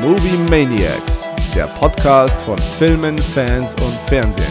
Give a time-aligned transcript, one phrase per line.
[0.00, 4.46] Movie Maniacs, der Podcast von Filmen, Fans und Fernsehen.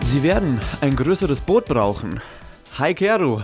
[0.00, 2.22] Sie werden ein größeres Boot brauchen.
[2.78, 3.42] Hi Kero.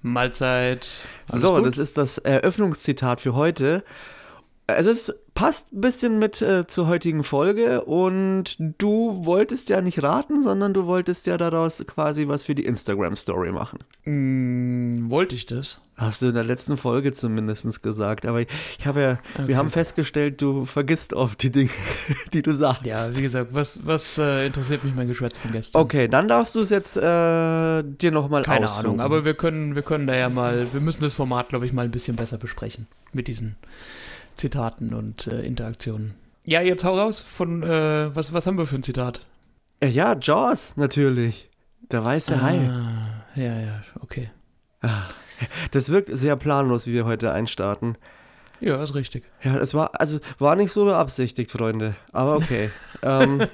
[0.00, 0.88] Mahlzeit.
[1.30, 1.66] Alles so, gut?
[1.66, 3.84] das ist das Eröffnungszitat für heute.
[4.66, 10.02] Es ist passt ein bisschen mit äh, zur heutigen Folge und du wolltest ja nicht
[10.02, 13.78] raten, sondern du wolltest ja daraus quasi was für die Instagram-Story machen.
[14.04, 15.88] Mm, wollte ich das?
[15.96, 18.48] Hast du in der letzten Folge zumindest gesagt, aber ich,
[18.80, 19.46] ich habe ja, okay.
[19.46, 21.70] wir haben festgestellt, du vergisst oft die Dinge,
[22.32, 22.84] die du sagst.
[22.84, 25.80] Ja, wie gesagt, was, was äh, interessiert mich mein Geschwätz von gestern?
[25.80, 27.00] Okay, dann darfst du es jetzt äh,
[27.84, 28.86] dir nochmal Keine aussuchen.
[28.86, 31.72] Ahnung, aber wir können, wir können da ja mal, wir müssen das Format, glaube ich,
[31.72, 33.54] mal ein bisschen besser besprechen mit diesen
[34.38, 36.14] Zitaten und äh, Interaktionen.
[36.44, 39.26] Ja, jetzt hau raus von, äh, was, was haben wir für ein Zitat?
[39.80, 41.50] Äh, ja, Jaws, natürlich.
[41.90, 42.56] Der weiße ah, Hai.
[43.34, 44.30] Ja, ja, okay.
[44.80, 45.08] Ah,
[45.72, 47.96] das wirkt sehr planlos, wie wir heute einstarten.
[48.60, 49.24] Ja, ist richtig.
[49.42, 51.94] Ja, es war, also war nicht so beabsichtigt, Freunde.
[52.12, 52.70] Aber okay.
[53.02, 53.46] ähm,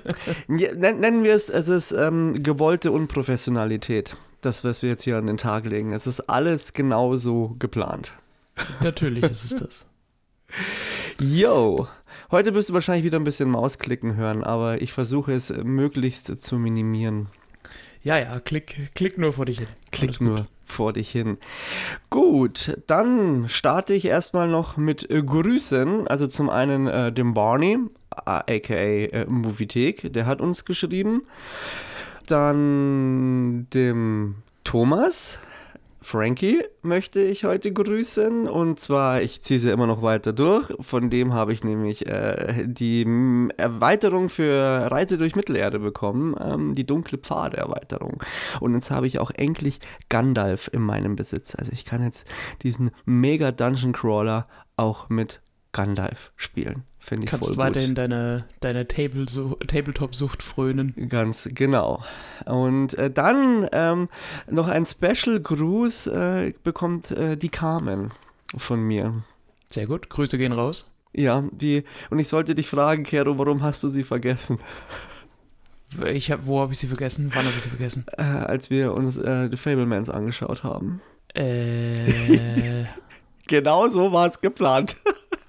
[0.47, 4.17] nennen wir es, es ist ähm, gewollte Unprofessionalität.
[4.41, 5.93] Das, was wir jetzt hier an den Tag legen.
[5.93, 8.13] Es ist alles genauso geplant.
[8.83, 9.87] Natürlich ist es das.
[11.21, 11.89] Yo!
[12.31, 16.59] Heute wirst du wahrscheinlich wieder ein bisschen Mausklicken hören, aber ich versuche es möglichst zu
[16.59, 17.29] minimieren.
[18.03, 19.69] Ja, ja, klick, klick nur vor dich hin.
[19.91, 21.39] Klick nur vor dich hin.
[22.11, 26.09] Gut, dann starte ich erstmal noch mit äh, Grüßen.
[26.09, 27.79] Also zum einen äh, dem Barney,
[28.11, 31.23] aka äh, Moviethek, der hat uns geschrieben.
[32.27, 35.39] Dann dem Thomas,
[36.05, 40.71] Frankie möchte ich heute grüßen und zwar, ich ziehe sie immer noch weiter durch.
[40.81, 43.07] Von dem habe ich nämlich äh, die
[43.57, 44.55] Erweiterung für
[44.91, 48.23] Reise durch Mittelerde bekommen, ähm, die dunkle Pfade-Erweiterung.
[48.61, 51.55] Und jetzt habe ich auch endlich Gandalf in meinem Besitz.
[51.55, 52.29] Also ich kann jetzt
[52.63, 55.41] diesen Mega Dungeon Crawler auch mit
[55.73, 56.85] Gandalf spielen.
[57.05, 57.99] Finde ich Kannst voll weiterhin gut.
[57.99, 60.95] deine, deine Table Tabletop-Sucht frönen.
[61.11, 62.03] Ganz genau.
[62.47, 64.09] Und äh, dann ähm,
[64.51, 68.13] noch ein Special-Gruß äh, bekommt äh, die Carmen
[68.57, 69.23] von mir.
[69.69, 70.09] Sehr gut.
[70.09, 70.91] Grüße gehen raus.
[71.13, 71.85] Ja, die.
[72.09, 74.59] Und ich sollte dich fragen, Kero, warum hast du sie vergessen?
[76.07, 77.31] Ich hab, wo habe ich sie vergessen?
[77.35, 78.07] Wann habe ich sie vergessen?
[78.17, 81.03] Äh, als wir uns äh, The Fablemans angeschaut haben.
[81.35, 82.85] Äh.
[83.47, 84.97] genau so war es geplant.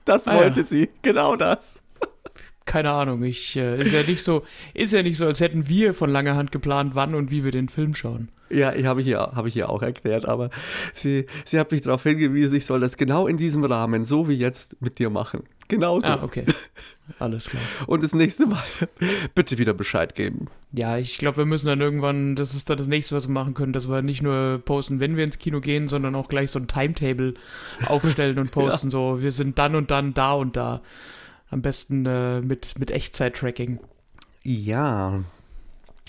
[0.06, 0.66] Das ah, wollte ja.
[0.66, 1.82] sie, genau das.
[2.66, 4.44] Keine Ahnung, ich äh, ist ja nicht so,
[4.74, 7.52] ist ja nicht so, als hätten wir von langer Hand geplant, wann und wie wir
[7.52, 8.30] den Film schauen.
[8.50, 10.50] Ja, ich habe hier, hab ich hier auch erklärt, aber
[10.94, 14.34] sie, sie hat mich darauf hingewiesen, ich soll das genau in diesem Rahmen, so wie
[14.34, 15.44] jetzt, mit dir machen.
[15.68, 16.08] Genauso.
[16.08, 16.46] Ah, okay.
[17.20, 17.62] Alles klar.
[17.88, 18.64] Und das nächste Mal
[19.36, 20.48] bitte wieder Bescheid geben.
[20.72, 23.54] Ja, ich glaube, wir müssen dann irgendwann, das ist dann das nächste, was wir machen
[23.54, 26.60] können, dass wir nicht nur posten, wenn wir ins Kino gehen, sondern auch gleich so
[26.60, 27.36] ein Timetable
[27.88, 28.88] aufstellen und posten.
[28.88, 28.92] ja.
[28.92, 30.82] So, wir sind dann und dann da und da.
[31.50, 33.80] Am besten äh, mit, mit Echtzeit-Tracking.
[34.44, 35.24] Ja.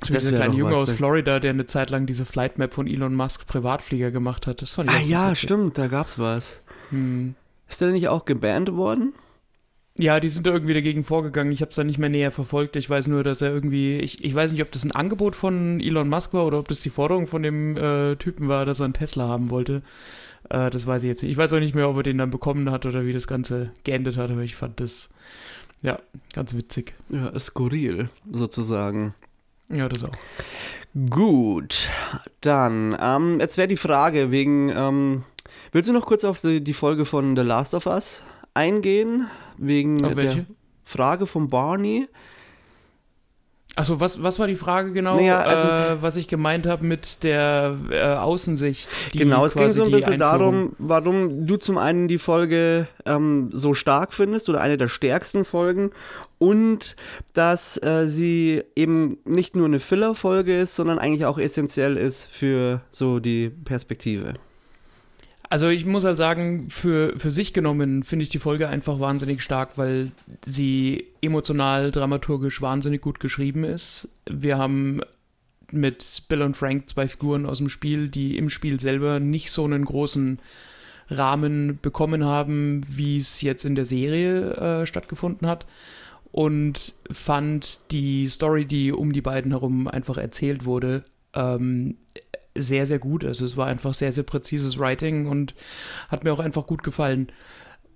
[0.03, 3.47] So dieser kleine Junge aus Florida, der eine Zeit lang diese Flightmap von Elon Musk
[3.47, 4.61] Privatflieger gemacht hat.
[4.61, 6.61] Das fand ich Ah ja, stimmt, da gab's was.
[6.91, 7.35] Hm.
[7.69, 9.15] Ist der nicht auch gebannt worden?
[9.99, 11.53] Ja, die sind da irgendwie dagegen vorgegangen.
[11.53, 12.77] Ich habe es da nicht mehr näher verfolgt.
[12.77, 15.81] Ich weiß nur, dass er irgendwie, ich, ich weiß nicht, ob das ein Angebot von
[15.81, 18.85] Elon Musk war oder ob das die Forderung von dem äh, Typen war, dass er
[18.85, 19.83] einen Tesla haben wollte.
[20.51, 21.33] Äh, das weiß ich jetzt nicht.
[21.33, 23.71] Ich weiß auch nicht mehr, ob er den dann bekommen hat oder wie das Ganze
[23.85, 25.09] geendet hat, aber ich fand das,
[25.81, 25.99] ja,
[26.35, 26.95] ganz witzig.
[27.09, 29.15] Ja, skurril, sozusagen.
[29.71, 30.13] Ja, das auch.
[31.11, 31.89] Gut,
[32.43, 35.25] dann, ähm, jetzt wäre die Frage wegen, ähm,
[35.73, 38.23] willst du noch kurz auf die, die Folge von The Last of Us
[38.57, 39.29] eingehen?
[39.59, 40.47] wegen der
[40.85, 42.09] Frage von Barney.
[43.79, 45.17] Achso, was, was war die Frage genau?
[45.17, 48.89] Naja, also, äh, was ich gemeint habe mit der äh, Außensicht.
[49.13, 53.75] genau, es ging so ein bisschen darum, warum du zum einen die Folge ähm, so
[53.75, 55.91] stark findest oder eine der stärksten Folgen
[56.39, 56.97] und
[57.35, 62.81] dass äh, sie eben nicht nur eine Filler-Folge ist, sondern eigentlich auch essentiell ist für
[62.91, 64.33] so die Perspektive.
[65.49, 69.43] Also ich muss halt sagen, für, für sich genommen finde ich die Folge einfach wahnsinnig
[69.43, 70.11] stark, weil
[70.45, 74.09] sie emotional, dramaturgisch wahnsinnig gut geschrieben ist.
[74.29, 75.01] Wir haben
[75.71, 79.65] mit Bill und Frank zwei Figuren aus dem Spiel, die im Spiel selber nicht so
[79.65, 80.41] einen großen
[81.09, 85.67] Rahmen bekommen haben, wie es jetzt in der Serie äh, stattgefunden hat.
[86.33, 91.05] Und fand die Story, die um die beiden herum einfach erzählt wurde,
[91.37, 91.97] ähm,
[92.55, 93.25] sehr, sehr gut.
[93.25, 95.55] Also es war einfach sehr, sehr präzises Writing und
[96.09, 97.31] hat mir auch einfach gut gefallen.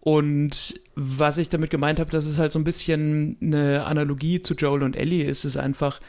[0.01, 4.55] Und was ich damit gemeint habe, dass es halt so ein bisschen eine Analogie zu
[4.55, 6.01] Joel und Ellie ist, ist einfach,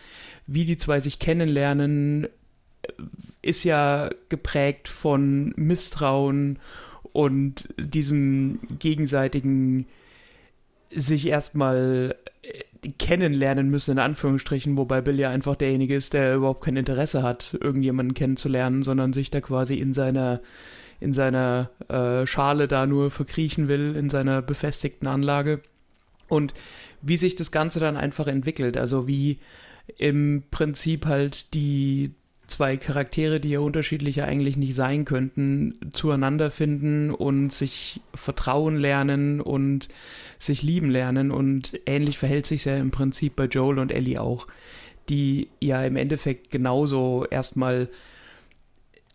[0.48, 2.28] wie die zwei sich kennenlernen,
[3.42, 6.60] ist ja geprägt von Misstrauen
[7.12, 9.86] und diesem gegenseitigen
[10.94, 12.16] sich erstmal
[12.98, 17.58] kennenlernen müssen, in Anführungsstrichen, wobei Bill ja einfach derjenige ist, der überhaupt kein Interesse hat,
[17.60, 20.42] irgendjemanden kennenzulernen, sondern sich da quasi in seiner,
[21.00, 25.62] in seiner äh, Schale da nur verkriechen will, in seiner befestigten Anlage.
[26.28, 26.54] Und
[27.02, 29.40] wie sich das Ganze dann einfach entwickelt, also wie
[29.98, 32.16] im Prinzip halt die
[32.62, 39.42] zwei Charaktere, die ja unterschiedlicher eigentlich nicht sein könnten, zueinander finden und sich vertrauen lernen
[39.42, 39.88] und
[40.38, 41.32] sich lieben lernen.
[41.32, 44.46] Und ähnlich verhält sich ja im Prinzip bei Joel und Ellie auch,
[45.10, 47.90] die ja im Endeffekt genauso erstmal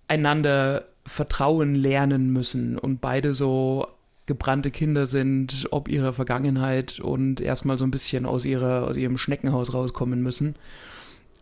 [0.08, 3.86] einander vertrauen lernen müssen und beide so
[4.26, 9.18] gebrannte Kinder sind, ob ihrer Vergangenheit und erstmal so ein bisschen aus, ihrer, aus ihrem
[9.18, 10.56] Schneckenhaus rauskommen müssen.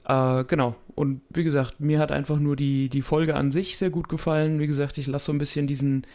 [0.06, 0.76] Äh, genau.
[0.94, 4.58] Und wie gesagt, mir hat einfach nur die, die Folge an sich sehr gut gefallen.
[4.60, 6.06] Wie gesagt, ich lasse so ein bisschen diesen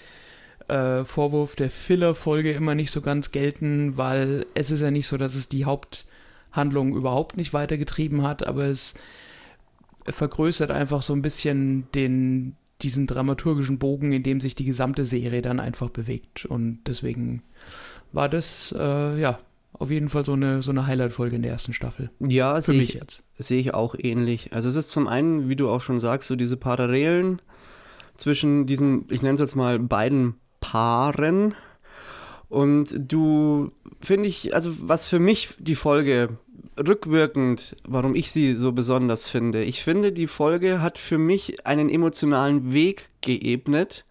[0.68, 5.18] äh, Vorwurf der Filler-Folge immer nicht so ganz gelten, weil es ist ja nicht so,
[5.18, 8.94] dass es die Haupthandlung überhaupt nicht weitergetrieben hat, aber es
[10.08, 15.42] vergrößert einfach so ein bisschen den, diesen dramaturgischen Bogen, in dem sich die gesamte Serie
[15.42, 16.46] dann einfach bewegt.
[16.46, 17.44] Und deswegen
[18.12, 19.40] war das, äh, ja,
[19.80, 22.12] auf jeden Fall so eine, so eine Highlight-Folge in der ersten Staffel.
[22.20, 23.24] Ja, sehe ich jetzt.
[23.38, 24.54] Sehe ich auch ähnlich.
[24.54, 27.42] Also es ist zum einen, wie du auch schon sagst, so diese Parallelen
[28.18, 31.56] zwischen diesen, ich nenne es jetzt mal beiden Paaren.
[32.50, 33.72] Und du,
[34.02, 36.38] finde ich, also was für mich die Folge
[36.78, 41.90] rückwirkend, warum ich sie so besonders finde, ich finde, die Folge hat für mich einen
[41.90, 44.06] emotionalen Weg geebnet,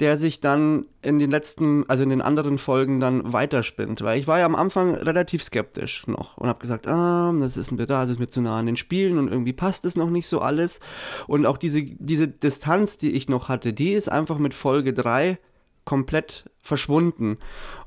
[0.00, 4.02] der sich dann in den letzten, also in den anderen Folgen dann weiterspinnt.
[4.02, 7.70] Weil ich war ja am Anfang relativ skeptisch noch und habe gesagt, ah, das ist
[7.70, 10.10] mir da, das ist mir zu nah an den Spielen und irgendwie passt es noch
[10.10, 10.80] nicht so alles.
[11.26, 15.38] Und auch diese, diese Distanz, die ich noch hatte, die ist einfach mit Folge 3
[15.84, 17.38] komplett verschwunden.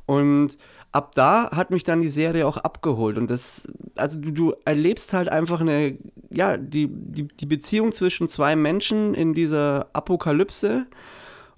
[0.05, 0.57] Und
[0.91, 3.17] ab da hat mich dann die Serie auch abgeholt.
[3.17, 5.97] Und das, also du, du, erlebst halt einfach eine,
[6.29, 10.87] ja, die, die, die Beziehung zwischen zwei Menschen in dieser Apokalypse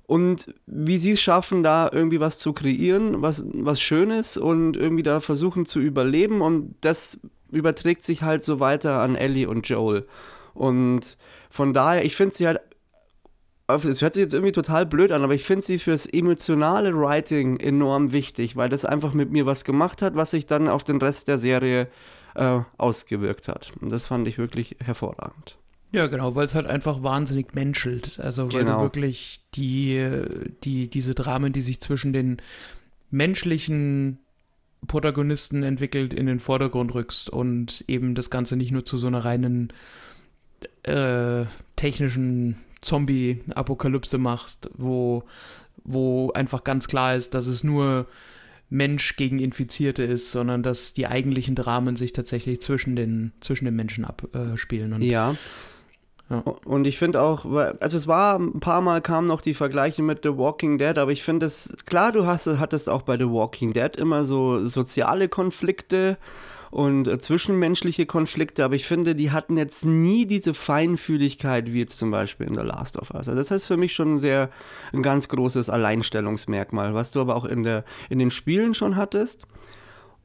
[0.10, 5.04] und wie sie es schaffen, da irgendwie was zu kreieren, was, was Schönes und irgendwie
[5.04, 7.22] da versuchen zu überleben und das
[7.52, 10.08] überträgt sich halt so weiter an Ellie und Joel.
[10.56, 11.16] Und
[11.52, 12.60] von daher, ich finde sie halt,
[13.68, 17.60] es hört sich jetzt irgendwie total blöd an, aber ich finde sie fürs emotionale Writing
[17.60, 20.98] enorm wichtig, weil das einfach mit mir was gemacht hat, was sich dann auf den
[20.98, 21.88] Rest der Serie
[22.34, 23.74] äh, ausgewirkt hat.
[23.80, 25.59] Und das fand ich wirklich hervorragend.
[25.92, 28.20] Ja, genau, weil es halt einfach wahnsinnig menschelt.
[28.20, 28.78] Also weil genau.
[28.78, 30.08] du wirklich die,
[30.64, 32.38] die, diese Dramen, die sich zwischen den
[33.10, 34.20] menschlichen
[34.88, 39.26] Protagonisten entwickelt, in den Vordergrund rückst und eben das Ganze nicht nur zu so einer
[39.26, 39.74] reinen
[40.84, 41.46] äh,
[41.76, 45.24] technischen Zombie-Apokalypse machst, wo,
[45.84, 48.08] wo einfach ganz klar ist, dass es nur
[48.70, 53.76] Mensch gegen Infizierte ist, sondern dass die eigentlichen Dramen sich tatsächlich zwischen den, zwischen den
[53.76, 55.02] Menschen abspielen.
[55.02, 55.36] Äh, ja.
[56.64, 60.20] Und ich finde auch, also es war ein paar Mal kamen noch die Vergleiche mit
[60.22, 63.74] The Walking Dead, aber ich finde es, klar, du hast, hattest auch bei The Walking
[63.74, 66.18] Dead immer so soziale Konflikte
[66.72, 71.98] und äh, zwischenmenschliche Konflikte, aber ich finde, die hatten jetzt nie diese Feinfühligkeit wie jetzt
[71.98, 73.28] zum Beispiel in The Last of Us.
[73.28, 74.52] Also das heißt für mich schon ein sehr,
[74.94, 79.48] ein ganz großes Alleinstellungsmerkmal, was du aber auch in, der, in den Spielen schon hattest.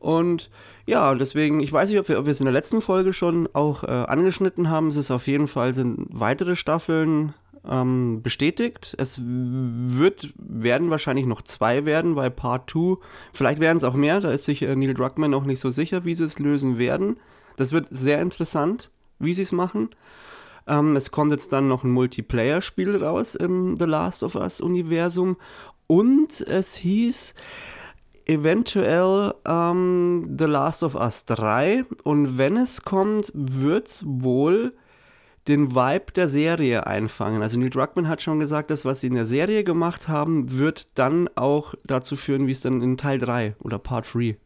[0.04, 0.50] Und
[0.84, 3.48] ja, deswegen, ich weiß nicht, ob wir, ob wir es in der letzten Folge schon
[3.54, 4.88] auch äh, angeschnitten haben.
[4.88, 7.32] Es ist auf jeden Fall, sind weitere Staffeln
[7.66, 8.94] ähm, bestätigt.
[8.98, 12.98] Es wird, werden wahrscheinlich noch zwei werden, weil Part 2,
[13.32, 16.04] vielleicht werden es auch mehr, da ist sich äh, Neil Druckmann noch nicht so sicher,
[16.04, 17.16] wie sie es lösen werden.
[17.56, 19.88] Das wird sehr interessant, wie sie es machen.
[20.66, 25.38] Ähm, es kommt jetzt dann noch ein Multiplayer-Spiel raus im The Last of Us-Universum.
[25.86, 27.34] Und es hieß,
[28.26, 34.74] eventuell ähm, The Last of Us 3 und wenn es kommt, wird es wohl
[35.48, 37.42] den Vibe der Serie einfangen.
[37.42, 40.98] Also Neil Druckmann hat schon gesagt, das, was sie in der Serie gemacht haben, wird
[40.98, 44.36] dann auch dazu führen, wie es dann in Teil 3 oder Part 3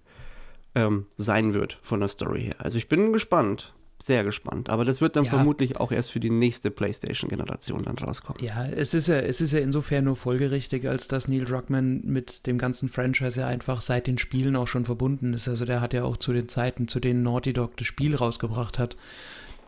[0.75, 2.57] ähm, sein wird von der Story her.
[2.59, 4.71] Also ich bin gespannt sehr gespannt.
[4.71, 5.31] Aber das wird dann ja.
[5.31, 8.43] vermutlich auch erst für die nächste PlayStation-Generation dann rauskommen.
[8.45, 12.47] Ja, es ist ja, es ist ja insofern nur folgerichtig, als dass Neil Druckmann mit
[12.47, 15.49] dem ganzen Franchise ja einfach seit den Spielen auch schon verbunden ist.
[15.49, 18.79] Also der hat ja auch zu den Zeiten, zu denen Naughty Dog das Spiel rausgebracht
[18.79, 18.97] hat,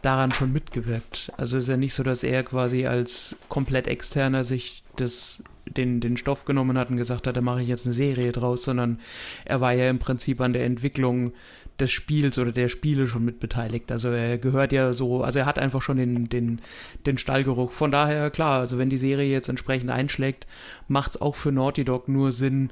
[0.03, 1.33] daran schon mitgewirkt.
[1.37, 6.17] Also ist ja nicht so, dass er quasi als komplett externer sich das, den, den
[6.17, 9.01] Stoff genommen hat und gesagt hat, da mache ich jetzt eine Serie draus, sondern
[9.45, 11.33] er war ja im Prinzip an der Entwicklung
[11.81, 13.91] des Spiels oder der Spiele schon mit beteiligt.
[13.91, 16.61] Also er gehört ja so, also er hat einfach schon den, den,
[17.07, 17.73] den Stallgeruch.
[17.73, 20.47] Von daher, klar, also wenn die Serie jetzt entsprechend einschlägt,
[20.89, 22.71] macht es auch für Naughty Dog nur Sinn,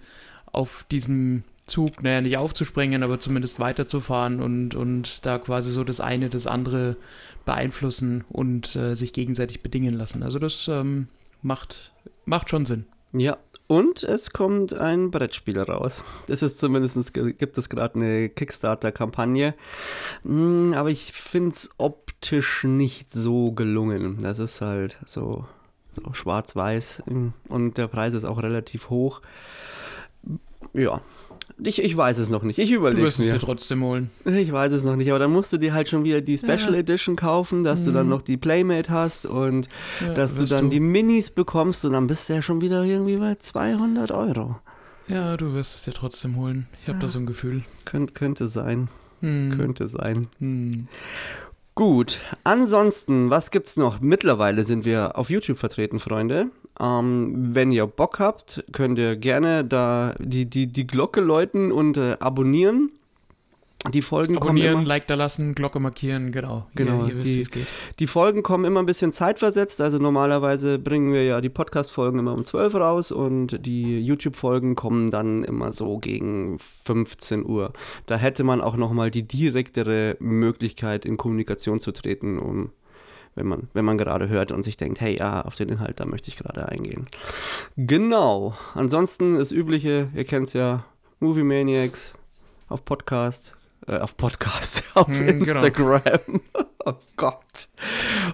[0.53, 6.00] auf diesem Zug, naja, nicht aufzuspringen, aber zumindest weiterzufahren und, und da quasi so das
[6.00, 6.97] eine das andere
[7.45, 10.23] beeinflussen und äh, sich gegenseitig bedingen lassen.
[10.23, 11.09] Also das ähm,
[11.43, 11.93] macht,
[12.25, 12.87] macht schon Sinn.
[13.12, 16.02] Ja, und es kommt ein Brettspiel raus.
[16.26, 19.54] Das ist zumindest, gibt es gerade eine Kickstarter-Kampagne.
[20.22, 24.18] Hm, aber ich finde es optisch nicht so gelungen.
[24.20, 25.44] Das ist halt so,
[25.92, 27.04] so schwarz-weiß
[27.48, 29.20] und der Preis ist auch relativ hoch.
[30.72, 31.00] Ja,
[31.62, 32.59] ich, ich weiß es noch nicht.
[32.59, 33.17] Ich überlege es.
[33.17, 34.11] Du wirst es dir trotzdem holen.
[34.25, 36.73] Ich weiß es noch nicht, aber dann musst du dir halt schon wieder die Special
[36.73, 36.81] ja.
[36.81, 37.85] Edition kaufen, dass mhm.
[37.85, 38.11] du dann mhm.
[38.11, 39.69] noch die Playmate hast und
[40.00, 40.71] ja, dass du dann du.
[40.71, 44.57] die Minis bekommst und dann bist du ja schon wieder irgendwie bei 200 Euro.
[45.09, 46.67] Ja, du wirst es dir trotzdem holen.
[46.83, 47.03] Ich habe ja.
[47.03, 47.62] da so ein Gefühl.
[47.85, 48.88] Könnt, könnte sein.
[49.21, 49.55] Hm.
[49.57, 50.29] Könnte sein.
[50.38, 50.87] Hm.
[51.78, 54.00] Gut, ansonsten, was gibt's noch?
[54.00, 56.50] Mittlerweile sind wir auf YouTube vertreten, Freunde.
[56.80, 61.97] Ähm, wenn ihr Bock habt, könnt ihr gerne da die, die, die Glocke läuten und
[61.97, 62.90] äh, abonnieren.
[63.92, 66.66] Die Folgen Abonnieren, kommen immer, Like da lassen, Glocke markieren, genau.
[66.75, 67.04] Genau.
[67.07, 67.66] Ihr, ihr wisst, die,
[67.99, 69.80] die Folgen kommen immer ein bisschen zeitversetzt.
[69.80, 75.11] Also normalerweise bringen wir ja die Podcast-Folgen immer um 12 raus und die YouTube-Folgen kommen
[75.11, 77.73] dann immer so gegen 15 Uhr.
[78.07, 82.71] Da hätte man auch nochmal die direktere Möglichkeit, in Kommunikation zu treten, um
[83.35, 86.07] wenn man, wenn man gerade hört und sich denkt, hey, ja, auf den Inhalt, da
[86.07, 87.07] möchte ich gerade eingehen.
[87.76, 88.54] Genau.
[88.75, 90.85] Ansonsten das Übliche, ihr kennt es ja,
[91.21, 92.14] Movie Maniacs
[92.68, 93.57] auf Podcast,
[93.88, 96.02] äh, auf Podcast, auf hm, Instagram.
[96.02, 96.40] Genau.
[96.85, 97.68] oh Gott.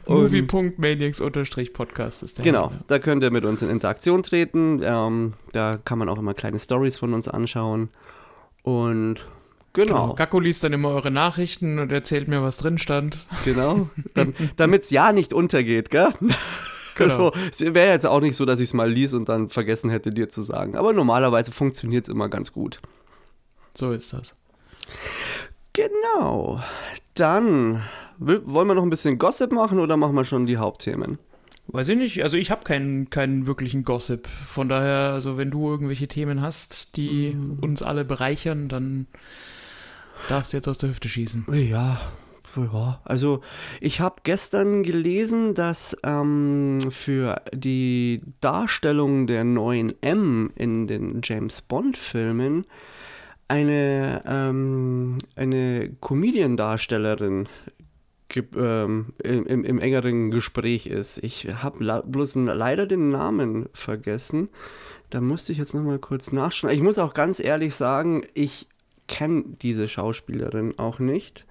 [0.06, 2.44] Movie.maniacs-podcast ist der.
[2.44, 2.80] Genau, Name.
[2.88, 4.80] da könnt ihr mit uns in Interaktion treten.
[4.82, 7.90] Ähm, da kann man auch immer kleine Stories von uns anschauen.
[8.62, 9.24] Und
[9.72, 10.02] genau.
[10.02, 10.14] genau.
[10.14, 13.26] Gakko liest dann immer eure Nachrichten und erzählt mir, was drin stand.
[13.44, 13.88] Genau,
[14.56, 16.08] damit es ja nicht untergeht, gell?
[16.96, 17.32] Genau.
[17.50, 20.10] Es wäre jetzt auch nicht so, dass ich es mal lies und dann vergessen hätte,
[20.10, 20.76] dir zu sagen.
[20.76, 22.80] Aber normalerweise funktioniert es immer ganz gut.
[23.76, 24.36] So ist das.
[25.74, 26.60] Genau.
[27.14, 27.82] Dann
[28.18, 31.18] wollen wir noch ein bisschen Gossip machen oder machen wir schon die Hauptthemen?
[31.66, 32.22] Weiß ich nicht.
[32.22, 34.28] Also ich habe keinen, keinen wirklichen Gossip.
[34.28, 37.58] Von daher, also wenn du irgendwelche Themen hast, die mhm.
[37.60, 39.06] uns alle bereichern, dann
[40.28, 41.46] darfst du jetzt aus der Hüfte schießen.
[41.52, 42.00] Ja,
[42.56, 43.40] ja, also
[43.80, 51.62] ich habe gestern gelesen, dass ähm, für die Darstellung der neuen M in den James
[51.62, 52.64] Bond-Filmen
[53.54, 57.48] eine, ähm, eine Comedian-Darstellerin
[58.56, 61.22] ähm, im, im, engeren Gespräch ist.
[61.22, 64.48] Ich habe bloß leider den Namen vergessen.
[65.10, 66.74] Da musste ich jetzt nochmal kurz nachschauen.
[66.74, 68.66] Ich muss auch ganz ehrlich sagen, ich
[69.06, 71.46] kenne diese Schauspielerin auch nicht.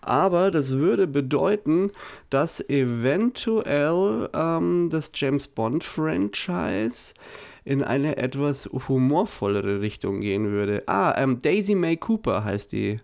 [0.00, 1.92] Aber das würde bedeuten,
[2.30, 7.14] dass eventuell ähm, das James Bond-Franchise
[7.68, 10.84] in eine etwas humorvollere Richtung gehen würde.
[10.86, 12.98] Ah, ähm, Daisy May Cooper heißt die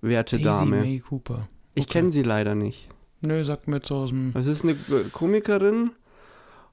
[0.00, 0.76] werte Daisy Dame.
[0.78, 1.34] Daisy May Cooper.
[1.34, 1.48] Okay.
[1.74, 2.88] Ich kenne sie leider nicht.
[3.20, 4.32] Nö, sagt mir jetzt aus dem.
[4.34, 4.74] Es ist eine
[5.12, 5.92] Komikerin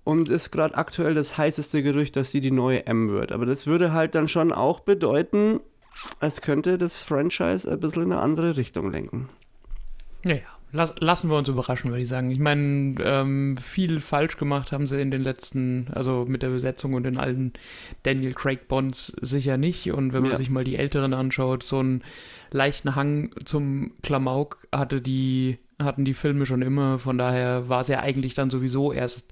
[0.04, 3.32] und ist gerade aktuell das heißeste Gerücht, dass sie die neue M wird.
[3.32, 5.60] Aber das würde halt dann schon auch bedeuten,
[6.20, 9.30] es könnte das Franchise ein bisschen in eine andere Richtung lenken.
[10.26, 10.42] Ja, ja.
[10.72, 12.32] Lass, lassen wir uns überraschen, würde ich sagen.
[12.32, 16.94] Ich meine, ähm, viel falsch gemacht haben sie in den letzten, also mit der Besetzung
[16.94, 17.54] und in allen
[18.04, 19.92] Daniel Craig Bonds sicher nicht.
[19.92, 20.38] Und wenn man ja.
[20.38, 22.04] sich mal die älteren anschaut, so einen
[22.52, 27.00] leichten Hang zum Klamauk hatte die, hatten die Filme schon immer.
[27.00, 29.32] Von daher war es ja eigentlich dann sowieso erst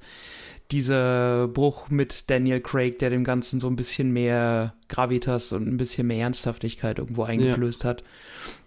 [0.72, 5.78] dieser Bruch mit Daniel Craig, der dem Ganzen so ein bisschen mehr Gravitas und ein
[5.78, 7.90] bisschen mehr Ernsthaftigkeit irgendwo eingeflößt ja.
[7.90, 8.04] hat.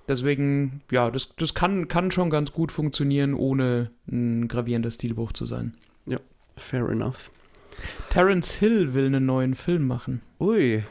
[0.09, 5.47] Deswegen, ja, das, das kann, kann schon ganz gut funktionieren, ohne ein gravierender Stilbruch zu
[5.47, 5.75] sein.
[6.07, 6.21] Ja,
[6.57, 7.31] fair enough.
[8.11, 10.23] Terence Hill will einen neuen Film machen.
[10.41, 10.85] Ui.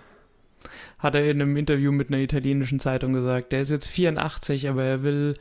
[0.99, 3.51] Hat er in einem Interview mit einer italienischen Zeitung gesagt.
[3.51, 5.35] Der ist jetzt 84, aber er will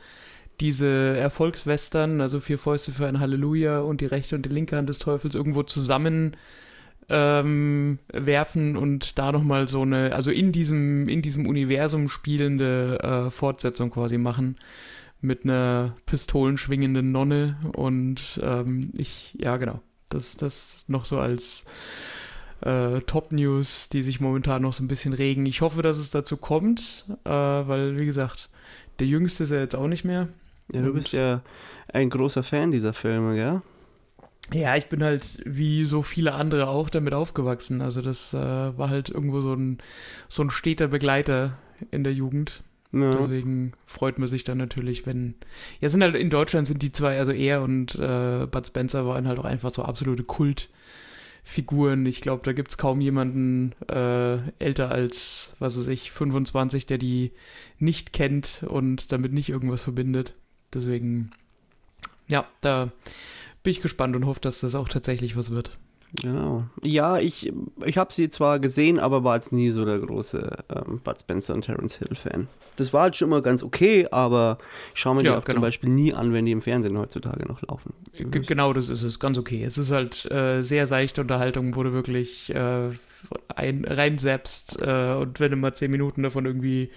[0.59, 4.87] diese Erfolgswestern, also vier Fäuste für ein Halleluja und die rechte und die linke Hand
[4.87, 6.37] des Teufels irgendwo zusammen
[7.09, 13.31] ähm, werfen und da nochmal so eine, also in diesem, in diesem Universum spielende äh,
[13.31, 14.57] Fortsetzung quasi machen
[15.21, 21.65] mit einer pistolenschwingenden Nonne und ähm, ich, ja genau, das, das noch so als
[22.61, 25.45] äh, Top-News, die sich momentan noch so ein bisschen regen.
[25.45, 28.49] Ich hoffe, dass es dazu kommt, äh, weil, wie gesagt,
[28.99, 30.29] der Jüngste ist ja jetzt auch nicht mehr.
[30.73, 31.41] Ja, du bist ja
[31.93, 33.61] ein großer Fan dieser Filme, gell?
[34.53, 37.81] Ja, ich bin halt wie so viele andere auch damit aufgewachsen.
[37.81, 39.79] Also das äh, war halt irgendwo so ein,
[40.29, 41.57] so ein steter Begleiter
[41.91, 42.63] in der Jugend.
[42.91, 43.13] Ja.
[43.15, 45.35] Deswegen freut man sich dann natürlich, wenn.
[45.81, 49.27] Ja, sind halt in Deutschland sind die zwei, also er und äh, Bud Spencer waren
[49.27, 52.05] halt auch einfach so absolute Kultfiguren.
[52.05, 56.97] Ich glaube, da gibt es kaum jemanden äh, älter als, was weiß ich, 25, der
[56.97, 57.31] die
[57.79, 60.33] nicht kennt und damit nicht irgendwas verbindet.
[60.73, 61.31] Deswegen,
[62.27, 62.91] ja, da
[63.65, 65.77] bin ich gespannt und hoffe, dass das auch tatsächlich was wird.
[66.21, 66.65] Genau.
[66.81, 67.51] Ja, ich,
[67.85, 71.53] ich habe sie zwar gesehen, aber war jetzt nie so der große ähm, Bud Spencer
[71.53, 72.47] und Terence Hill Fan.
[72.77, 74.57] Das war halt schon immer ganz okay, aber
[74.93, 75.55] ich schaue mir ja, die auch genau.
[75.55, 77.93] zum Beispiel nie an, wenn die im Fernsehen heutzutage noch laufen.
[78.13, 79.63] G genau, das ist es, ganz okay.
[79.63, 82.91] Es ist halt äh, sehr seichte Unterhaltung, du wirklich äh,
[83.55, 86.89] ein, reinsetzt äh, und wenn du mal zehn Minuten davon irgendwie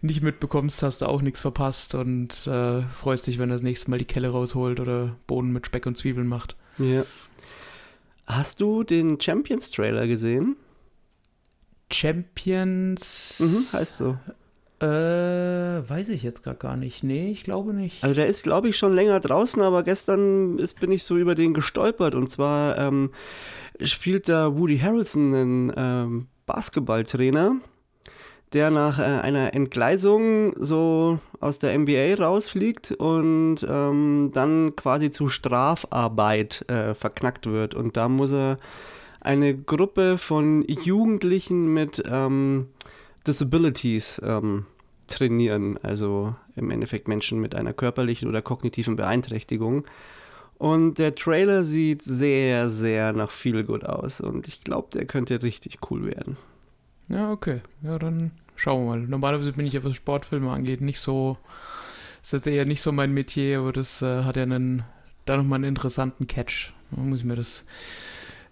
[0.00, 3.90] nicht mitbekommst, hast du auch nichts verpasst und äh, freust dich, wenn er das nächste
[3.90, 6.56] Mal die Kelle rausholt oder Bohnen mit Speck und Zwiebeln macht.
[6.78, 7.04] Ja.
[8.26, 10.56] Hast du den Champions-Trailer gesehen?
[11.90, 13.40] Champions.
[13.40, 14.18] Mhm, heißt so.
[14.80, 17.02] Äh, weiß ich jetzt gar nicht.
[17.02, 18.04] Nee, ich glaube nicht.
[18.04, 21.34] Also der ist, glaube ich, schon länger draußen, aber gestern ist, bin ich so über
[21.34, 22.14] den gestolpert.
[22.14, 23.10] Und zwar ähm,
[23.82, 27.56] spielt da Woody Harrelson einen ähm, Basketballtrainer
[28.52, 35.28] der nach äh, einer Entgleisung so aus der NBA rausfliegt und ähm, dann quasi zu
[35.28, 37.74] Strafarbeit äh, verknackt wird.
[37.74, 38.58] Und da muss er
[39.20, 42.68] eine Gruppe von Jugendlichen mit ähm,
[43.26, 44.66] Disabilities ähm,
[45.06, 49.84] trainieren, also im Endeffekt Menschen mit einer körperlichen oder kognitiven Beeinträchtigung.
[50.58, 55.42] Und der Trailer sieht sehr, sehr nach viel gut aus und ich glaube, der könnte
[55.42, 56.36] richtig cool werden.
[57.08, 57.60] Ja, okay.
[57.82, 59.00] Ja, dann schauen wir mal.
[59.00, 61.38] Normalerweise bin ich ja, was Sportfilme angeht, nicht so.
[62.22, 64.82] Das ist eher nicht so mein Metier, aber das äh, hat ja einen,
[65.24, 66.72] da nochmal einen interessanten Catch.
[66.90, 67.64] Da muss ich mir das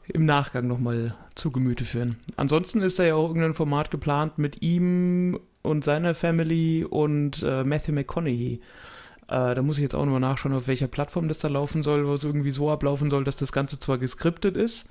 [0.08, 2.16] im Nachgang nochmal zu Gemüte führen.
[2.36, 7.64] Ansonsten ist da ja auch irgendein Format geplant mit ihm und seiner Family und äh,
[7.64, 8.60] Matthew McConaughey.
[9.28, 12.06] Äh, da muss ich jetzt auch nochmal nachschauen, auf welcher Plattform das da laufen soll,
[12.06, 14.88] wo es irgendwie so ablaufen soll, dass das Ganze zwar geskriptet ist,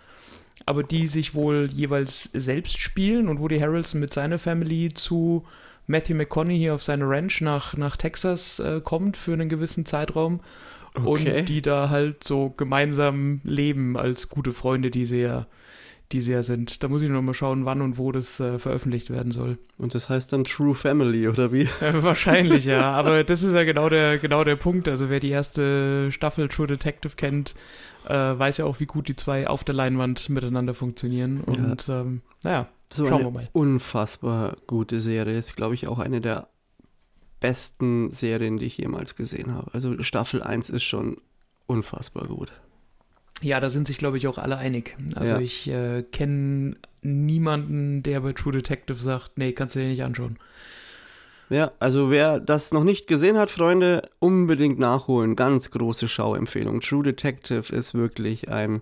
[0.65, 5.45] aber die sich wohl jeweils selbst spielen und Woody Harrelson mit seiner Family zu
[5.87, 10.41] Matthew McConaughey auf seine Ranch nach, nach Texas äh, kommt für einen gewissen Zeitraum
[10.95, 11.39] okay.
[11.39, 15.47] und die da halt so gemeinsam leben als gute Freunde, die sehr
[16.11, 16.83] die sehr sind.
[16.83, 19.57] Da muss ich noch mal schauen, wann und wo das äh, veröffentlicht werden soll.
[19.77, 21.67] Und das heißt dann True Family, oder wie?
[21.81, 22.91] Äh, wahrscheinlich, ja.
[22.91, 24.87] Aber das ist ja genau der, genau der Punkt.
[24.87, 27.55] Also wer die erste Staffel True Detective kennt,
[28.07, 31.41] äh, weiß ja auch, wie gut die zwei auf der Leinwand miteinander funktionieren.
[31.41, 32.01] Und ja.
[32.01, 33.49] ähm, naja, so schauen wir mal.
[33.51, 35.37] Unfassbar gute Serie.
[35.37, 36.47] Ist, glaube ich, auch eine der
[37.39, 39.73] besten Serien, die ich jemals gesehen habe.
[39.73, 41.17] Also Staffel 1 ist schon
[41.67, 42.51] unfassbar gut.
[43.41, 44.95] Ja, da sind sich, glaube ich, auch alle einig.
[45.15, 45.39] Also ja.
[45.39, 50.37] ich äh, kenne niemanden, der bei True Detective sagt, nee, kannst du dir nicht anschauen.
[51.49, 55.35] Ja, also wer das noch nicht gesehen hat, Freunde, unbedingt nachholen.
[55.35, 56.81] Ganz große Schauempfehlung.
[56.81, 58.81] True Detective ist wirklich ein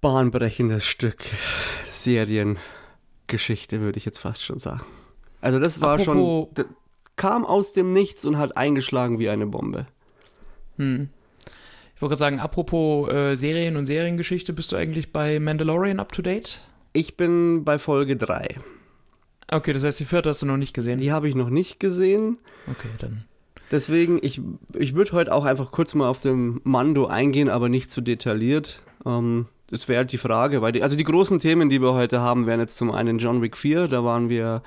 [0.00, 1.22] bahnbrechendes Stück
[1.86, 4.82] Seriengeschichte, würde ich jetzt fast schon sagen.
[5.40, 6.66] Also das war Apropos schon,
[7.16, 9.86] kam aus dem Nichts und hat eingeschlagen wie eine Bombe.
[10.76, 11.10] Hm.
[12.00, 16.12] Ich wollte gerade sagen, apropos äh, Serien und Seriengeschichte, bist du eigentlich bei Mandalorian up
[16.14, 16.62] to date?
[16.94, 18.56] Ich bin bei Folge 3.
[19.52, 20.98] Okay, das heißt, die vierte hast du noch nicht gesehen?
[20.98, 22.38] Die habe ich noch nicht gesehen.
[22.70, 23.24] Okay, dann.
[23.70, 24.40] Deswegen, ich,
[24.78, 28.82] ich würde heute auch einfach kurz mal auf den Mando eingehen, aber nicht zu detailliert.
[29.04, 32.20] Ähm, das wäre halt die Frage, weil die, also die großen Themen, die wir heute
[32.20, 34.62] haben, wären jetzt zum einen John Wick 4, da waren wir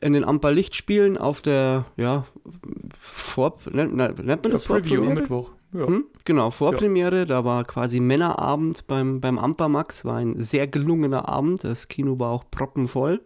[0.00, 2.24] in den Amper Lichtspielen auf der, ja,
[2.98, 5.50] Vor, nennt, nennt man das Preview am Mittwoch.
[5.74, 5.86] Ja.
[5.88, 6.04] Hm?
[6.24, 7.24] Genau, Vorpremiere, ja.
[7.24, 12.18] da war quasi Männerabend beim, beim Amper Max, war ein sehr gelungener Abend, das Kino
[12.18, 13.20] war auch proppenvoll.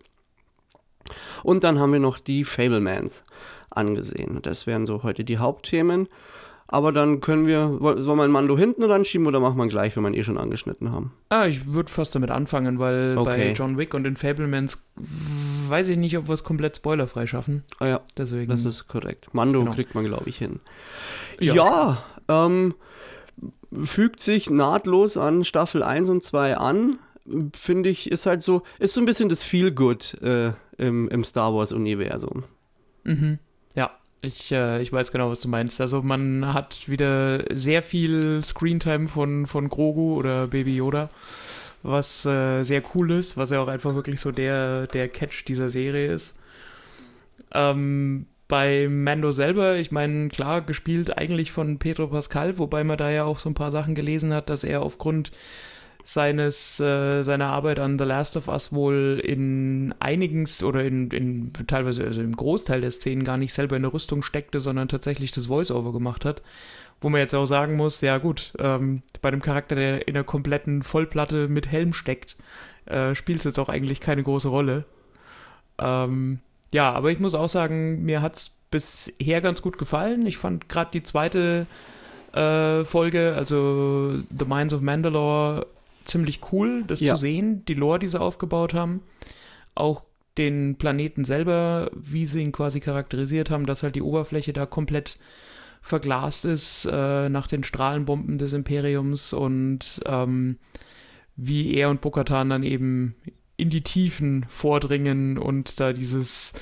[1.42, 3.24] Und dann haben wir noch die Fablemans
[3.70, 4.40] angesehen.
[4.42, 6.08] Das wären so heute die Hauptthemen.
[6.70, 10.10] Aber dann können wir, soll man Mando hinten ranschieben oder machen wir gleich, wenn wir
[10.10, 11.14] ihn eh schon angeschnitten haben?
[11.30, 13.24] Ah, ich würde fast damit anfangen, weil okay.
[13.24, 17.64] bei John Wick und den Fablemans weiß ich nicht, ob wir es komplett spoilerfrei schaffen.
[17.78, 19.32] Ah ja, Deswegen, das ist korrekt.
[19.32, 19.72] Mando genau.
[19.72, 20.60] kriegt man, glaube ich, hin.
[21.40, 22.74] Ja, ja ähm,
[23.84, 26.98] fügt sich nahtlos an Staffel 1 und 2 an.
[27.52, 31.54] Finde ich, ist halt so, ist so ein bisschen das Feel-Good äh, im, im Star
[31.54, 32.44] Wars-Universum.
[33.04, 33.38] Mhm.
[33.74, 33.90] Ja,
[34.22, 35.80] ich, äh, ich weiß genau, was du meinst.
[35.80, 41.10] Also man hat wieder sehr viel Screentime von, von Grogu oder Baby Yoda,
[41.82, 45.68] was äh, sehr cool ist, was ja auch einfach wirklich so der, der Catch dieser
[45.68, 46.34] Serie ist.
[47.52, 53.10] Ähm, bei Mando selber, ich meine, klar, gespielt eigentlich von Pedro Pascal, wobei man da
[53.10, 55.30] ja auch so ein paar Sachen gelesen hat, dass er aufgrund
[56.02, 61.52] seines, äh, seiner Arbeit an The Last of Us wohl in einigen oder in, in
[61.66, 65.32] teilweise, also im Großteil der Szenen gar nicht selber in der Rüstung steckte, sondern tatsächlich
[65.32, 66.40] das Voice-Over gemacht hat.
[67.02, 70.24] Wo man jetzt auch sagen muss, ja gut, ähm, bei dem Charakter, der in der
[70.24, 72.38] kompletten Vollplatte mit Helm steckt,
[72.86, 74.84] äh, spielt es jetzt auch eigentlich keine große Rolle.
[75.78, 76.40] Ähm,
[76.72, 80.26] ja, aber ich muss auch sagen, mir hat es bisher ganz gut gefallen.
[80.26, 81.66] Ich fand gerade die zweite
[82.32, 85.66] äh, Folge, also The Minds of Mandalore,
[86.04, 87.14] ziemlich cool, das ja.
[87.14, 89.02] zu sehen, die Lore, die sie aufgebaut haben.
[89.74, 90.02] Auch
[90.36, 95.18] den Planeten selber, wie sie ihn quasi charakterisiert haben, dass halt die Oberfläche da komplett
[95.80, 100.58] verglast ist äh, nach den Strahlenbomben des Imperiums und ähm,
[101.36, 103.14] wie er und Bokatan dann eben
[103.58, 106.54] in die Tiefen vordringen und da dieses,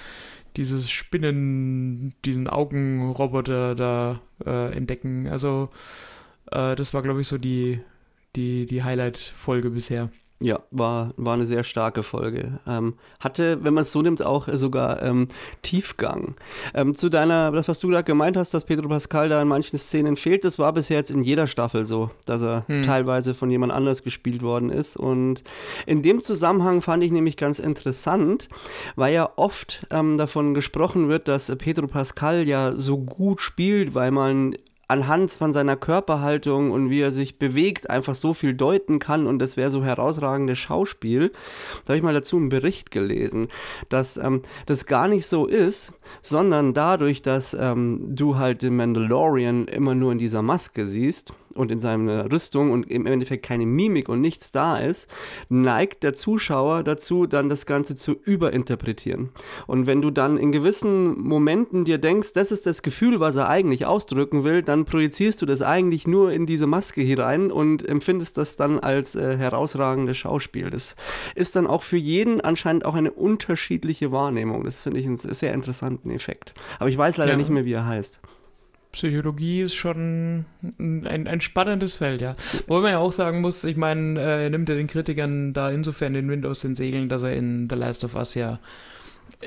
[0.56, 5.28] dieses Spinnen, diesen Augenroboter da äh, entdecken.
[5.28, 5.68] Also
[6.50, 7.80] äh, das war, glaube ich, so die,
[8.34, 10.10] die, die Highlight-Folge bisher.
[10.38, 12.60] Ja, war, war eine sehr starke Folge.
[12.66, 15.28] Ähm, hatte, wenn man es so nimmt, auch sogar ähm,
[15.62, 16.34] Tiefgang.
[16.74, 19.78] Ähm, zu deiner, das, was du da gemeint hast, dass Pedro Pascal da in manchen
[19.78, 22.82] Szenen fehlt, das war bisher jetzt in jeder Staffel so, dass er hm.
[22.82, 24.98] teilweise von jemand anders gespielt worden ist.
[24.98, 25.42] Und
[25.86, 28.50] in dem Zusammenhang fand ich nämlich ganz interessant,
[28.94, 34.10] weil ja oft ähm, davon gesprochen wird, dass Pedro Pascal ja so gut spielt, weil
[34.10, 34.54] man
[34.88, 39.38] anhand von seiner Körperhaltung und wie er sich bewegt einfach so viel deuten kann und
[39.40, 41.32] das wäre so herausragendes Schauspiel.
[41.84, 43.48] Da habe ich mal dazu einen Bericht gelesen,
[43.88, 49.66] dass ähm, das gar nicht so ist, sondern dadurch, dass ähm, du halt den Mandalorian
[49.66, 54.08] immer nur in dieser Maske siehst und in seiner Rüstung und im Endeffekt keine Mimik
[54.08, 55.10] und nichts da ist,
[55.48, 59.30] neigt der Zuschauer dazu, dann das Ganze zu überinterpretieren.
[59.66, 63.48] Und wenn du dann in gewissen Momenten dir denkst, das ist das Gefühl, was er
[63.48, 68.38] eigentlich ausdrücken will, dann projizierst du das eigentlich nur in diese Maske hinein und empfindest
[68.38, 70.70] das dann als äh, herausragendes Schauspiel.
[70.70, 70.96] Das
[71.34, 74.64] ist dann auch für jeden anscheinend auch eine unterschiedliche Wahrnehmung.
[74.64, 76.54] Das finde ich einen sehr interessanten Effekt.
[76.78, 77.36] Aber ich weiß leider ja.
[77.36, 78.20] nicht mehr, wie er heißt.
[78.96, 80.46] Psychologie ist schon
[80.78, 82.34] ein, ein spannendes Feld, ja.
[82.66, 85.68] Wo man ja auch sagen muss, ich meine, äh, er nimmt ja den Kritikern da
[85.68, 88.58] insofern den Wind aus den Segeln, dass er in The Last of Us ja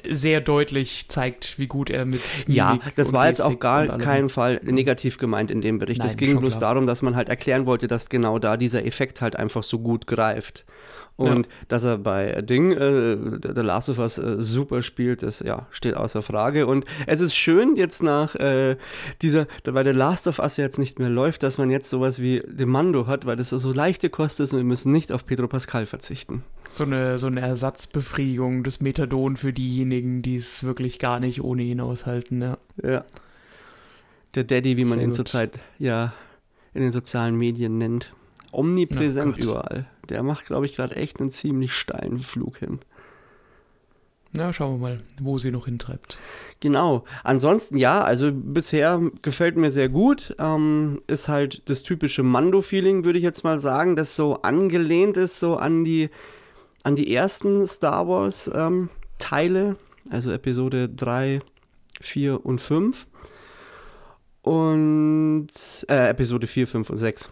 [0.07, 2.21] sehr deutlich zeigt, wie gut er mit.
[2.45, 5.99] Ja, Mimik das war jetzt auf gar keinen Fall negativ gemeint in dem Bericht.
[5.99, 6.73] Nein, es ging bloß klar.
[6.73, 10.05] darum, dass man halt erklären wollte, dass genau da dieser Effekt halt einfach so gut
[10.05, 10.65] greift.
[11.19, 11.51] Und ja.
[11.67, 15.95] dass er bei Ding, äh, The Last of Us, äh, super spielt, das ja, steht
[15.95, 16.65] außer Frage.
[16.65, 18.77] Und es ist schön jetzt nach äh,
[19.21, 22.41] dieser, weil The Last of Us jetzt nicht mehr läuft, dass man jetzt sowas wie
[22.47, 25.49] den Mando hat, weil das so leichte Kost ist und wir müssen nicht auf Pedro
[25.49, 26.43] Pascal verzichten.
[26.73, 31.63] So eine, so eine Ersatzbefriedigung des Methadon für diejenigen, die es wirklich gar nicht ohne
[31.63, 32.57] ihn aushalten, ja.
[32.81, 33.03] Ja.
[34.35, 36.13] Der Daddy, wie man Sehr ihn zurzeit ja
[36.73, 38.13] in den sozialen Medien nennt.
[38.51, 39.85] Omnipräsent oh überall.
[40.09, 42.79] Der macht, glaube ich, gerade echt einen ziemlich steilen Flug hin.
[44.31, 46.19] Na, schauen wir mal, wo sie noch hintreibt.
[46.59, 47.03] Genau.
[47.23, 50.35] Ansonsten ja, also bisher gefällt mir sehr gut.
[50.37, 55.39] Ähm, ist halt das typische Mando-Feeling, würde ich jetzt mal sagen, das so angelehnt ist
[55.39, 56.09] so an die,
[56.83, 59.75] an die ersten Star Wars-Teile, ähm,
[60.11, 61.41] also Episode 3,
[62.01, 63.07] 4 und 5.
[64.43, 65.49] Und
[65.89, 67.31] äh, Episode 4, 5 und 6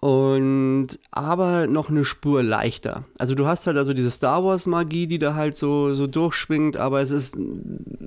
[0.00, 3.04] und aber noch eine Spur leichter.
[3.18, 6.76] Also du hast halt also diese Star Wars Magie, die da halt so so durchschwingt,
[6.76, 7.36] aber es ist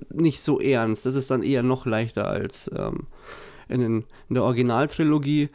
[0.10, 1.06] nicht so ernst.
[1.06, 3.08] Das ist dann eher noch leichter als ähm,
[3.68, 5.50] in, den, in der Originaltrilogie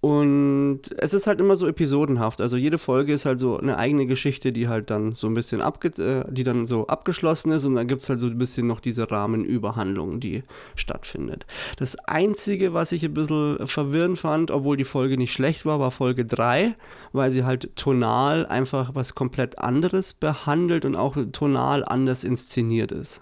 [0.00, 2.40] und es ist halt immer so episodenhaft.
[2.40, 5.60] Also jede Folge ist halt so eine eigene Geschichte, die halt dann so ein bisschen
[5.60, 8.66] abge äh, die dann so abgeschlossen ist und dann gibt es halt so ein bisschen
[8.66, 10.42] noch diese Rahmenüberhandlung, die
[10.74, 11.44] stattfindet.
[11.76, 15.90] Das Einzige, was ich ein bisschen verwirrend fand, obwohl die Folge nicht schlecht war, war
[15.90, 16.74] Folge 3,
[17.12, 23.20] weil sie halt tonal einfach was komplett anderes behandelt und auch tonal anders inszeniert ist.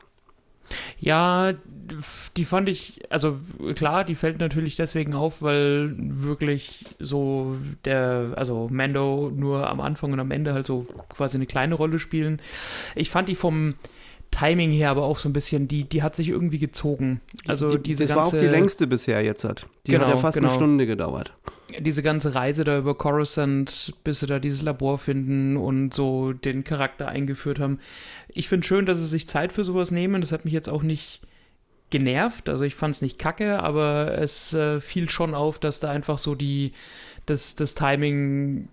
[0.99, 1.55] Ja,
[2.37, 3.39] die fand ich, also
[3.75, 10.13] klar, die fällt natürlich deswegen auf, weil wirklich so der, also Mando nur am Anfang
[10.13, 12.41] und am Ende halt so quasi eine kleine Rolle spielen.
[12.95, 13.75] Ich fand die vom
[14.31, 17.21] Timing her aber auch so ein bisschen, die, die hat sich irgendwie gezogen.
[17.47, 19.67] Also die, diese das ganze, war auch die längste bisher jetzt hat.
[19.87, 20.49] Die genau, hat ja fast genau.
[20.49, 21.33] eine Stunde gedauert.
[21.81, 26.65] Diese ganze Reise da über Coruscant, bis sie da dieses Labor finden und so den
[26.65, 27.79] Charakter eingeführt haben.
[28.29, 30.21] Ich finde schön, dass sie sich Zeit für sowas nehmen.
[30.21, 31.21] Das hat mich jetzt auch nicht
[31.91, 32.49] genervt.
[32.49, 36.19] Also ich fand es nicht kacke, aber es äh, fiel schon auf, dass da einfach
[36.19, 36.73] so die,
[37.31, 38.69] das, das Timing,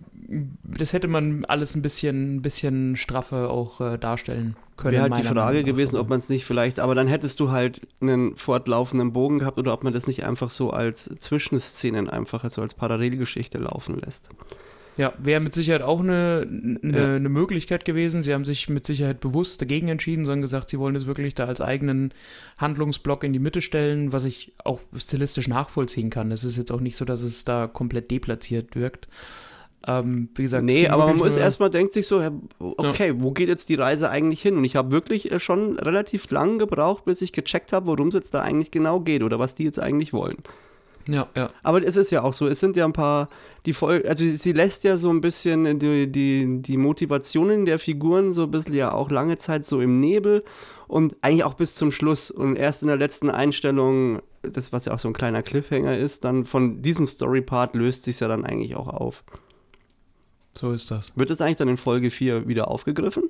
[0.64, 4.92] das hätte man alles ein bisschen, ein bisschen straffer auch äh, darstellen können.
[4.92, 7.80] Wäre halt die Frage gewesen, ob man es nicht vielleicht, aber dann hättest du halt
[8.00, 12.62] einen fortlaufenden Bogen gehabt oder ob man das nicht einfach so als Zwischenszenen einfach, also
[12.62, 14.30] als Parallelgeschichte laufen lässt.
[14.96, 16.46] Ja, wäre mit Sicherheit auch eine,
[16.82, 17.14] eine, ja.
[17.16, 18.22] eine, Möglichkeit gewesen.
[18.22, 21.44] Sie haben sich mit Sicherheit bewusst dagegen entschieden, sondern gesagt, sie wollen es wirklich da
[21.44, 22.14] als eigenen
[22.56, 26.32] Handlungsblock in die Mitte stellen, was ich auch stilistisch nachvollziehen kann.
[26.32, 29.06] Es ist jetzt auch nicht so, dass es da komplett deplatziert wirkt.
[29.86, 32.20] Ähm, wie gesagt, nee, aber man muss erstmal denkt sich so,
[32.58, 33.22] okay, ja.
[33.22, 34.56] wo geht jetzt die Reise eigentlich hin?
[34.56, 38.14] Und ich habe wirklich äh, schon relativ lang gebraucht, bis ich gecheckt habe, worum es
[38.14, 40.38] jetzt da eigentlich genau geht oder was die jetzt eigentlich wollen.
[41.08, 41.50] Ja, ja.
[41.62, 43.28] Aber es ist ja auch so, es sind ja ein paar,
[43.64, 48.32] die Folge, also sie lässt ja so ein bisschen die, die, die Motivationen der Figuren
[48.32, 50.42] so ein bisschen ja auch lange Zeit so im Nebel
[50.88, 52.30] und eigentlich auch bis zum Schluss.
[52.30, 56.24] Und erst in der letzten Einstellung, das was ja auch so ein kleiner Cliffhanger ist,
[56.24, 59.24] dann von diesem Story-Part löst sich ja dann eigentlich auch auf.
[60.54, 61.12] So ist das.
[61.16, 63.24] Wird es eigentlich dann in Folge 4 wieder aufgegriffen?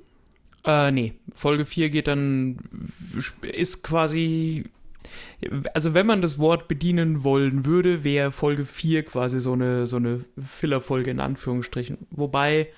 [0.64, 1.14] Äh, nee.
[1.32, 2.58] Folge 4 geht dann,
[3.42, 4.64] ist quasi
[5.74, 9.96] also wenn man das Wort bedienen wollen würde, wäre Folge 4 quasi so eine, so
[9.96, 11.98] eine Filler-Folge in Anführungsstrichen.
[12.10, 12.68] Wobei,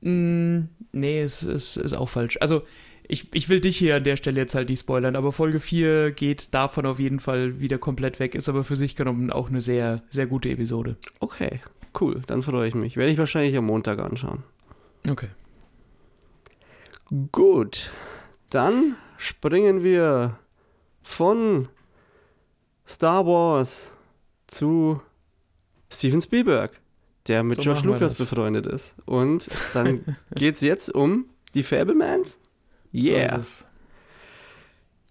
[0.00, 2.38] mh, mm, nee, es ist, ist auch falsch.
[2.40, 2.62] Also
[3.06, 6.12] ich, ich will dich hier an der Stelle jetzt halt nicht spoilern, aber Folge 4
[6.12, 9.60] geht davon auf jeden Fall wieder komplett weg, ist aber für sich genommen auch eine
[9.60, 10.96] sehr, sehr gute Episode.
[11.20, 11.60] Okay,
[12.00, 12.96] cool, dann freue ich mich.
[12.96, 14.42] Werde ich wahrscheinlich am Montag anschauen.
[15.08, 15.28] Okay.
[17.30, 17.92] Gut,
[18.48, 20.38] dann springen wir
[21.04, 21.68] von
[22.86, 23.92] Star Wars
[24.48, 25.00] zu
[25.90, 26.72] Steven Spielberg,
[27.28, 28.96] der mit so George Lucas befreundet ist.
[29.06, 32.40] Und dann geht es jetzt um die Fablemans.
[32.92, 33.42] Yeah.
[33.42, 33.64] So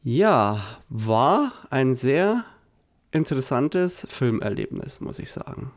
[0.04, 2.44] ja, war ein sehr
[3.12, 5.72] interessantes Filmerlebnis, muss ich sagen.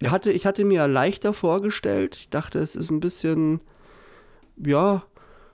[0.00, 0.10] Ja.
[0.10, 2.16] Hatte, ich hatte mir leichter vorgestellt.
[2.16, 3.60] Ich dachte, es ist ein bisschen,
[4.56, 5.04] ja,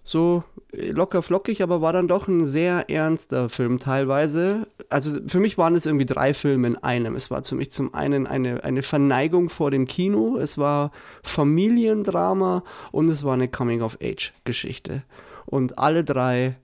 [0.04, 4.66] so locker flockig, aber war dann doch ein sehr ernster Film teilweise.
[4.88, 7.14] Also für mich waren es irgendwie drei Filme in einem.
[7.14, 10.90] Es war für mich zum einen eine, eine Verneigung vor dem Kino, es war
[11.22, 15.02] Familiendrama und es war eine Coming-of-Age-Geschichte.
[15.46, 16.56] Und alle drei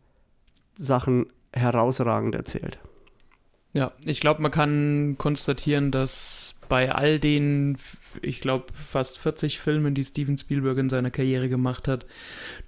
[0.77, 2.79] Sachen herausragend erzählt.
[3.75, 7.77] Ja, ich glaube, man kann konstatieren, dass bei all den,
[8.23, 12.07] ich glaube, fast 40 Filmen, die Steven Spielberg in seiner Karriere gemacht hat,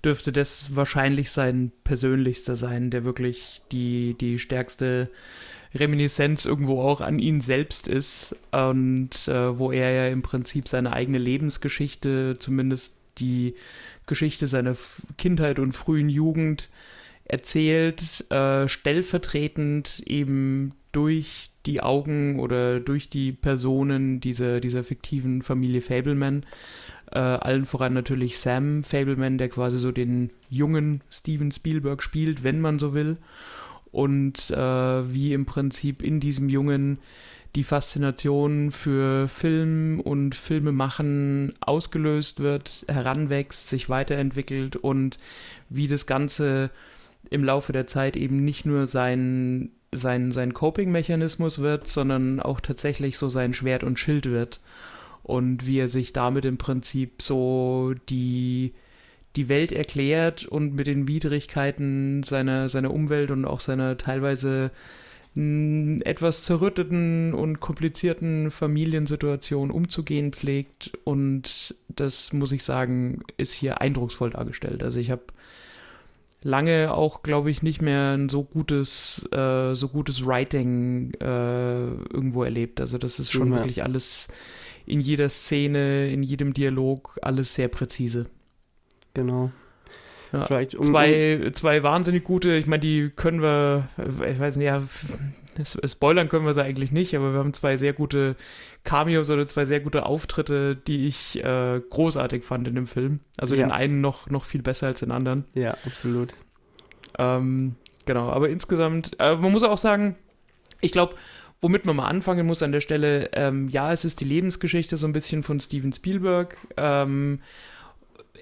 [0.05, 5.11] dürfte das wahrscheinlich sein persönlichster sein, der wirklich die, die stärkste
[5.75, 10.93] Reminiszenz irgendwo auch an ihn selbst ist und äh, wo er ja im Prinzip seine
[10.93, 13.55] eigene Lebensgeschichte, zumindest die
[14.07, 14.77] Geschichte seiner
[15.17, 16.69] Kindheit und frühen Jugend
[17.25, 25.83] erzählt, äh, stellvertretend eben durch die Augen oder durch die Personen dieser, dieser fiktiven Familie
[25.83, 26.45] Fableman.
[27.13, 32.61] Äh, allen voran natürlich Sam Fableman, der quasi so den jungen Steven Spielberg spielt, wenn
[32.61, 33.19] man so will.
[33.93, 36.99] Und äh, wie im Prinzip in diesem Jungen
[37.57, 45.19] die Faszination für Film und Filmemachen ausgelöst wird, heranwächst, sich weiterentwickelt und
[45.69, 46.71] wie das Ganze
[47.29, 53.19] im Laufe der Zeit eben nicht nur sein sein, sein Coping-Mechanismus wird, sondern auch tatsächlich
[53.19, 54.61] so sein Schwert und Schild wird.
[55.23, 58.73] Und wie er sich damit im Prinzip so die,
[59.37, 64.71] die Welt erklärt und mit den Widrigkeiten seiner, seiner Umwelt und auch seiner teilweise
[65.37, 70.91] etwas zerrütteten und komplizierten Familiensituation umzugehen pflegt.
[71.05, 74.83] Und das, muss ich sagen, ist hier eindrucksvoll dargestellt.
[74.83, 75.23] Also ich habe
[76.43, 82.45] lange auch, glaube ich, nicht mehr ein so gutes, äh, so gutes Writing äh, irgendwo
[82.45, 82.81] erlebt.
[82.81, 83.59] Also das ist schon ja.
[83.59, 84.29] wirklich alles
[84.87, 88.27] in jeder Szene, in jedem Dialog, alles sehr präzise.
[89.15, 89.51] Genau.
[90.33, 93.89] Ja, Vielleicht um, zwei, zwei wahnsinnig gute, ich meine, die können wir,
[94.31, 94.83] ich weiß nicht, ja,
[95.85, 98.37] spoilern können wir sie eigentlich nicht, aber wir haben zwei sehr gute
[98.85, 103.21] Cameos oder zwei sehr gute Auftritte, die ich äh, großartig fand in dem Film.
[103.37, 103.67] Also ja.
[103.67, 105.45] den einen noch, noch viel besser als den anderen.
[105.55, 106.35] Ja, absolut.
[107.19, 110.17] Ähm, genau, aber insgesamt, äh, man muss auch sagen,
[110.81, 111.15] ich glaube,
[111.61, 115.07] womit man mal anfangen muss an der Stelle, ähm, ja, es ist die Lebensgeschichte so
[115.07, 116.57] ein bisschen von Steven Spielberg.
[116.77, 117.41] Ähm,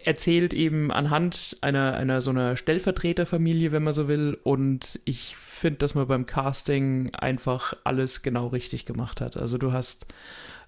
[0.05, 4.39] erzählt eben anhand einer, einer so einer Stellvertreterfamilie, wenn man so will.
[4.43, 9.37] Und ich finde, dass man beim Casting einfach alles genau richtig gemacht hat.
[9.37, 10.07] Also du hast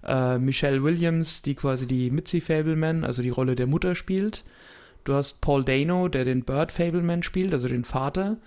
[0.05, 4.43] äh, Michelle Williams, die quasi die Mitzi Fableman, also die Rolle der Mutter spielt.
[5.03, 8.37] Du hast Paul Dano, der den Bird Fableman spielt, also den Vater.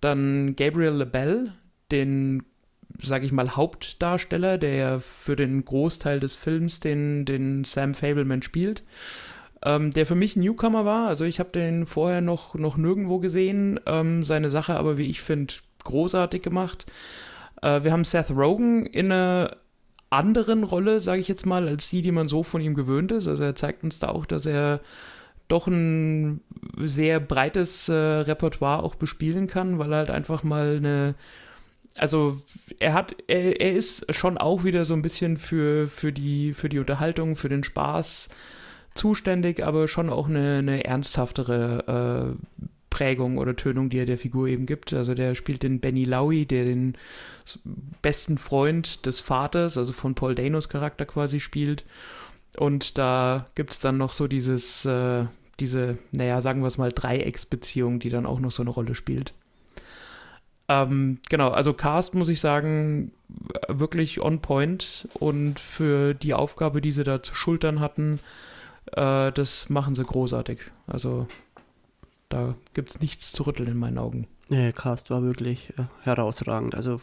[0.00, 1.52] Dann Gabriel LaBelle,
[1.90, 2.42] den,
[3.02, 8.42] sag ich mal, Hauptdarsteller, der ja für den Großteil des Films den, den Sam Fableman
[8.42, 8.82] spielt
[9.64, 11.08] ähm, der für mich Newcomer war.
[11.08, 13.80] Also ich habe den vorher noch, noch nirgendwo gesehen.
[13.86, 16.86] Ähm, seine Sache aber, wie ich finde, großartig gemacht.
[17.62, 19.56] Äh, wir haben Seth Rogen in einer
[20.10, 23.26] anderen Rolle, sage ich jetzt mal, als die, die man so von ihm gewöhnt ist.
[23.26, 24.80] Also er zeigt uns da auch, dass er
[25.48, 26.40] doch ein
[26.78, 31.14] sehr breites äh, Repertoire auch bespielen kann, weil er halt einfach mal eine
[31.96, 32.40] also
[32.80, 36.68] er hat, er, er ist schon auch wieder so ein bisschen für, für, die, für
[36.68, 38.30] die Unterhaltung, für den Spaß
[38.94, 44.46] zuständig, aber schon auch eine, eine ernsthaftere äh, Prägung oder Tönung, die er der Figur
[44.46, 44.92] eben gibt.
[44.92, 46.96] Also der spielt den Benny Lowy, der den
[48.02, 51.84] besten Freund des Vaters, also von Paul Danos Charakter quasi spielt.
[52.56, 55.24] Und da gibt es dann noch so dieses, äh,
[55.58, 59.34] diese, naja, sagen wir es mal, Dreiecksbeziehung, die dann auch noch so eine Rolle spielt.
[60.68, 63.10] Ähm, genau, also Cast muss ich sagen,
[63.68, 68.20] wirklich on point und für die Aufgabe, die sie da zu schultern hatten,
[68.92, 70.60] äh, das machen sie großartig.
[70.86, 71.26] Also
[72.28, 74.26] da gibt es nichts zu rütteln in meinen Augen.
[74.48, 76.74] Nee, Cast war wirklich äh, herausragend.
[76.74, 77.00] Also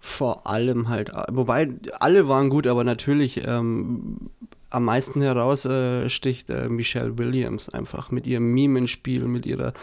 [0.00, 4.30] vor allem halt, äh, wobei alle waren gut, aber natürlich ähm,
[4.70, 9.74] am meisten heraussticht äh, Michelle Williams einfach mit ihrem Mimenspiel, mit ihrer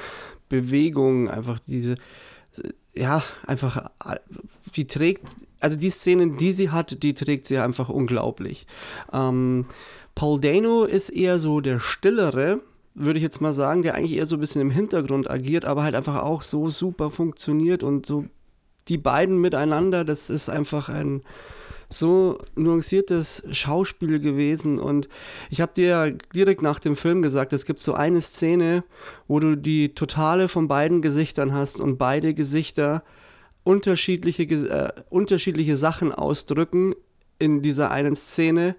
[0.50, 1.98] Bewegung, einfach diese,
[2.96, 3.92] ja, einfach,
[4.76, 5.28] die trägt,
[5.60, 8.66] also die Szenen, die sie hat, die trägt sie einfach unglaublich.
[9.12, 9.66] Ähm,
[10.18, 12.62] Paul Dano ist eher so der stillere,
[12.96, 15.84] würde ich jetzt mal sagen, der eigentlich eher so ein bisschen im Hintergrund agiert, aber
[15.84, 18.26] halt einfach auch so super funktioniert und so
[18.88, 21.22] die beiden miteinander, das ist einfach ein
[21.88, 24.80] so nuanciertes Schauspiel gewesen.
[24.80, 25.08] Und
[25.52, 28.84] ich habe dir ja direkt nach dem Film gesagt, es gibt so eine Szene,
[29.28, 33.04] wo du die totale von beiden Gesichtern hast und beide Gesichter
[33.64, 36.96] unterschiedliche, äh, unterschiedliche Sachen ausdrücken
[37.38, 38.76] in dieser einen Szene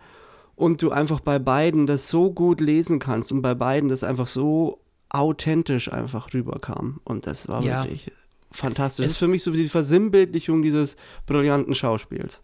[0.59, 4.27] und du einfach bei beiden das so gut lesen kannst und bei beiden das einfach
[4.27, 7.01] so authentisch einfach rüberkam.
[7.05, 7.85] Und das war ja.
[7.85, 8.11] wirklich
[8.51, 9.07] fantastisch.
[9.07, 12.42] Es das ist für mich so die Versinnbildlichung dieses brillanten Schauspiels.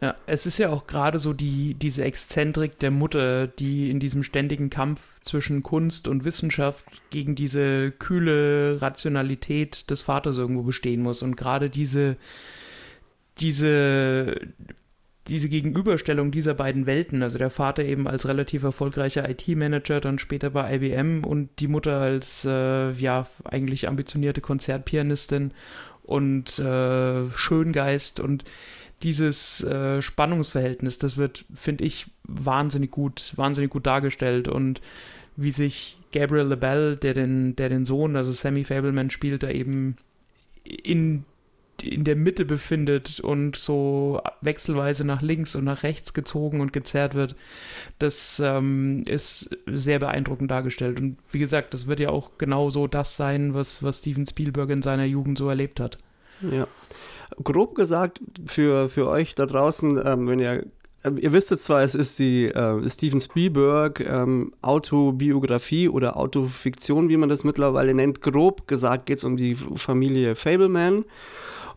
[0.00, 4.22] Ja, es ist ja auch gerade so die, diese Exzentrik der Mutter, die in diesem
[4.22, 11.22] ständigen Kampf zwischen Kunst und Wissenschaft gegen diese kühle Rationalität des Vaters irgendwo bestehen muss.
[11.22, 12.16] Und gerade diese,
[13.38, 14.40] diese
[15.30, 20.50] diese Gegenüberstellung dieser beiden Welten, also der Vater eben als relativ erfolgreicher IT-Manager, dann später
[20.50, 25.52] bei IBM und die Mutter als äh, ja eigentlich ambitionierte Konzertpianistin
[26.02, 28.44] und äh, Schöngeist und
[29.02, 34.80] dieses äh, Spannungsverhältnis, das wird, finde ich, wahnsinnig gut, wahnsinnig gut dargestellt und
[35.36, 39.96] wie sich Gabriel LaBelle, der den, der den Sohn, also Sammy Fableman spielt, da eben
[40.64, 41.24] in
[41.82, 47.14] in der Mitte befindet und so wechselweise nach links und nach rechts gezogen und gezerrt
[47.14, 47.36] wird,
[47.98, 51.00] das ähm, ist sehr beeindruckend dargestellt.
[51.00, 54.70] Und wie gesagt, das wird ja auch genau so das sein, was, was Steven Spielberg
[54.70, 55.98] in seiner Jugend so erlebt hat.
[56.42, 56.66] Ja.
[57.42, 60.64] Grob gesagt, für, für euch da draußen, ähm, wenn ihr
[61.04, 67.08] ähm, Ihr wisst jetzt zwar, es ist die äh, Steven Spielberg ähm, Autobiografie oder Autofiktion,
[67.08, 68.20] wie man das mittlerweile nennt.
[68.20, 71.04] Grob gesagt geht es um die Familie Fableman.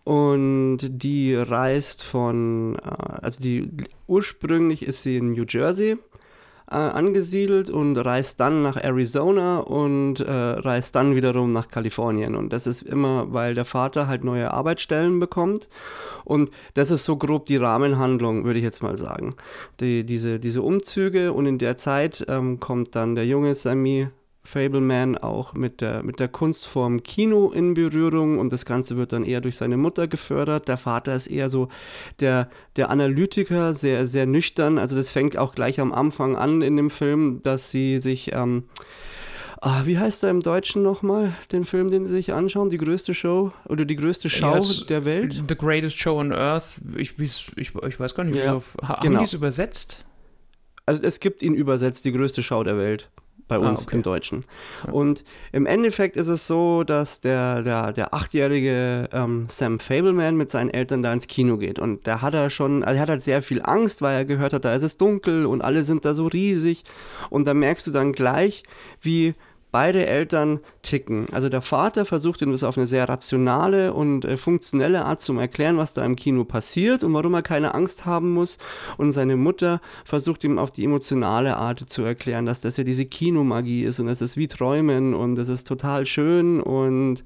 [0.04, 2.80] Und die reist von, äh,
[3.22, 3.72] also die
[4.08, 5.98] ursprünglich ist sie in New Jersey
[6.70, 12.36] äh, angesiedelt und reist dann nach Arizona und äh, reist dann wiederum nach Kalifornien.
[12.36, 15.70] Und das ist immer, weil der Vater halt neue Arbeitsstellen bekommt.
[16.26, 19.36] Und das ist so grob die Rahmenhandlung, würde ich jetzt mal sagen.
[19.80, 24.08] Die, diese, diese Umzüge und in der Zeit ähm, kommt dann der junge Sammy
[24.46, 29.24] Fableman auch mit der, mit der Kunstform Kino in Berührung und das Ganze wird dann
[29.24, 30.68] eher durch seine Mutter gefördert.
[30.68, 31.70] Der Vater ist eher so
[32.20, 34.78] der, der Analytiker, sehr, sehr nüchtern.
[34.78, 38.66] Also das fängt auch gleich am Anfang an in dem Film, dass sie sich, ähm,
[39.62, 42.70] ah, wie heißt er im Deutschen nochmal, den Film, den sie sich anschauen?
[42.70, 45.42] Die größte Show oder die größte Schau ja, der Welt?
[45.48, 46.82] The Greatest Show on Earth.
[46.98, 49.20] Ich, ich, ich weiß gar nicht, wie ja, haben genau.
[49.20, 50.04] die es übersetzt?
[50.86, 53.10] Also es gibt ihn übersetzt, die größte Schau der Welt
[53.48, 53.96] bei ah, uns ah, okay.
[53.96, 54.46] im Deutschen.
[54.86, 54.94] Ja.
[54.94, 60.52] Und im Endeffekt ist es so, dass der, der, der achtjährige ähm, Sam Fableman mit
[60.52, 61.80] seinen Eltern da ins Kino geht.
[61.80, 64.54] Und da hat er schon, also er hat halt sehr viel Angst, weil er gehört
[64.54, 66.84] hat, da ist es dunkel und alle sind da so riesig.
[67.30, 68.64] Und da merkst du dann gleich,
[69.02, 69.36] wie
[69.74, 71.26] beide Eltern ticken.
[71.32, 75.38] Also der Vater versucht ihm das auf eine sehr rationale und äh, funktionelle Art zu
[75.38, 78.60] erklären, was da im Kino passiert und warum er keine Angst haben muss.
[78.98, 83.06] Und seine Mutter versucht ihm auf die emotionale Art zu erklären, dass das ja diese
[83.06, 87.24] Kinomagie ist und es ist wie Träumen und es ist total schön und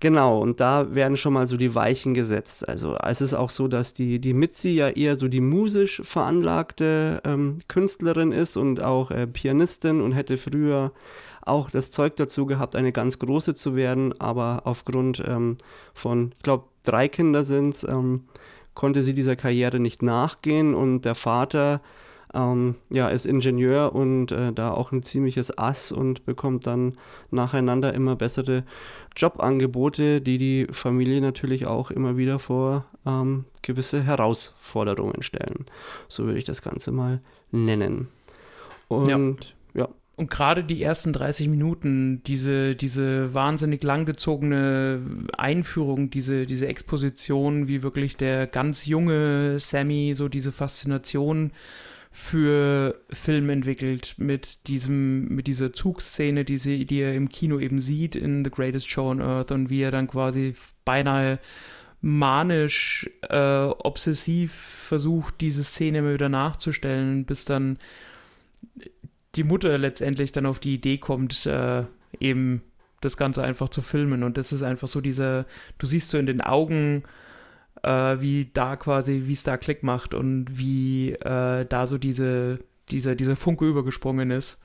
[0.00, 2.68] Genau, und da werden schon mal so die Weichen gesetzt.
[2.68, 7.20] Also es ist auch so, dass die, die Mitzi ja eher so die musisch veranlagte
[7.24, 10.92] ähm, Künstlerin ist und auch äh, Pianistin und hätte früher
[11.48, 15.56] auch das Zeug dazu gehabt, eine ganz große zu werden, aber aufgrund ähm,
[15.94, 18.24] von, ich glaube, drei Kinder sind es, ähm,
[18.74, 21.80] konnte sie dieser Karriere nicht nachgehen und der Vater
[22.34, 26.94] ähm, ja, ist Ingenieur und äh, da auch ein ziemliches Ass und bekommt dann
[27.30, 28.64] nacheinander immer bessere
[29.16, 35.64] Jobangebote, die die Familie natürlich auch immer wieder vor ähm, gewisse Herausforderungen stellen.
[36.06, 37.20] So würde ich das Ganze mal
[37.50, 38.08] nennen.
[38.88, 39.08] Und
[39.74, 39.82] ja.
[39.82, 39.88] ja.
[40.18, 45.00] Und gerade die ersten 30 Minuten, diese, diese wahnsinnig langgezogene
[45.36, 51.52] Einführung, diese, diese Exposition, wie wirklich der ganz junge Sammy so diese Faszination
[52.10, 57.80] für Film entwickelt mit diesem, mit dieser Zugszene, die, sie, die er im Kino eben
[57.80, 61.38] sieht in The Greatest Show on Earth und wie er dann quasi beinahe
[62.00, 67.78] manisch, äh, obsessiv versucht, diese Szene immer wieder nachzustellen, bis dann
[69.38, 71.84] die Mutter letztendlich dann auf die Idee kommt, äh,
[72.20, 72.62] eben
[73.00, 74.22] das Ganze einfach zu filmen.
[74.22, 75.46] Und das ist einfach so dieser,
[75.78, 77.04] du siehst so in den Augen,
[77.82, 82.58] äh, wie da quasi, wie es da Klick macht und wie äh, da so diese,
[82.90, 84.58] dieser, dieser Funke übergesprungen ist,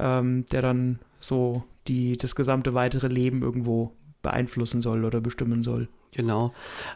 [0.00, 3.92] ähm, der dann so die, das gesamte weitere Leben irgendwo
[4.22, 5.88] beeinflussen soll oder bestimmen soll.
[6.14, 6.54] Genau.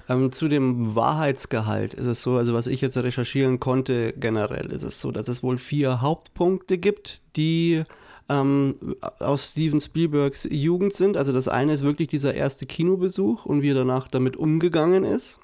[0.08, 4.84] Ähm, zu dem Wahrheitsgehalt ist es so, also was ich jetzt recherchieren konnte, generell ist
[4.84, 7.82] es so, dass es wohl vier Hauptpunkte gibt, die
[8.28, 11.16] ähm, aus Steven Spielbergs Jugend sind.
[11.16, 15.40] Also das eine ist wirklich dieser erste Kinobesuch und wie er danach damit umgegangen ist.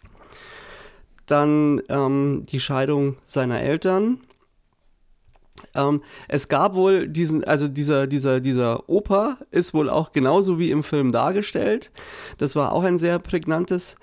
[1.26, 4.20] Dann ähm, die Scheidung seiner Eltern,
[5.74, 10.70] ähm, es gab wohl diesen, also dieser, dieser, dieser Opa ist wohl auch genauso wie
[10.70, 11.90] im Film dargestellt.
[12.38, 13.96] Das war auch ein sehr prägnantes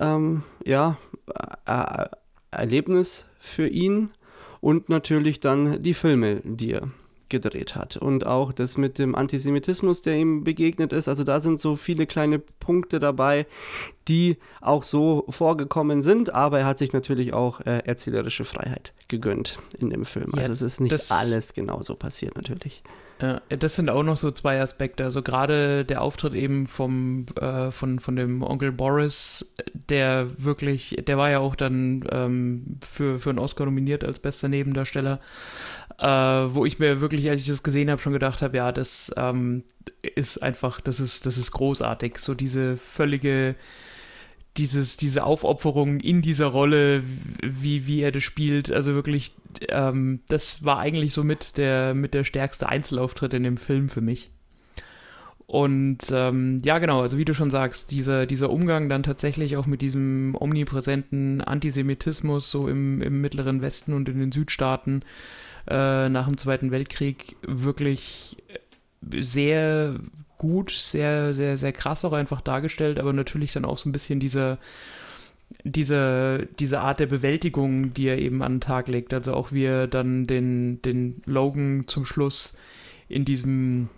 [0.00, 0.96] ähm, ja,
[1.66, 2.06] äh,
[2.50, 4.10] Erlebnis für ihn.
[4.60, 6.88] Und natürlich dann die Filme, die er
[7.28, 7.96] gedreht hat.
[7.96, 11.08] Und auch das mit dem Antisemitismus, der ihm begegnet ist.
[11.08, 13.46] Also da sind so viele kleine Punkte dabei,
[14.08, 19.58] die auch so vorgekommen sind, aber er hat sich natürlich auch äh, erzählerische Freiheit gegönnt
[19.78, 20.32] in dem Film.
[20.34, 22.82] Also ja, es ist nicht alles genauso passiert natürlich.
[23.20, 25.02] Ja, das sind auch noch so zwei Aspekte.
[25.04, 31.18] Also gerade der Auftritt eben vom, äh, von, von dem Onkel Boris, der wirklich, der
[31.18, 35.18] war ja auch dann ähm, für, für einen Oscar nominiert als bester Nebendarsteller,
[35.98, 39.12] äh, wo ich mir wirklich, als ich das gesehen habe, schon gedacht habe, ja, das
[39.16, 39.64] ähm,
[40.02, 42.18] ist einfach, das ist, das ist großartig.
[42.18, 43.56] So diese völlige
[44.58, 47.02] dieses, diese Aufopferung in dieser Rolle,
[47.42, 49.32] wie, wie er das spielt, also wirklich,
[49.68, 54.00] ähm, das war eigentlich so mit der, mit der stärkste Einzelauftritt in dem Film für
[54.00, 54.30] mich.
[55.46, 59.64] Und ähm, ja, genau, also wie du schon sagst, dieser, dieser Umgang dann tatsächlich auch
[59.64, 65.00] mit diesem omnipräsenten Antisemitismus so im, im Mittleren Westen und in den Südstaaten
[65.68, 68.36] äh, nach dem Zweiten Weltkrieg wirklich
[69.02, 69.98] sehr
[70.36, 74.20] gut, sehr, sehr, sehr krass auch einfach dargestellt, aber natürlich dann auch so ein bisschen
[74.20, 74.58] diese,
[75.64, 79.12] diese, diese Art der Bewältigung, die er eben an den Tag legt.
[79.12, 82.54] Also auch wie er dann den, den Logan zum Schluss
[83.08, 83.88] in diesem,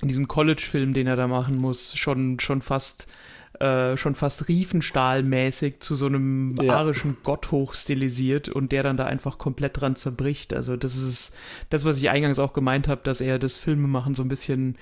[0.00, 3.08] in diesem College-Film, den er da machen muss, schon, schon fast
[3.60, 6.74] äh, schon fast Riefenstahlmäßig zu so einem ja.
[6.74, 10.54] arischen Gott hochstilisiert und der dann da einfach komplett dran zerbricht.
[10.54, 11.34] Also das ist
[11.68, 14.76] das, was ich eingangs auch gemeint habe, dass er das Filmemachen so ein bisschen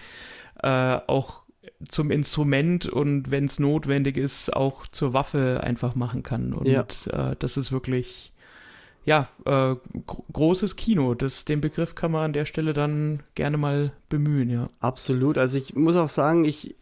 [0.62, 1.42] äh, auch
[1.88, 6.52] zum Instrument und wenn es notwendig ist, auch zur Waffe einfach machen kann.
[6.52, 6.86] Und ja.
[7.10, 8.32] äh, das ist wirklich,
[9.04, 9.74] ja, äh,
[10.32, 11.14] großes Kino.
[11.14, 14.68] Das, den Begriff kann man an der Stelle dann gerne mal bemühen, ja.
[14.80, 15.36] Absolut.
[15.36, 16.76] Also ich muss auch sagen, ich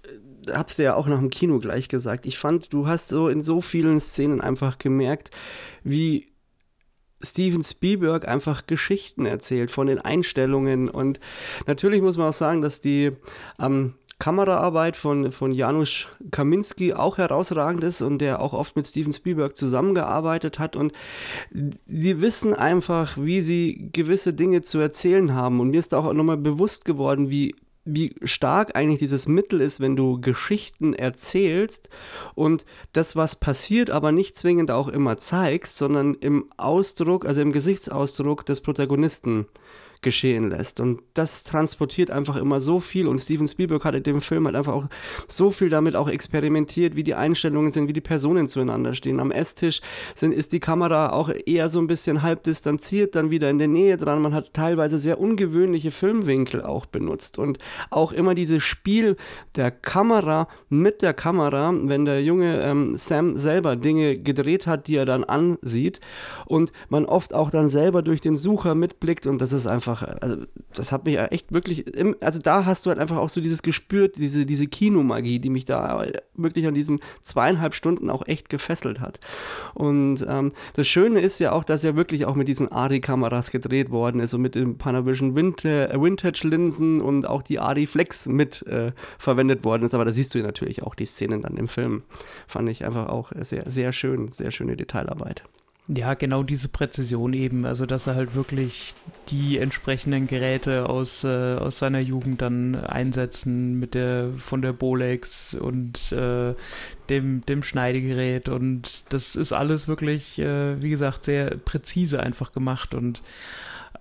[0.53, 2.26] habe es dir ja auch nach dem Kino gleich gesagt.
[2.26, 5.30] Ich fand, du hast so in so vielen Szenen einfach gemerkt,
[5.84, 6.28] wie
[7.22, 10.88] Steven Spielberg einfach Geschichten erzählt von den Einstellungen.
[10.88, 11.20] Und
[11.66, 13.12] natürlich muss man auch sagen, dass die
[13.59, 19.12] ähm, Kameraarbeit von, von Janusz Kaminski auch herausragend ist und der auch oft mit Steven
[19.12, 20.74] Spielberg zusammengearbeitet hat.
[20.74, 20.92] Und
[21.51, 25.61] die wissen einfach, wie sie gewisse Dinge zu erzählen haben.
[25.61, 27.55] Und mir ist auch nochmal bewusst geworden, wie
[27.87, 31.89] wie stark eigentlich dieses Mittel ist, wenn du Geschichten erzählst
[32.34, 37.53] und das, was passiert, aber nicht zwingend auch immer zeigst, sondern im Ausdruck, also im
[37.53, 39.47] Gesichtsausdruck des Protagonisten
[40.03, 40.80] geschehen lässt.
[40.80, 43.09] Und das transportiert einfach immer so viel.
[43.09, 44.86] Und Steven Spielberg hat in dem Film halt einfach auch
[45.28, 49.20] so viel damit auch experimentiert, wie die Einstellungen sind, wie die Personen zueinander stehen.
[49.20, 49.80] Am Esstisch
[50.14, 53.68] sind, ist die Kamera auch eher so ein bisschen halb distanziert, dann wieder in der
[53.68, 54.22] Nähe dran.
[54.22, 57.38] Man hat teilweise sehr ungewöhnliche Filmwinkel auch benutzt.
[57.38, 57.59] Und
[57.90, 59.16] auch immer dieses Spiel
[59.55, 64.97] der Kamera mit der Kamera, wenn der junge ähm, Sam selber Dinge gedreht hat, die
[64.97, 66.01] er dann ansieht
[66.47, 70.03] und man oft auch dann selber durch den Sucher mitblickt und das ist einfach einfach,
[70.20, 70.37] also
[70.74, 73.62] das hat mich echt wirklich, im, also da hast du halt einfach auch so dieses
[73.62, 79.01] gespürt, diese, diese Kinomagie, die mich da wirklich an diesen zweieinhalb Stunden auch echt gefesselt
[79.01, 79.20] hat.
[79.74, 83.91] Und ähm, das Schöne ist ja auch, dass er wirklich auch mit diesen ARRI-Kameras gedreht
[83.91, 89.64] worden ist und mit den Panavision Vintage-Linsen und auch die ARRI Flex mit äh, verwendet
[89.64, 89.95] worden ist.
[89.95, 92.03] Aber da siehst du natürlich auch die Szenen dann im Film.
[92.47, 95.45] Fand ich einfach auch sehr, sehr schön, sehr schöne Detailarbeit.
[95.89, 97.64] Ja, genau diese Präzision eben.
[97.64, 98.95] Also, dass er halt wirklich
[99.28, 105.55] die entsprechenden Geräte aus, äh, aus seiner Jugend dann einsetzen mit der von der Bolex
[105.55, 106.55] und äh,
[107.09, 108.49] dem, dem Schneidegerät.
[108.49, 112.93] Und das ist alles wirklich, äh, wie gesagt, sehr präzise einfach gemacht.
[112.93, 113.22] Und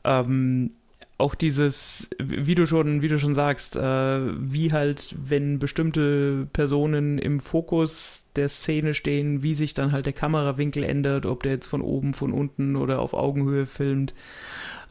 [0.04, 0.72] ähm,
[1.18, 7.18] auch dieses, wie du schon, wie du schon sagst, äh, wie halt, wenn bestimmte Personen
[7.18, 11.68] im Fokus der Szene stehen, wie sich dann halt der Kamerawinkel ändert, ob der jetzt
[11.68, 14.14] von oben, von unten oder auf Augenhöhe filmt.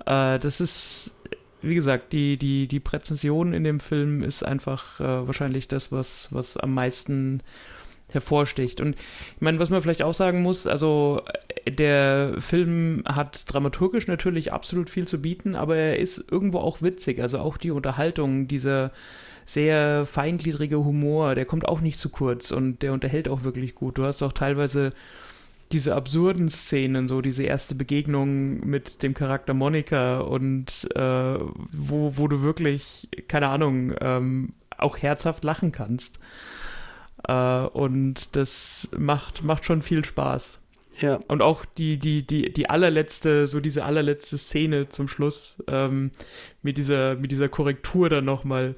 [0.06, 1.12] Äh, das ist,
[1.60, 6.28] wie gesagt, die, die, die Präzision in dem Film ist einfach äh, wahrscheinlich das, was,
[6.30, 7.42] was am meisten
[8.14, 8.80] hervorsticht.
[8.80, 11.22] Und ich meine, was man vielleicht auch sagen muss, also
[11.64, 16.82] äh, der Film hat dramaturgisch natürlich absolut viel zu bieten, aber er ist irgendwo auch
[16.82, 17.20] witzig.
[17.20, 18.92] Also auch die Unterhaltung, dieser
[19.46, 23.98] sehr feingliedrige Humor, der kommt auch nicht zu kurz und der unterhält auch wirklich gut.
[23.98, 24.92] Du hast auch teilweise
[25.72, 31.38] diese absurden Szenen, so diese erste Begegnung mit dem Charakter Monika und äh,
[31.72, 36.18] wo, wo du wirklich, keine Ahnung, ähm, auch herzhaft lachen kannst.
[37.26, 40.60] Äh, und das macht, macht schon viel Spaß.
[41.00, 41.20] Ja.
[41.28, 46.12] Und auch die, die, die, die allerletzte, so diese allerletzte Szene zum Schluss, ähm,
[46.62, 48.76] mit, dieser, mit dieser Korrektur dann nochmal,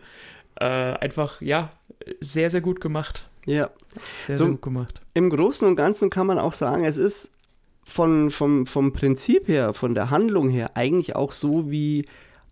[0.57, 1.73] äh, einfach, ja,
[2.21, 3.29] sehr, sehr gut gemacht.
[3.45, 3.71] Ja.
[4.27, 5.03] Sehr, so, sehr gut gemacht.
[5.15, 7.33] Im Großen und Ganzen kann man auch sagen, es ist
[7.85, 12.07] von, vom, vom Prinzip her, von der Handlung her, eigentlich auch so wie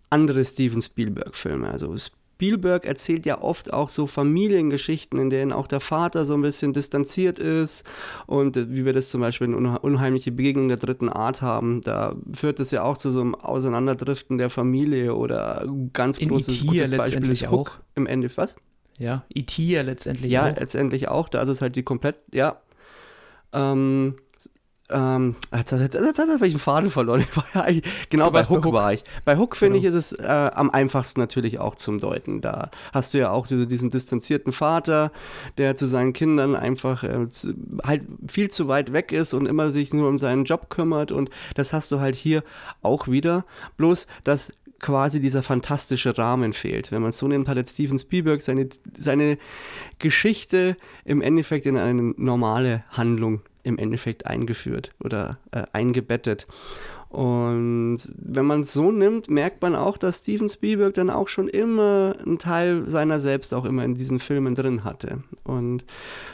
[0.09, 1.69] andere Steven Spielberg-Filme.
[1.69, 1.93] Also
[2.35, 6.73] Spielberg erzählt ja oft auch so Familiengeschichten, in denen auch der Vater so ein bisschen
[6.73, 7.85] distanziert ist
[8.27, 12.15] und äh, wie wir das zum Beispiel in Unheimliche Begegnung der dritten Art haben, da
[12.33, 16.67] führt es ja auch zu so einem Auseinanderdriften der Familie oder ganz in großes IT
[16.67, 17.95] gutes Beispiel ist Hook auch.
[17.95, 18.57] im Ende, was?
[18.97, 20.47] Ja, IT ja letztendlich ja, auch.
[20.47, 22.61] Ja, letztendlich auch, da ist es halt die komplett, ja,
[23.53, 24.15] ähm,
[24.91, 27.25] ähm, jetzt, jetzt, jetzt, jetzt habe ich einen Faden verloren.
[27.53, 27.65] Ja
[28.09, 29.03] genau, bei Hook, bei Hook, war ich.
[29.23, 29.89] Bei Hook, finde genau.
[29.89, 32.41] ich, ist es äh, am einfachsten natürlich auch zum Deuten.
[32.41, 35.11] Da hast du ja auch diesen distanzierten Vater,
[35.57, 37.27] der zu seinen Kindern einfach äh,
[37.83, 41.11] halt viel zu weit weg ist und immer sich nur um seinen Job kümmert.
[41.11, 42.43] Und das hast du halt hier
[42.81, 43.45] auch wieder.
[43.77, 46.91] Bloß, dass quasi dieser fantastische Rahmen fehlt.
[46.91, 49.37] Wenn man es so nennt, hat jetzt Steven Spielberg seine, seine
[49.97, 56.47] Geschichte im Endeffekt in eine normale Handlung im Endeffekt eingeführt oder äh, eingebettet.
[57.09, 61.47] Und wenn man es so nimmt, merkt man auch, dass Steven Spielberg dann auch schon
[61.47, 65.23] immer einen Teil seiner selbst auch immer in diesen Filmen drin hatte.
[65.43, 65.85] Und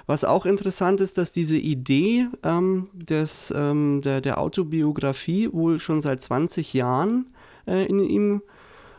[0.07, 6.01] was auch interessant ist, dass diese Idee ähm, des, ähm, der, der Autobiografie wohl schon
[6.01, 7.27] seit 20 Jahren
[7.67, 8.41] äh, in ihm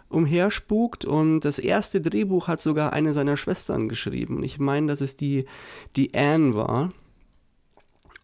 [0.08, 4.44] umherspukt und das erste Drehbuch hat sogar eine seiner Schwestern geschrieben.
[4.44, 5.46] Ich meine, dass es die,
[5.96, 6.92] die Anne war.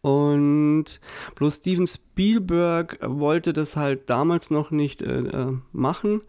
[0.01, 1.01] Und
[1.35, 6.23] bloß Steven Spielberg wollte das halt damals noch nicht äh, äh, machen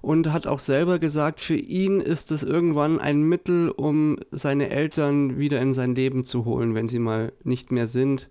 [0.00, 5.38] und hat auch selber gesagt, für ihn ist es irgendwann ein Mittel, um seine Eltern
[5.38, 8.28] wieder in sein Leben zu holen, wenn sie mal nicht mehr sind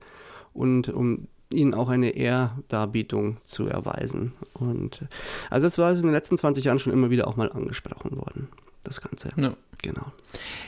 [0.53, 4.33] und um ihnen auch eine Ehrdarbietung zu erweisen.
[4.53, 5.01] Und
[5.49, 8.47] also das war in den letzten 20 Jahren schon immer wieder auch mal angesprochen worden,
[8.83, 9.29] das Ganze.
[9.35, 9.53] Ja.
[9.81, 10.11] Genau.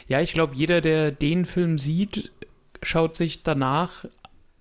[0.07, 2.32] Ja, ich glaube, jeder, der den Film sieht,
[2.84, 4.05] schaut sich danach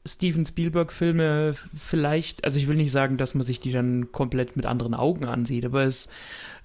[0.07, 4.67] Steven Spielberg-Filme vielleicht, also ich will nicht sagen, dass man sich die dann komplett mit
[4.67, 6.09] anderen Augen ansieht, aber es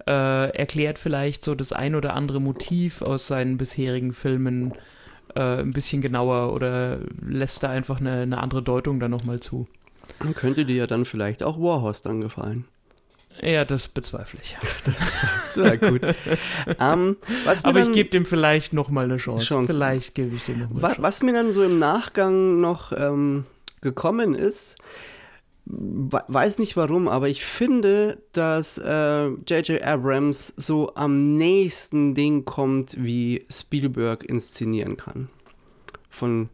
[0.07, 4.73] äh, erklärt vielleicht so das ein oder andere Motiv aus seinen bisherigen Filmen
[5.35, 9.67] äh, ein bisschen genauer oder lässt da einfach eine, eine andere Deutung dann nochmal zu.
[10.35, 12.65] Könnte dir ja dann vielleicht auch Warhorse dann gefallen.
[13.41, 14.57] Ja, das bezweifle ich.
[14.85, 15.51] das bezweifle ich.
[15.51, 16.01] Sehr gut.
[16.79, 17.17] um,
[17.63, 19.47] Aber ich gebe dem vielleicht nochmal eine Chance.
[19.47, 19.73] Chance.
[19.73, 21.01] Vielleicht gebe ich dem nochmal eine Chance.
[21.01, 23.45] Was mir dann so im Nachgang noch ähm,
[23.81, 24.77] gekommen ist,
[25.65, 29.69] weiß nicht warum, aber ich finde, dass J.J.
[29.69, 35.29] Äh, Abrams so am nächsten Ding kommt, wie Spielberg inszenieren kann.
[36.09, 36.49] Von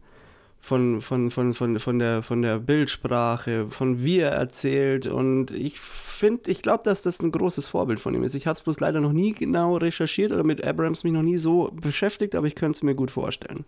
[0.60, 5.06] von, von, von, von, von, der, von der Bildsprache, von wie er erzählt.
[5.06, 8.34] Und ich finde, ich glaube, dass das ein großes Vorbild von ihm ist.
[8.34, 11.38] Ich habe es bloß leider noch nie genau recherchiert oder mit Abrams mich noch nie
[11.38, 13.64] so beschäftigt, aber ich könnte es mir gut vorstellen.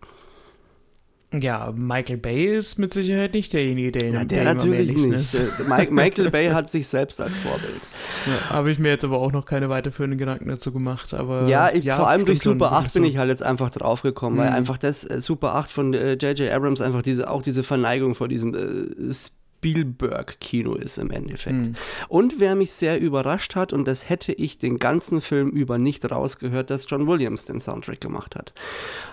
[1.33, 5.35] Ja, Michael Bay ist mit Sicherheit nicht derjenige, der ihn Ja, der natürlich nicht.
[5.35, 5.69] Ist.
[5.91, 7.81] Michael Bay hat sich selbst als Vorbild.
[8.27, 11.15] Ja, Habe ich mir jetzt aber auch noch keine weiterführenden Gedanken dazu gemacht.
[11.15, 14.41] Aber ja, ich, ja vor allem durch Super 8 bin ich halt jetzt einfach draufgekommen,
[14.41, 14.43] mhm.
[14.43, 16.41] weil einfach das äh, Super 8 von J.J.
[16.41, 21.57] Äh, Abrams einfach diese, auch diese Verneigung vor diesem äh, Spielberg-Kino ist im Endeffekt.
[21.57, 21.75] Mhm.
[22.09, 26.11] Und wer mich sehr überrascht hat, und das hätte ich den ganzen Film über nicht
[26.11, 28.53] rausgehört, dass John Williams den Soundtrack gemacht hat.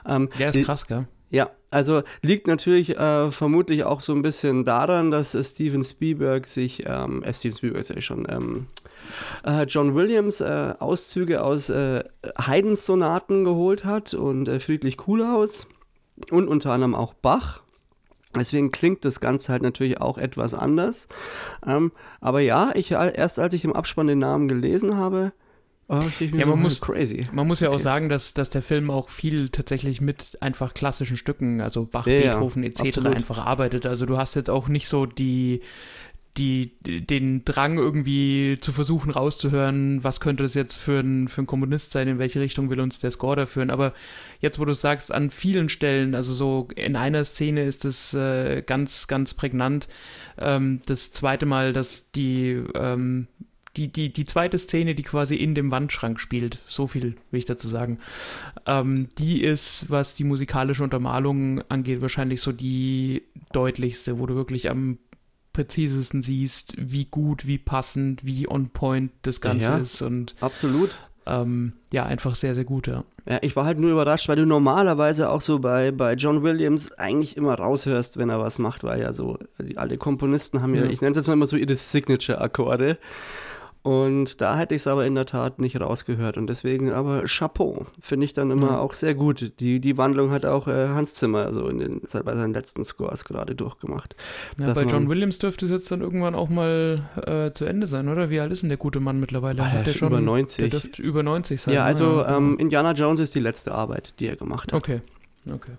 [0.07, 1.05] Ähm, ja, ist krass, gell?
[1.29, 6.47] Ja, also liegt natürlich äh, vermutlich auch so ein bisschen daran, dass äh, Steven Spielberg
[6.47, 8.67] sich, ähm, äh, Steven Spielberg ist ja schon, ähm,
[9.45, 12.03] äh, John Williams äh, Auszüge aus äh,
[12.39, 15.67] Haydn-Sonaten geholt hat und Friedrich Kuhlhaus
[16.31, 17.61] und unter anderem auch Bach.
[18.35, 21.07] Deswegen klingt das Ganze halt natürlich auch etwas anders.
[21.65, 25.33] Ähm, aber ja, ich, erst als ich im Abspann den Namen gelesen habe,
[25.89, 27.25] Oh, ja, so man, muss, crazy.
[27.31, 27.75] man muss ja okay.
[27.75, 32.05] auch sagen, dass, dass der Film auch viel tatsächlich mit einfach klassischen Stücken, also Bach,
[32.07, 32.81] ja, Beethoven etc.
[32.81, 33.15] Absolut.
[33.15, 33.85] einfach arbeitet.
[33.85, 35.61] Also du hast jetzt auch nicht so die,
[36.37, 41.47] die, den Drang irgendwie zu versuchen rauszuhören, was könnte das jetzt für ein, für ein
[41.47, 43.69] Komponist sein, in welche Richtung will uns der Score da führen.
[43.69, 43.93] Aber
[44.39, 48.61] jetzt, wo du sagst, an vielen Stellen, also so in einer Szene ist es äh,
[48.61, 49.87] ganz, ganz prägnant.
[50.37, 53.27] Ähm, das zweite Mal, dass die ähm,
[53.77, 57.45] die, die, die zweite Szene, die quasi in dem Wandschrank spielt, so viel will ich
[57.45, 57.99] dazu sagen,
[58.65, 63.23] ähm, die ist, was die musikalische Untermalung angeht, wahrscheinlich so die
[63.53, 64.97] deutlichste, wo du wirklich am
[65.53, 70.01] präzisesten siehst, wie gut, wie passend, wie on point das Ganze ja, ist.
[70.01, 70.91] Und, absolut.
[71.25, 73.03] Ähm, ja, einfach sehr, sehr gut, ja.
[73.27, 76.91] Ja, ich war halt nur überrascht, weil du normalerweise auch so bei, bei John Williams
[76.93, 79.37] eigentlich immer raushörst, wenn er was macht, weil ja so,
[79.75, 82.97] alle Komponisten haben ja, ja ich nenne es jetzt mal immer so ihre Signature-Akkorde.
[83.87, 86.35] Und da hätte ich es aber in der Tat nicht rausgehört.
[86.35, 88.77] Und deswegen aber Chapeau, finde ich dann immer mhm.
[88.79, 89.53] auch sehr gut.
[89.61, 93.23] Die, die Wandlung hat auch äh, Hans Zimmer so in den, bei seinen letzten Scores
[93.23, 94.17] gerade durchgemacht.
[94.59, 98.09] Ja, bei John Williams dürfte es jetzt dann irgendwann auch mal äh, zu Ende sein,
[98.09, 98.29] oder?
[98.29, 99.61] Wie alt ist denn der gute Mann mittlerweile?
[99.61, 100.69] Ah, hat der schon über 90.
[100.69, 101.73] Der dürfte über 90 sein.
[101.73, 102.35] Ja, also ja.
[102.35, 104.77] Ähm, Indiana Jones ist die letzte Arbeit, die er gemacht hat.
[104.77, 104.99] Okay,
[105.49, 105.71] okay.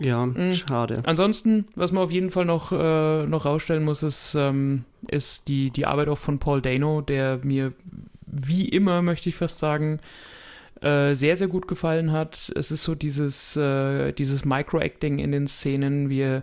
[0.00, 0.54] Ja, mhm.
[0.54, 0.94] schade.
[1.04, 5.70] Ansonsten, was man auf jeden Fall noch, äh, noch rausstellen muss, ist, ähm, ist die,
[5.70, 7.72] die Arbeit auch von Paul Dano, der mir
[8.26, 10.00] wie immer, möchte ich fast sagen,
[10.80, 12.50] äh, sehr, sehr gut gefallen hat.
[12.56, 16.42] Es ist so dieses, äh, dieses Micro-Acting in den Szenen, wie er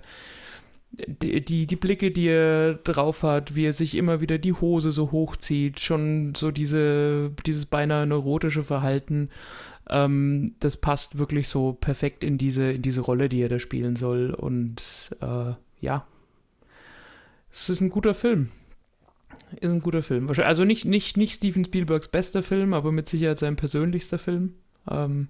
[0.92, 4.92] die, die, die Blicke, die er drauf hat, wie er sich immer wieder die Hose
[4.92, 9.30] so hochzieht, schon so diese, dieses beinahe neurotische Verhalten.
[9.90, 13.96] Ähm, das passt wirklich so perfekt in diese, in diese Rolle, die er da spielen
[13.96, 14.34] soll.
[14.34, 16.06] Und äh, ja,
[17.52, 18.50] es ist ein guter Film.
[19.62, 20.30] Ist ein guter Film.
[20.30, 24.56] Also nicht, nicht, nicht Steven Spielbergs bester Film, aber mit Sicherheit sein persönlichster Film.
[24.90, 25.30] Ähm,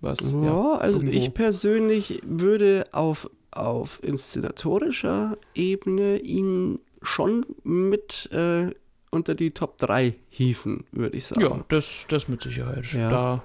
[0.00, 1.16] was, ja, ja also irgendwo.
[1.16, 8.70] ich persönlich würde auf, auf inszenatorischer Ebene ihn schon mit äh,
[9.10, 11.40] unter die Top 3 hieven, würde ich sagen.
[11.40, 12.92] Ja, das, das mit Sicherheit.
[12.92, 13.08] Ja.
[13.08, 13.44] Da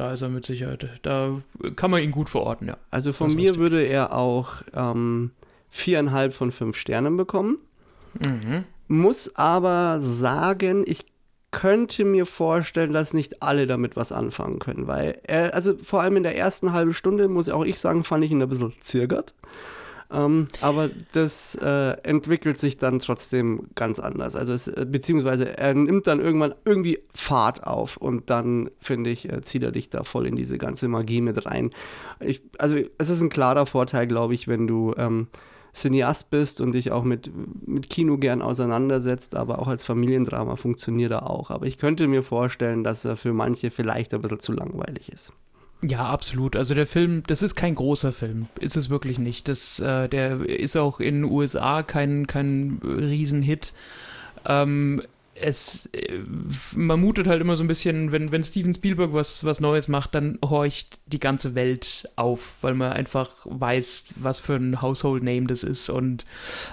[0.00, 0.88] da ist er mit Sicherheit.
[1.02, 1.42] Da
[1.76, 2.78] kann man ihn gut verorten, ja.
[2.90, 3.58] Also von mir richtig.
[3.58, 5.30] würde er auch ähm,
[5.68, 7.58] viereinhalb von fünf Sternen bekommen.
[8.18, 8.64] Mhm.
[8.88, 11.04] Muss aber sagen, ich
[11.50, 16.16] könnte mir vorstellen, dass nicht alle damit was anfangen können, weil er, also vor allem
[16.16, 19.34] in der ersten halben Stunde, muss auch ich sagen, fand ich ihn ein bisschen zirgert.
[20.12, 24.34] Ähm, aber das äh, entwickelt sich dann trotzdem ganz anders.
[24.34, 29.30] Also es, äh, beziehungsweise er nimmt dann irgendwann irgendwie Fahrt auf und dann, finde ich,
[29.30, 31.70] äh, zieht er dich da voll in diese ganze Magie mit rein.
[32.18, 35.28] Ich, also es ist ein klarer Vorteil, glaube ich, wenn du ähm,
[35.72, 37.30] Cineast bist und dich auch mit,
[37.66, 41.50] mit Kino gern auseinandersetzt, aber auch als Familiendrama funktioniert er auch.
[41.50, 45.32] Aber ich könnte mir vorstellen, dass er für manche vielleicht ein bisschen zu langweilig ist.
[45.82, 46.56] Ja, absolut.
[46.56, 49.48] Also der Film, das ist kein großer Film, ist es wirklich nicht.
[49.48, 53.72] Das, äh, der ist auch in den USA kein, kein Riesenhit.
[54.46, 55.02] Ähm,
[55.40, 56.20] es, äh,
[56.76, 60.14] man mutet halt immer so ein bisschen, wenn, wenn Steven Spielberg was, was Neues macht,
[60.14, 65.46] dann horcht die ganze Welt auf, weil man einfach weiß, was für ein Household Name
[65.46, 66.24] das ist und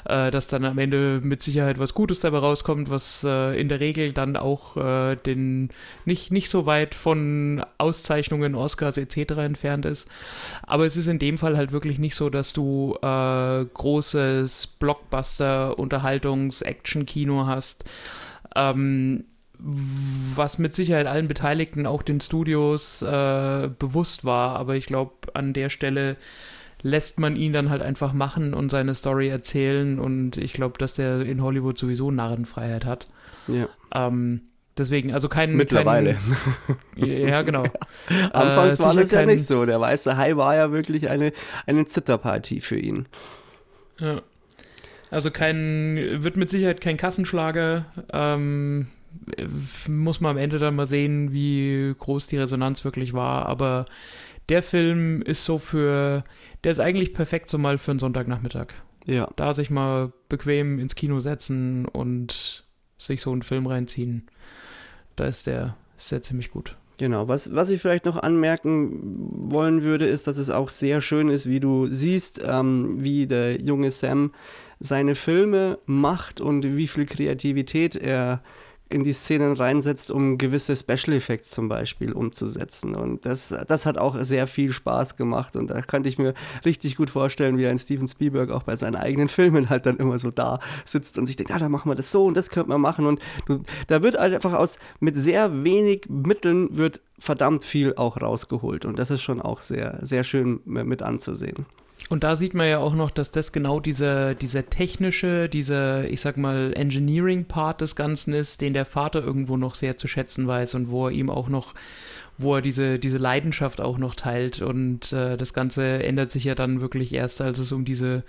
[0.06, 3.80] äh, dass dann am Ende mit Sicherheit was Gutes dabei rauskommt, was äh, in der
[3.80, 5.70] Regel dann auch äh, den
[6.06, 9.32] nicht, nicht so weit von Auszeichnungen, Oscars etc.
[9.38, 10.08] entfernt ist.
[10.64, 15.78] Aber es ist in dem Fall halt wirklich nicht so, dass du äh, großes Blockbuster,
[15.78, 17.86] Unterhaltungs-, Action-Kino hast
[18.56, 19.26] ähm,
[19.60, 24.56] was mit Sicherheit allen Beteiligten, auch den Studios, äh, bewusst war.
[24.56, 26.18] Aber ich glaube, an der Stelle
[26.82, 30.00] lässt man ihn dann halt einfach machen und seine Story erzählen.
[30.00, 33.08] Und ich glaube, dass der in Hollywood sowieso Narrenfreiheit hat.
[33.48, 33.68] Ja.
[33.94, 34.42] Ähm,
[34.78, 35.56] deswegen, also kein.
[35.56, 36.18] Mittlerweile.
[36.96, 37.64] Kein, ja, genau.
[38.34, 39.66] Anfangs Äh, war das ja nicht so.
[39.66, 41.34] Der weiße Hai war ja wirklich eine,
[41.66, 43.08] eine Zitterpartie für ihn.
[44.00, 44.22] Ja.
[45.10, 47.86] Also kein, wird mit Sicherheit kein Kassenschlager.
[48.12, 48.88] Ähm,
[49.88, 53.46] muss man am Ende dann mal sehen, wie groß die Resonanz wirklich war.
[53.46, 53.86] Aber
[54.50, 56.24] der Film ist so für,
[56.64, 58.68] der ist eigentlich perfekt so mal für einen Sonntagnachmittag.
[59.06, 59.30] Ja.
[59.36, 62.66] Da sich mal bequem ins Kino setzen und
[62.98, 64.28] sich so einen Film reinziehen.
[65.16, 66.76] Da ist der, ist der ziemlich gut.
[67.00, 71.30] Genau, was, was ich vielleicht noch anmerken wollen würde, ist, dass es auch sehr schön
[71.30, 74.32] ist, wie du siehst, ähm, wie der junge Sam
[74.80, 78.42] seine Filme macht und wie viel Kreativität er
[78.90, 82.96] in die Szenen reinsetzt, um gewisse Special Effects zum Beispiel umzusetzen.
[82.96, 85.56] Und das, das hat auch sehr viel Spaß gemacht.
[85.56, 88.96] Und da könnte ich mir richtig gut vorstellen, wie ein Steven Spielberg auch bei seinen
[88.96, 91.96] eigenen Filmen halt dann immer so da sitzt und sich denkt, ja, dann machen wir
[91.96, 93.06] das so und das könnte man machen.
[93.06, 98.22] Und du, da wird halt einfach aus, mit sehr wenig Mitteln wird verdammt viel auch
[98.22, 98.86] rausgeholt.
[98.86, 101.66] Und das ist schon auch sehr, sehr schön mit anzusehen.
[102.10, 106.22] Und da sieht man ja auch noch, dass das genau dieser, dieser technische, dieser, ich
[106.22, 110.76] sag mal, Engineering-Part des Ganzen ist, den der Vater irgendwo noch sehr zu schätzen weiß
[110.76, 111.74] und wo er ihm auch noch,
[112.38, 114.62] wo er diese, diese Leidenschaft auch noch teilt.
[114.62, 118.24] Und äh, das Ganze ändert sich ja dann wirklich erst, als es um diese,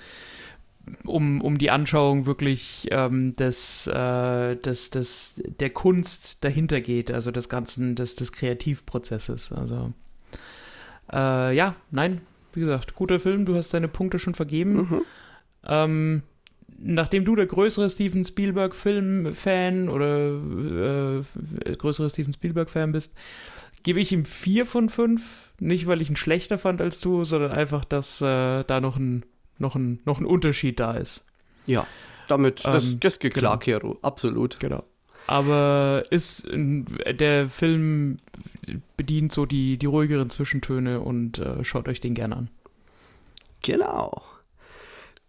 [1.05, 7.31] um, um die Anschauung wirklich ähm, des, äh, des, des, der Kunst dahinter geht, also
[7.31, 9.53] des ganzen, des, des Kreativprozesses.
[9.53, 9.93] Also
[11.13, 12.23] äh, ja, nein,
[12.59, 14.75] wie gesagt, guter Film, du hast deine Punkte schon vergeben.
[14.75, 15.03] Mhm.
[15.65, 16.23] Ähm,
[16.77, 21.21] nachdem du der größere Steven Spielberg-Film-Fan oder
[21.65, 23.15] äh, größere Steven Spielberg-Fan bist,
[23.85, 25.51] gebe ich ihm vier von fünf.
[25.61, 29.25] Nicht, weil ich ihn schlechter fand als du, sondern einfach, dass äh, da noch ein,
[29.59, 31.25] noch, ein, noch ein Unterschied da ist.
[31.67, 31.87] Ja,
[32.27, 33.81] damit, das, Ähm, das geht klar, genau.
[33.81, 34.59] Kero, absolut.
[34.59, 34.85] Genau.
[35.29, 38.17] Aber ist der Film
[38.97, 42.51] bedient so die, die ruhigeren Zwischentöne und äh, schaut euch den gerne an.
[43.63, 44.23] Genau.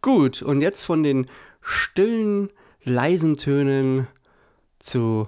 [0.02, 1.28] Gut, und jetzt von den
[1.62, 2.50] stillen,
[2.84, 4.08] leisen Tönen
[4.80, 5.28] zu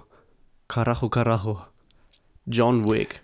[0.70, 1.62] Carajo Carajo.
[2.46, 3.22] John Wick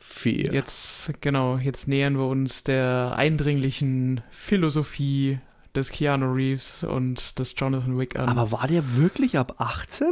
[0.00, 0.52] 4.
[0.52, 5.38] Jetzt, genau, jetzt nähern wir uns der eindringlichen Philosophie
[5.74, 8.28] des Keanu Reeves und des Jonathan Wick an.
[8.28, 10.08] Aber war der wirklich ab 18?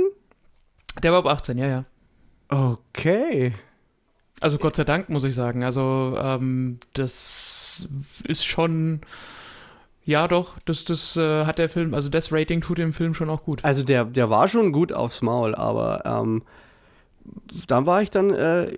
[1.03, 1.85] Der war ab 18, ja, ja.
[2.49, 3.55] Okay.
[4.41, 5.65] Also Gott sei Dank, muss ich sagen.
[5.65, 7.89] Also, ähm, das
[8.25, 9.01] ist schon.
[10.05, 13.29] Ja, doch, das, das äh, hat der Film, also das Rating tut dem Film schon
[13.29, 13.63] auch gut.
[13.63, 16.45] Also der, der war schon gut aufs Maul, aber ähm,
[17.67, 18.71] dann war ich dann, äh,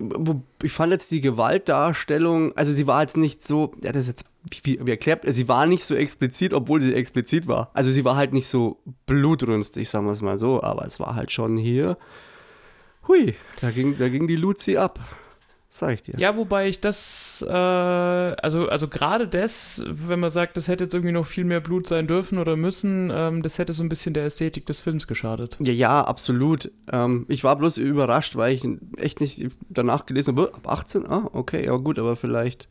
[0.61, 4.25] ich fand jetzt die Gewaltdarstellung, also sie war jetzt nicht so, ja, das ist jetzt,
[4.63, 7.69] wie, wie erklärt, sie war nicht so explizit, obwohl sie explizit war.
[7.73, 11.15] Also sie war halt nicht so blutrünstig, sagen wir es mal so, aber es war
[11.15, 11.97] halt schon hier,
[13.07, 14.99] hui, da ging, da ging die Luzi ab.
[15.73, 16.19] Sag ich dir.
[16.19, 20.93] Ja, wobei ich das, äh, also, also gerade das, wenn man sagt, das hätte jetzt
[20.93, 24.13] irgendwie noch viel mehr Blut sein dürfen oder müssen, ähm, das hätte so ein bisschen
[24.13, 25.55] der Ästhetik des Films geschadet.
[25.61, 26.69] Ja, ja, absolut.
[26.91, 28.67] Ähm, ich war bloß überrascht, weil ich
[28.97, 32.67] echt nicht danach gelesen habe, ab 18, ah, okay, ja gut, aber vielleicht.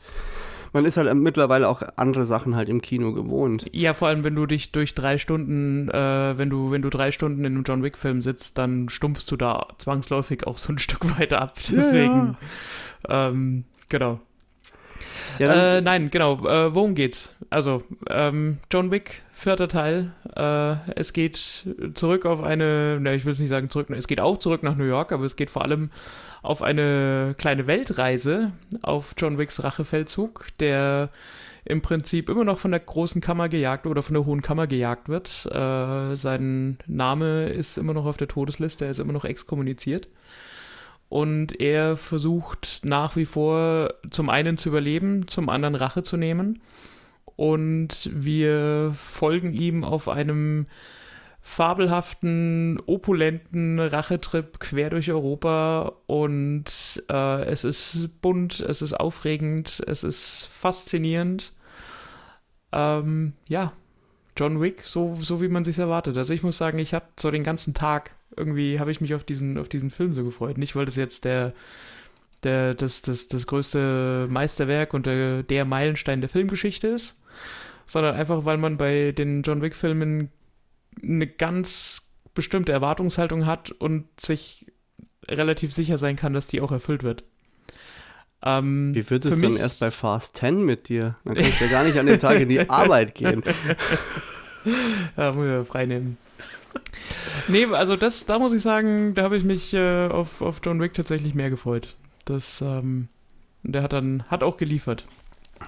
[0.73, 3.67] Man ist halt mittlerweile auch andere Sachen halt im Kino gewohnt.
[3.73, 7.11] Ja, vor allem, wenn du dich durch drei Stunden, äh, wenn du, wenn du drei
[7.11, 11.19] Stunden in einem John Wick-Film sitzt, dann stumpfst du da zwangsläufig auch so ein Stück
[11.19, 11.59] weiter ab.
[11.71, 12.37] Deswegen,
[13.09, 14.21] ähm, genau.
[15.39, 16.47] Ja, Äh, nein, genau.
[16.47, 17.35] Äh, worum geht's?
[17.51, 20.13] Also, ähm, John Wick, vierter Teil.
[20.37, 24.21] Äh, es geht zurück auf eine, ne, ich will es nicht sagen zurück, es geht
[24.21, 25.91] auch zurück nach New York, aber es geht vor allem
[26.43, 28.53] auf eine kleine Weltreise
[28.83, 31.11] auf John Wicks Rachefeldzug, der
[31.65, 35.09] im Prinzip immer noch von der großen Kammer gejagt oder von der hohen Kammer gejagt
[35.09, 35.47] wird.
[35.47, 40.09] Äh, sein Name ist immer noch auf der Todesliste, er ist immer noch exkommuniziert.
[41.11, 46.63] Und er versucht nach wie vor zum einen zu überleben, zum anderen Rache zu nehmen.
[47.35, 50.67] Und wir folgen ihm auf einem
[51.41, 55.93] fabelhaften, opulenten Rachetrip quer durch Europa.
[56.07, 61.53] Und äh, es ist bunt, es ist aufregend, es ist faszinierend.
[62.71, 63.73] Ähm, ja,
[64.37, 66.17] John Wick, so, so wie man sich erwartet.
[66.17, 69.25] Also ich muss sagen, ich habe so den ganzen Tag irgendwie habe ich mich auf
[69.25, 70.59] diesen, auf diesen Film so gefreut.
[70.59, 71.53] Nicht, weil das jetzt der,
[72.43, 77.23] der, das, das, das größte Meisterwerk und der, der Meilenstein der Filmgeschichte ist,
[77.87, 80.31] sondern einfach, weil man bei den John Wick-Filmen
[81.03, 82.03] eine ganz
[82.35, 84.67] bestimmte Erwartungshaltung hat und sich
[85.29, 87.25] relativ sicher sein kann, dass die auch erfüllt wird.
[88.43, 91.17] Ähm, wie wird es denn mich- erst bei Fast 10 mit dir?
[91.25, 93.43] Dann kannst du ja gar nicht an den Tag in die Arbeit gehen.
[95.17, 96.19] Ja, muss ich ja frei nehmen.
[97.49, 100.81] Nee, also das, da muss ich sagen, da habe ich mich äh, auf, auf John
[100.81, 101.97] Wick tatsächlich mehr gefreut.
[102.25, 103.09] Das, ähm,
[103.63, 105.07] der hat dann, hat auch geliefert.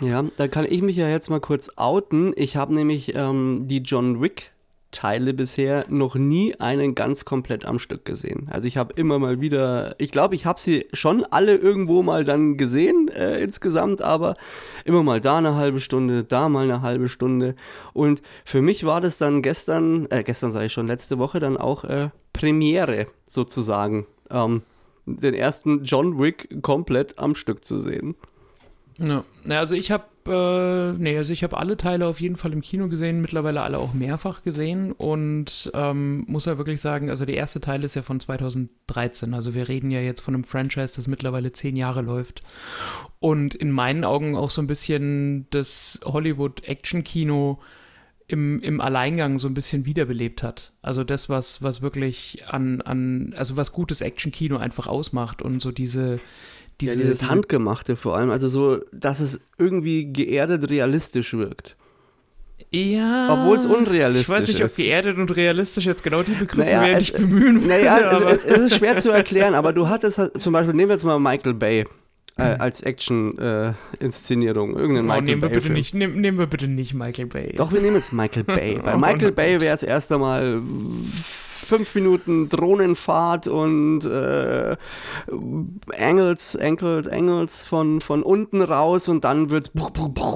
[0.01, 2.33] Ja, da kann ich mich ja jetzt mal kurz outen.
[2.37, 4.53] Ich habe nämlich ähm, die John Wick
[4.93, 8.49] Teile bisher noch nie einen ganz komplett am Stück gesehen.
[8.51, 12.25] Also ich habe immer mal wieder, ich glaube, ich habe sie schon alle irgendwo mal
[12.25, 14.37] dann gesehen äh, insgesamt, aber
[14.85, 17.57] immer mal da eine halbe Stunde, da mal eine halbe Stunde.
[17.93, 21.57] Und für mich war das dann gestern, äh, gestern sage ich schon, letzte Woche dann
[21.57, 24.63] auch äh, Premiere sozusagen, ähm,
[25.07, 28.15] den ersten John Wick komplett am Stück zu sehen.
[28.99, 32.63] Ja, also ich habe äh, nee, also ich habe alle Teile auf jeden Fall im
[32.63, 37.37] Kino gesehen, mittlerweile alle auch mehrfach gesehen und ähm, muss ja wirklich sagen, also der
[37.37, 41.09] erste Teil ist ja von 2013, also wir reden ja jetzt von einem Franchise, das
[41.09, 42.43] mittlerweile zehn Jahre läuft
[43.21, 47.59] und in meinen Augen auch so ein bisschen das Hollywood-Action-Kino
[48.29, 50.73] im, im Alleingang so ein bisschen wiederbelebt hat.
[50.81, 55.71] Also das, was, was wirklich an, an also was gutes Action-Kino einfach ausmacht und so
[55.71, 56.19] diese
[56.83, 61.77] diese, ja, dieses diese, Handgemachte vor allem, also so, dass es irgendwie geerdet realistisch wirkt.
[62.71, 63.29] Ja.
[63.33, 64.29] Obwohl es unrealistisch ist.
[64.29, 67.67] Ich weiß nicht, ob geerdet und realistisch jetzt genau die Begriffe naja, werden, ich bemühen
[67.67, 70.95] Naja, es, es, ist schwer zu erklären, aber du hattest halt, zum Beispiel, nehmen wir
[70.95, 71.85] jetzt mal Michael Bay.
[72.39, 74.75] Äh, als Action-Inszenierung.
[74.75, 75.51] Äh, Irgendeinen oh, Michael nehmen Bay.
[75.51, 77.53] Wir bitte nicht, nehm, nehmen wir bitte nicht Michael Bay.
[77.57, 78.81] Doch, wir nehmen jetzt Michael Bay.
[78.83, 80.63] Bei oh Michael oh, Bay wäre es erst einmal
[81.65, 84.77] fünf Minuten Drohnenfahrt und äh,
[85.99, 89.83] Angles, Angles, Angles von, von unten raus und dann wird es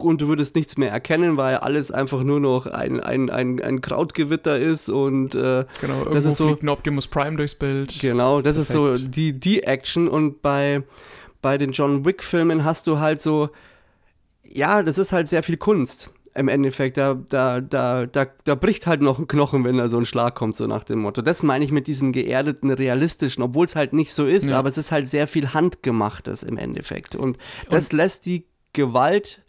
[0.02, 3.80] und du würdest nichts mehr erkennen, weil alles einfach nur noch ein, ein, ein, ein
[3.80, 7.98] Krautgewitter ist und äh, genau, das ist so ein Optimus Prime durchs Bild.
[8.00, 8.70] Genau, das Perfekt.
[8.70, 8.72] ist
[9.02, 10.82] so die, die Action und bei,
[11.42, 13.50] bei den John Wick Filmen hast du halt so
[14.48, 18.86] ja, das ist halt sehr viel Kunst im Endeffekt, da, da, da, da, da bricht
[18.86, 21.22] halt noch ein Knochen, wenn da so ein Schlag kommt, so nach dem Motto.
[21.22, 24.58] Das meine ich mit diesem geerdeten, realistischen, obwohl es halt nicht so ist, ja.
[24.58, 27.16] aber es ist halt sehr viel Handgemachtes im Endeffekt.
[27.16, 27.38] Und
[27.70, 29.42] das Und lässt die Gewalt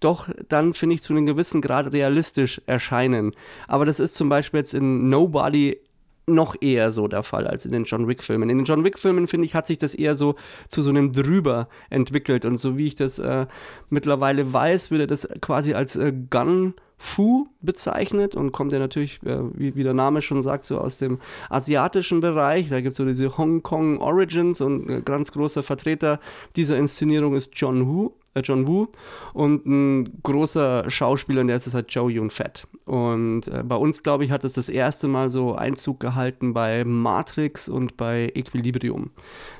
[0.00, 3.32] doch dann, finde ich, zu einem gewissen Grad realistisch erscheinen.
[3.68, 5.78] Aber das ist zum Beispiel jetzt in Nobody
[6.26, 8.48] noch eher so der Fall als in den John Wick-Filmen.
[8.50, 10.36] In den John Wick-Filmen, finde ich, hat sich das eher so
[10.68, 12.44] zu so einem Drüber entwickelt.
[12.44, 13.46] Und so wie ich das äh,
[13.88, 19.38] mittlerweile weiß, würde das quasi als äh, Gun Fu bezeichnet und kommt ja natürlich, äh,
[19.54, 21.18] wie, wie, der Name schon sagt, so aus dem
[21.48, 22.68] asiatischen Bereich.
[22.68, 26.20] Da gibt es so diese Hong Kong Origins und ein ganz großer Vertreter
[26.56, 28.88] dieser Inszenierung ist John Hu, äh John Woo
[29.32, 32.66] und ein großer Schauspieler, und der ist halt Joe Yun Fat.
[32.84, 36.84] Und äh, bei uns, glaube ich, hat es das erste Mal so Einzug gehalten bei
[36.84, 39.10] Matrix und bei Equilibrium,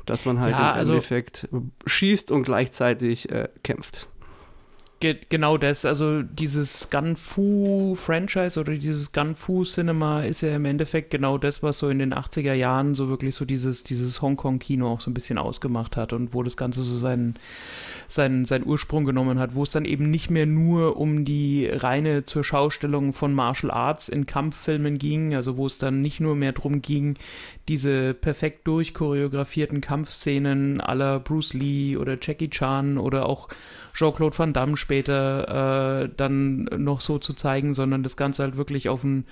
[0.06, 1.48] dass man halt ja, im also Endeffekt
[1.86, 4.09] schießt und gleichzeitig äh, kämpft.
[5.00, 11.62] Ge genau das, also dieses Gun-Fu-Franchise oder dieses Gun-Fu-Cinema ist ja im Endeffekt genau das,
[11.62, 15.14] was so in den 80er Jahren so wirklich so dieses, dieses Hongkong-Kino auch so ein
[15.14, 17.36] bisschen ausgemacht hat und wo das Ganze so seinen,
[18.08, 22.24] seinen, seinen Ursprung genommen hat, wo es dann eben nicht mehr nur um die reine
[22.24, 26.52] zur Schaustellung von Martial Arts in Kampffilmen ging, also wo es dann nicht nur mehr
[26.52, 27.16] darum ging,
[27.68, 33.48] diese perfekt durchchoreografierten Kampfszenen aller Bruce Lee oder Jackie Chan oder auch
[33.94, 38.88] Jean-Claude Van Damme später äh, dann noch so zu zeigen, sondern das Ganze halt wirklich
[38.88, 39.26] auf ein,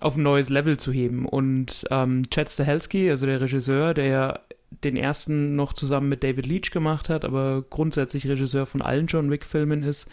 [0.00, 1.26] auf ein neues Level zu heben.
[1.26, 4.40] Und ähm, Chad Stahelski, also der Regisseur, der ja
[4.84, 9.30] den ersten noch zusammen mit David Leach gemacht hat, aber grundsätzlich Regisseur von allen John
[9.30, 10.08] Wick-Filmen ist,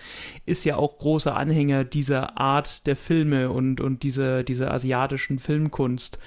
[0.45, 6.19] ist ja auch großer Anhänger dieser Art der Filme und, und dieser, dieser asiatischen Filmkunst.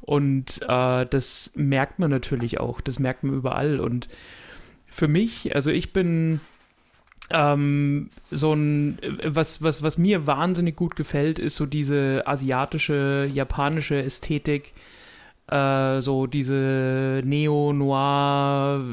[0.00, 3.80] Und äh, das merkt man natürlich auch, das merkt man überall.
[3.80, 4.08] Und
[4.86, 6.40] für mich, also ich bin
[7.30, 14.02] ähm, so ein, was, was, was mir wahnsinnig gut gefällt, ist so diese asiatische, japanische
[14.02, 14.74] Ästhetik,
[15.48, 18.84] äh, so diese Neo-Noir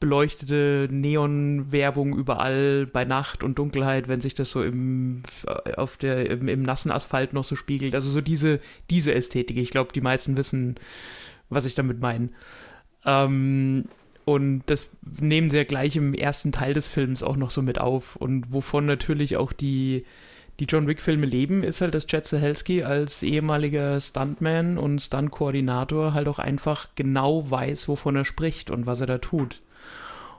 [0.00, 5.22] beleuchtete Neon-Werbung überall bei Nacht und Dunkelheit, wenn sich das so im,
[5.76, 7.94] auf der, im, im nassen Asphalt noch so spiegelt.
[7.94, 9.56] Also so diese, diese Ästhetik.
[9.56, 10.76] Ich glaube, die meisten wissen,
[11.48, 12.30] was ich damit meine.
[13.04, 13.86] Ähm,
[14.24, 17.80] und das nehmen sie ja gleich im ersten Teil des Films auch noch so mit
[17.80, 18.16] auf.
[18.16, 20.04] Und wovon natürlich auch die,
[20.60, 26.28] die John Wick-Filme leben, ist halt, dass Chad Stahelski als ehemaliger Stuntman und Stunt-Koordinator halt
[26.28, 29.60] auch einfach genau weiß, wovon er spricht und was er da tut.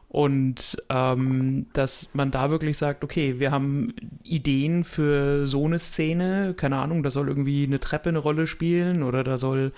[0.07, 6.53] Und ähm, dass man da wirklich sagt, okay, wir haben Ideen für so eine Szene,
[6.55, 9.71] keine Ahnung, da soll irgendwie eine Treppe eine Rolle spielen oder da soll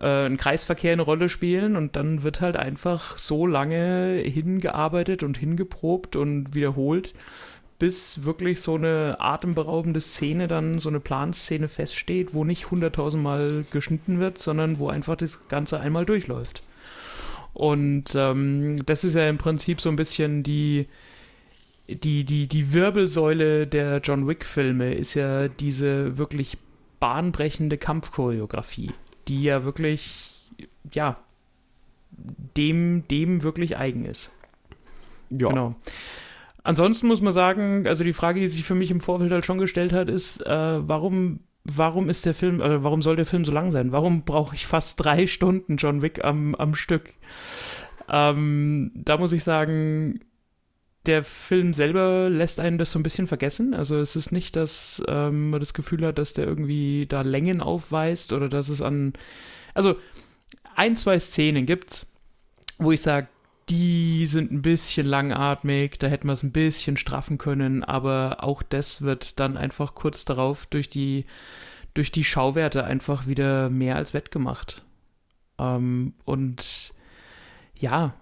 [0.00, 5.38] äh, ein Kreisverkehr eine Rolle spielen und dann wird halt einfach so lange hingearbeitet und
[5.38, 7.12] hingeprobt und wiederholt,
[7.78, 14.18] bis wirklich so eine atemberaubende Szene dann, so eine Planszene feststeht, wo nicht hunderttausendmal geschnitten
[14.18, 16.62] wird, sondern wo einfach das Ganze einmal durchläuft.
[17.54, 20.86] Und ähm, das ist ja im Prinzip so ein bisschen die,
[21.88, 26.58] die, die, die Wirbelsäule der John Wick-Filme, ist ja diese wirklich
[27.00, 28.90] bahnbrechende Kampfchoreografie,
[29.28, 30.50] die ja wirklich,
[30.92, 31.16] ja,
[32.56, 34.32] dem, dem wirklich eigen ist.
[35.30, 35.48] Ja.
[35.48, 35.74] Genau.
[36.62, 39.58] Ansonsten muss man sagen, also die Frage, die sich für mich im Vorfeld halt schon
[39.58, 43.52] gestellt hat, ist, äh, warum, warum ist der Film, äh, warum soll der Film so
[43.52, 43.92] lang sein?
[43.92, 47.14] Warum brauche ich fast drei Stunden John Wick am, am Stück?
[48.08, 50.20] Ähm, da muss ich sagen,
[51.08, 53.74] der Film selber lässt einen das so ein bisschen vergessen.
[53.74, 57.60] Also es ist nicht, dass ähm, man das Gefühl hat, dass der irgendwie da Längen
[57.60, 59.14] aufweist oder dass es an.
[59.74, 59.96] Also
[60.76, 62.06] ein, zwei Szenen gibt's,
[62.78, 63.28] wo ich sage,
[63.68, 68.62] die sind ein bisschen langatmig, da hätten wir es ein bisschen straffen können, aber auch
[68.62, 71.26] das wird dann einfach kurz darauf durch die,
[71.94, 74.84] durch die Schauwerte einfach wieder mehr als wettgemacht.
[75.58, 76.94] Ähm, und
[77.74, 78.14] ja,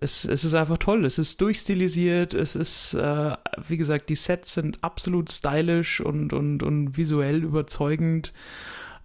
[0.00, 1.04] es, es ist einfach toll.
[1.04, 3.36] Es ist durchstilisiert, es ist, äh,
[3.66, 8.32] wie gesagt, die Sets sind absolut stylisch und, und, und visuell überzeugend.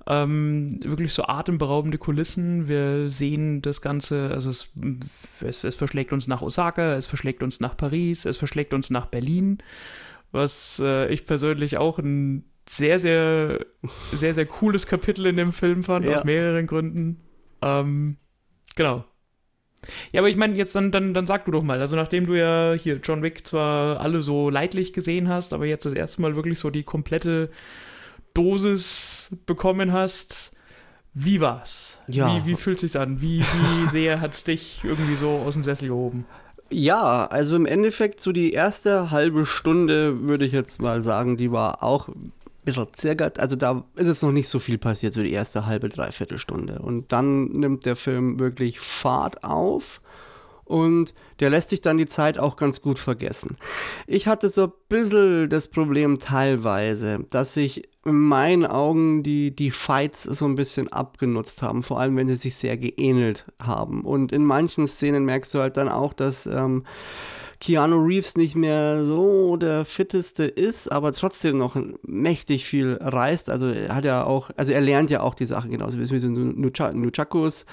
[0.07, 2.67] Ähm, wirklich so atemberaubende Kulissen.
[2.67, 4.69] Wir sehen das Ganze, also es,
[5.41, 9.05] es, es, verschlägt uns nach Osaka, es verschlägt uns nach Paris, es verschlägt uns nach
[9.05, 9.59] Berlin,
[10.31, 13.65] was äh, ich persönlich auch ein sehr, sehr,
[14.11, 16.15] sehr, sehr cooles Kapitel in dem Film fand, ja.
[16.15, 17.21] aus mehreren Gründen.
[17.61, 18.17] Ähm,
[18.75, 19.05] genau.
[20.11, 22.33] Ja, aber ich meine, jetzt dann, dann, dann sag du doch mal, also nachdem du
[22.33, 26.35] ja hier John Wick zwar alle so leidlich gesehen hast, aber jetzt das erste Mal
[26.35, 27.49] wirklich so die komplette
[28.33, 30.51] Dosis bekommen hast.
[31.13, 32.01] Wie war's?
[32.07, 32.35] Ja.
[32.35, 33.21] Wie, wie fühlt sich's an?
[33.21, 36.25] Wie, wie sehr hat's dich irgendwie so aus dem Sessel gehoben?
[36.71, 41.51] Ja, also im Endeffekt so die erste halbe Stunde würde ich jetzt mal sagen, die
[41.51, 42.09] war auch
[42.93, 43.39] zirkert.
[43.39, 46.79] Also da ist es noch nicht so viel passiert, so die erste halbe, dreiviertel Stunde.
[46.79, 50.01] Und dann nimmt der Film wirklich Fahrt auf
[50.69, 53.57] und der lässt sich dann die Zeit auch ganz gut vergessen.
[54.05, 59.71] Ich hatte so ein bisschen das Problem teilweise, dass sich in meinen Augen die, die
[59.71, 64.05] Fights so ein bisschen abgenutzt haben, vor allem wenn sie sich sehr geähnelt haben.
[64.05, 66.85] Und in manchen Szenen merkst du halt dann auch, dass ähm,
[67.59, 73.49] Keanu Reeves nicht mehr so der fitteste ist, aber trotzdem noch mächtig viel reißt.
[73.49, 76.29] Also er hat ja auch, also er lernt ja auch die Sachen genauso wie so
[76.29, 77.65] Nunchakus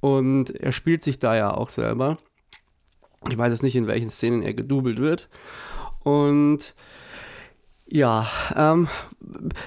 [0.00, 2.18] und er spielt sich da ja auch selber.
[3.30, 5.28] Ich weiß jetzt nicht, in welchen Szenen er gedoubelt wird.
[6.02, 6.74] Und
[7.94, 8.26] ja,
[8.56, 8.88] ähm,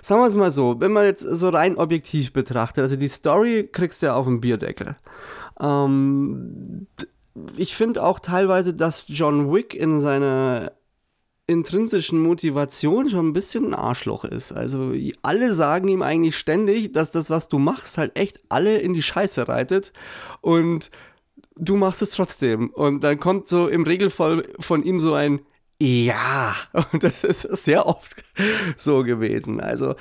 [0.01, 3.69] sagen wir es mal so, wenn man jetzt so rein objektiv betrachtet, also die Story
[3.71, 4.95] kriegst du ja auf dem Bierdeckel.
[5.59, 6.87] Ähm,
[7.55, 10.71] ich finde auch teilweise, dass John Wick in seiner
[11.45, 14.51] intrinsischen Motivation schon ein bisschen ein Arschloch ist.
[14.51, 18.95] Also alle sagen ihm eigentlich ständig, dass das, was du machst, halt echt alle in
[18.95, 19.93] die Scheiße reitet
[20.41, 20.89] und
[21.55, 22.71] du machst es trotzdem.
[22.71, 25.41] Und dann kommt so im Regelfall von ihm so ein
[25.81, 26.55] ja,
[26.91, 28.23] und das ist sehr oft
[28.77, 29.59] so gewesen.
[29.59, 29.95] Also,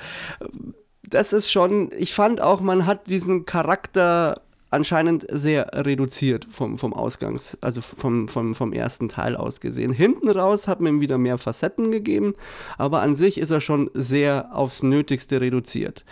[1.03, 6.93] das ist schon, ich fand auch, man hat diesen Charakter anscheinend sehr reduziert vom, vom
[6.93, 9.93] Ausgangs, also vom, vom, vom ersten Teil aus gesehen.
[9.93, 12.35] Hinten raus hat man ihm wieder mehr Facetten gegeben,
[12.77, 16.03] aber an sich ist er schon sehr aufs Nötigste reduziert.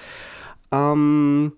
[0.71, 1.53] Ähm,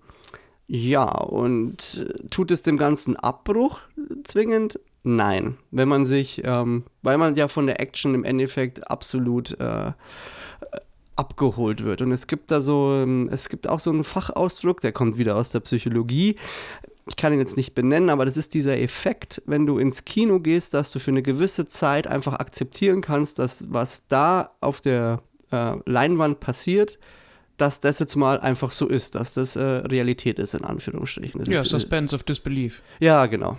[0.66, 3.82] ja, und tut es dem Ganzen Abbruch
[4.24, 4.80] zwingend?
[5.08, 5.56] Nein.
[5.70, 9.92] Wenn man sich, ähm, weil man ja von der Action im Endeffekt absolut äh,
[11.14, 12.02] abgeholt wird.
[12.02, 15.36] Und es gibt da so, ähm, es gibt auch so einen Fachausdruck, der kommt wieder
[15.36, 16.34] aus der Psychologie.
[17.06, 20.40] Ich kann ihn jetzt nicht benennen, aber das ist dieser Effekt, wenn du ins Kino
[20.40, 25.22] gehst, dass du für eine gewisse Zeit einfach akzeptieren kannst, dass was da auf der
[25.52, 26.98] äh, Leinwand passiert,
[27.56, 31.40] dass das jetzt mal einfach so ist, dass das äh, Realität ist, in Anführungsstrichen.
[31.40, 32.82] Das ja, ist, äh, Suspense of Disbelief.
[33.00, 33.58] Ja, genau.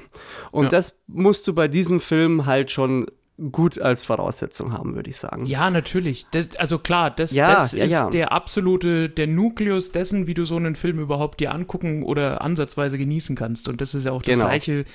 [0.51, 0.69] Und Ja.
[0.69, 3.07] das musst du bei diesem Film halt schon
[3.51, 5.45] gut als Voraussetzung haben, würde ich sagen.
[5.45, 6.25] Ja, natürlich.
[6.31, 8.09] Das, also klar, das, Ja, das ja, ist ja.
[8.09, 12.97] der absolute, der Nukleus dessen, wie du so einen Film überhaupt dir angucken oder ansatzweise
[12.97, 13.67] genießen kannst.
[13.67, 14.47] Und das ist ja auch das Genau.
[14.47, 14.85] Gleiche.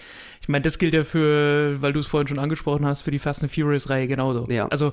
[0.40, 3.20] Ich meine, das gilt ja für, weil du es vorhin schon angesprochen hast, für die
[3.20, 4.46] Fast and Furious-Reihe genauso.
[4.48, 4.66] Ja.
[4.68, 4.92] Also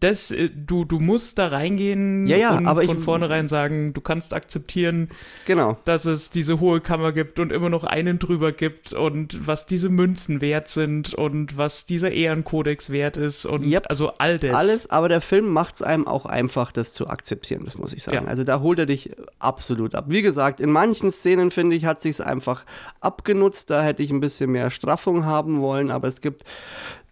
[0.00, 3.92] das, äh, du, du musst da reingehen Ja, ja, und aber ich- von vornherein sagen,
[3.92, 5.08] du kannst akzeptieren,
[5.46, 5.76] Genau.
[5.84, 9.90] dass es diese hohe Kammer gibt und immer noch einen drüber gibt und was diese
[9.90, 13.84] Münzen wert sind und was dieser Ehrenkodex wert ist und Yep.
[13.90, 14.56] also all das.
[14.56, 18.02] Alles, aber der Film macht es einem auch einfach, das zu akzeptieren, das muss ich
[18.02, 18.24] sagen.
[18.24, 18.30] Ja.
[18.30, 20.06] Also da holt er dich absolut ab.
[20.08, 22.64] Wie gesagt, in manchen Szenen, finde ich, hat sich einfach
[23.00, 23.70] abgenutzt.
[23.70, 26.44] Da hätte ich ein bisschen mehr Straffung haben wollen, aber es gibt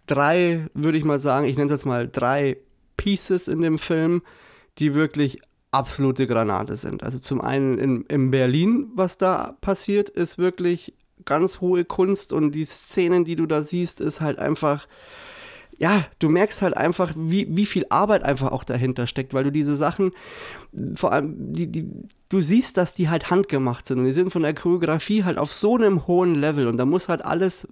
[0.07, 2.57] drei, würde ich mal sagen, ich nenne es jetzt mal drei
[3.01, 4.21] Set-Pieces in dem Film,
[4.77, 5.41] die wirklich
[5.71, 7.03] absolute Granate sind.
[7.03, 10.93] Also zum einen in, in Berlin, was da passiert, ist wirklich
[11.23, 14.87] ganz hohe Kunst und die Szenen, die du da siehst, ist halt einfach
[15.77, 19.51] ja, du merkst halt einfach, wie, wie viel Arbeit einfach auch dahinter steckt, weil du
[19.51, 20.11] diese Sachen,
[20.93, 21.89] vor allem, die, die,
[22.29, 25.51] du siehst, dass die halt handgemacht sind und die sind von der Choreografie halt auf
[25.51, 27.67] so einem hohen Level und da muss halt alles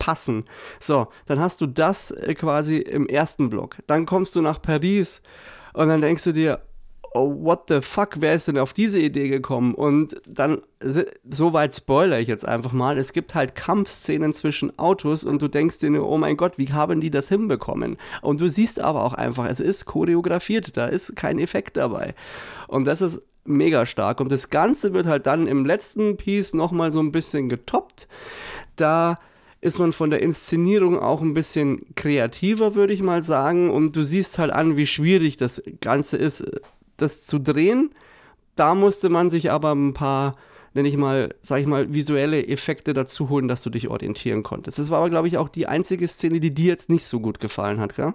[0.00, 0.44] passen.
[0.80, 3.76] So, dann hast du das äh, quasi im ersten Block.
[3.86, 5.22] Dann kommst du nach Paris
[5.72, 6.60] und dann denkst du dir,
[7.12, 9.74] oh, what the fuck, wer ist denn auf diese Idee gekommen?
[9.74, 15.24] Und dann, so weit spoiler ich jetzt einfach mal, es gibt halt Kampfszenen zwischen Autos
[15.24, 17.96] und du denkst dir, oh mein Gott, wie haben die das hinbekommen?
[18.22, 22.14] Und du siehst aber auch einfach, es ist choreografiert, da ist kein Effekt dabei.
[22.68, 24.20] Und das ist mega stark.
[24.20, 28.06] Und das Ganze wird halt dann im letzten Piece nochmal so ein bisschen getoppt.
[28.76, 29.16] Da
[29.60, 33.70] ist man von der Inszenierung auch ein bisschen kreativer, würde ich mal sagen.
[33.70, 36.50] Und du siehst halt an, wie schwierig das Ganze ist,
[36.96, 37.90] das zu drehen.
[38.56, 40.34] Da musste man sich aber ein paar,
[40.72, 44.78] nenne ich mal, sag ich mal, visuelle Effekte dazu holen, dass du dich orientieren konntest.
[44.78, 47.38] Das war aber, glaube ich, auch die einzige Szene, die dir jetzt nicht so gut
[47.38, 48.14] gefallen hat, gell?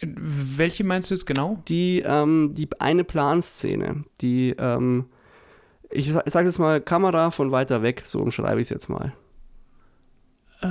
[0.00, 1.62] Welche meinst du jetzt genau?
[1.68, 5.06] Die, ähm, die eine Planszene, die, ähm,
[5.90, 9.14] ich, sage jetzt mal, Kamera von weiter weg, so umschreibe ich es jetzt mal.
[10.62, 10.66] Äh,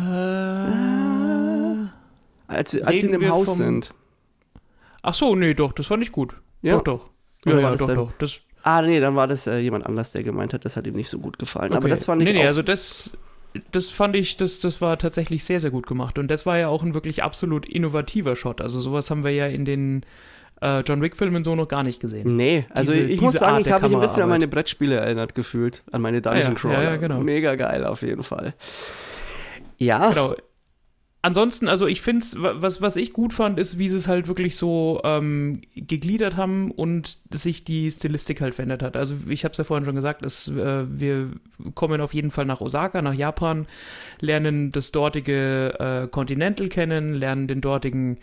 [2.47, 3.89] als, als sie in dem Haus sind.
[5.01, 6.33] Ach so, nee, doch, das fand ich gut.
[6.61, 6.73] Ja.
[6.77, 7.09] Doch, doch.
[7.45, 8.11] Ja, ja, doch, doch.
[8.17, 10.95] Das ah, nee, dann war das äh, jemand anders, der gemeint hat, das hat ihm
[10.95, 11.71] nicht so gut gefallen.
[11.71, 11.77] Okay.
[11.77, 12.27] Aber das fand ich.
[12.27, 13.15] Nee, nee, also das,
[13.71, 16.17] das fand ich, das, das war tatsächlich sehr, sehr gut gemacht.
[16.17, 18.61] Und das war ja auch ein wirklich absolut innovativer Shot.
[18.61, 20.05] Also sowas haben wir ja in den
[20.61, 22.35] äh, John Wick-Filmen so noch gar nicht gesehen.
[22.35, 25.35] Nee, also diese, ich muss sagen, ich habe mich ein bisschen an meine Brettspiele erinnert
[25.35, 26.81] gefühlt, an meine Dungeon Crawler.
[26.81, 27.19] Ja, ja, genau.
[27.19, 28.53] Mega geil auf jeden Fall.
[29.77, 30.09] Ja.
[30.09, 30.35] Genau
[31.25, 34.27] ansonsten, also ich finde es, was, was ich gut fand, ist, wie sie es halt
[34.27, 38.95] wirklich so ähm, gegliedert haben und sich die Stilistik halt verändert hat.
[38.95, 41.31] Also ich habe es ja vorhin schon gesagt, es, äh, wir
[41.73, 43.65] kommen auf jeden Fall nach Osaka, nach Japan,
[44.19, 48.19] lernen das dortige äh, Continental kennen, lernen den dortigen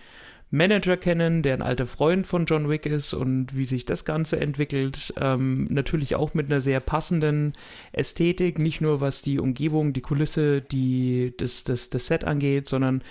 [0.55, 4.39] Manager kennen, der ein alter Freund von John Wick ist und wie sich das Ganze
[4.39, 5.15] entwickelt.
[5.19, 7.55] Ähm, natürlich auch mit einer sehr passenden
[7.93, 13.03] Ästhetik, nicht nur was die Umgebung, die Kulisse, die, das, das, das Set angeht, sondern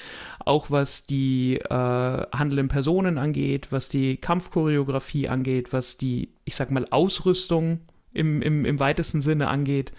[0.46, 6.70] auch was die äh, handelnden Personen angeht, was die Kampfchoreografie angeht, was die, ich sag
[6.70, 7.80] mal, Ausrüstung
[8.14, 9.94] im, im, im weitesten Sinne angeht.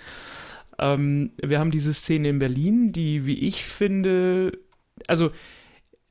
[0.78, 4.60] Ähm, wir haben diese Szene in Berlin, die, wie ich finde,
[5.08, 5.32] also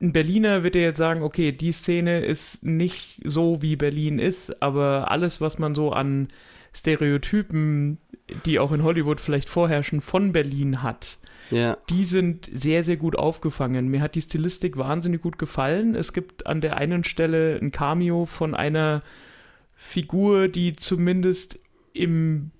[0.02, 4.60] ein Berliner wird ja jetzt sagen, okay, die Szene ist nicht so, wie Berlin ist,
[4.60, 6.28] aber alles, was man so an
[6.74, 7.98] Stereotypen,
[8.44, 11.18] die auch in Hollywood vielleicht vorherrschen, von Berlin hat,
[11.50, 11.78] ja.
[11.88, 13.88] die sind sehr, sehr gut aufgefangen.
[13.88, 15.94] Mir hat die Stilistik wahnsinnig gut gefallen.
[15.94, 19.02] Es gibt an der einen Stelle ein Cameo von einer
[19.74, 21.60] Figur, die zumindest
[21.92, 22.50] im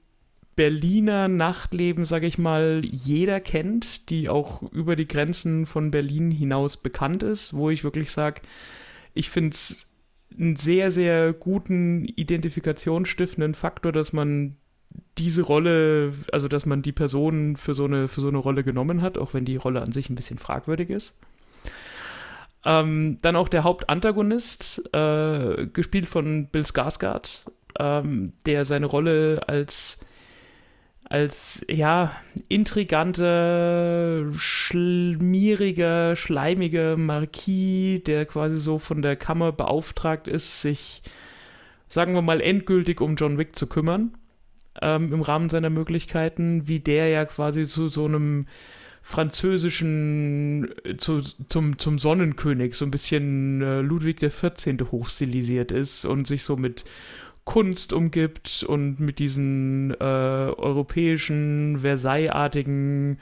[0.55, 6.77] Berliner Nachtleben, sage ich mal, jeder kennt, die auch über die Grenzen von Berlin hinaus
[6.77, 8.43] bekannt ist, wo ich wirklich sage,
[9.15, 9.87] ich finde es
[10.39, 14.57] einen sehr, sehr guten identifikationsstiftenden Faktor, dass man
[15.19, 19.03] diese Rolle, also dass man die Person für so eine, für so eine Rolle genommen
[19.03, 21.19] hat, auch wenn die Rolle an sich ein bisschen fragwürdig ist.
[22.65, 27.45] Ähm, dann auch der Hauptantagonist, äh, gespielt von Bill Skarsgård,
[27.79, 29.99] ähm, der seine Rolle als
[31.13, 32.17] als ja
[32.49, 41.03] intriganter, schmieriger, schleimiger Marquis, der quasi so von der Kammer beauftragt ist, sich,
[41.87, 44.17] sagen wir mal, endgültig um John Wick zu kümmern,
[44.81, 48.47] ähm, im Rahmen seiner Möglichkeiten, wie der ja quasi zu so einem
[49.03, 54.91] französischen, zu, zum, zum Sonnenkönig, so ein bisschen äh, Ludwig XIV.
[54.91, 56.87] hochstilisiert ist und sich so mit
[57.45, 63.19] Kunst umgibt und mit diesen äh, europäischen, Versailles-artigen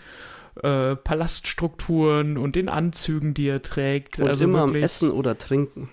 [0.63, 4.19] äh, Palaststrukturen und den Anzügen, die er trägt.
[4.19, 5.89] Und also immer wirklich, am Essen oder Trinken.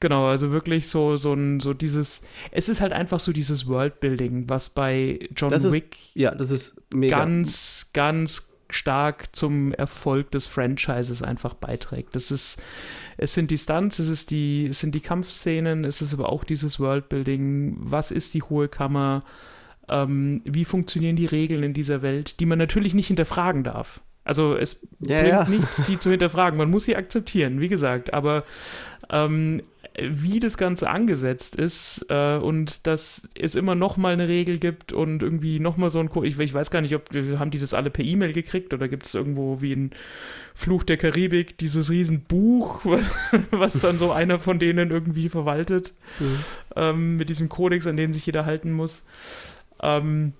[0.00, 2.20] Genau, also wirklich so, so ein, so dieses,
[2.52, 6.52] es ist halt einfach so dieses Worldbuilding, was bei John das Wick ist, ja, das
[6.52, 7.18] ist mega.
[7.18, 12.14] ganz, ganz stark zum Erfolg des Franchises einfach beiträgt.
[12.14, 12.62] Das ist,
[13.18, 16.44] es sind die Stunts, es, ist die, es sind die Kampfszenen, es ist aber auch
[16.44, 17.76] dieses Worldbuilding.
[17.80, 19.24] Was ist die Hohe Kammer?
[19.88, 24.00] Ähm, wie funktionieren die Regeln in dieser Welt, die man natürlich nicht hinterfragen darf.
[24.22, 25.48] Also es ja, bringt ja.
[25.48, 26.56] nichts, die zu hinterfragen.
[26.56, 28.14] Man muss sie akzeptieren, wie gesagt.
[28.14, 28.44] Aber
[29.10, 29.62] ähm,
[30.00, 34.92] wie das Ganze angesetzt ist äh, und dass es immer noch mal eine Regel gibt
[34.92, 36.26] und irgendwie noch mal so ein Code.
[36.26, 39.06] Ich, ich weiß gar nicht, ob haben die das alle per E-Mail gekriegt oder gibt
[39.06, 39.90] es irgendwo wie ein
[40.54, 43.04] Fluch der Karibik dieses Riesenbuch, was,
[43.50, 46.44] was dann so einer von denen irgendwie verwaltet mhm.
[46.76, 49.04] ähm, mit diesem Kodex, an den sich jeder halten muss.
[49.82, 50.32] Ähm,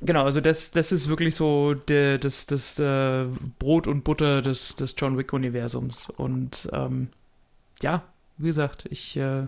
[0.00, 3.26] genau, also das, das ist wirklich so der, das, das äh,
[3.58, 6.10] Brot und Butter des, des John Wick-Universums.
[6.10, 7.08] Und ähm,
[7.82, 8.02] ja,
[8.38, 9.46] wie gesagt, ich, äh,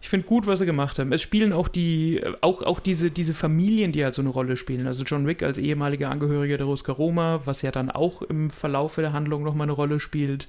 [0.00, 1.12] ich finde gut, was sie gemacht haben.
[1.12, 4.86] Es spielen auch die, auch, auch diese, diese Familien, die halt so eine Rolle spielen.
[4.88, 8.96] Also John Wick als ehemaliger Angehöriger der Ruska Roma, was ja dann auch im Verlauf
[8.96, 10.48] der Handlung nochmal eine Rolle spielt.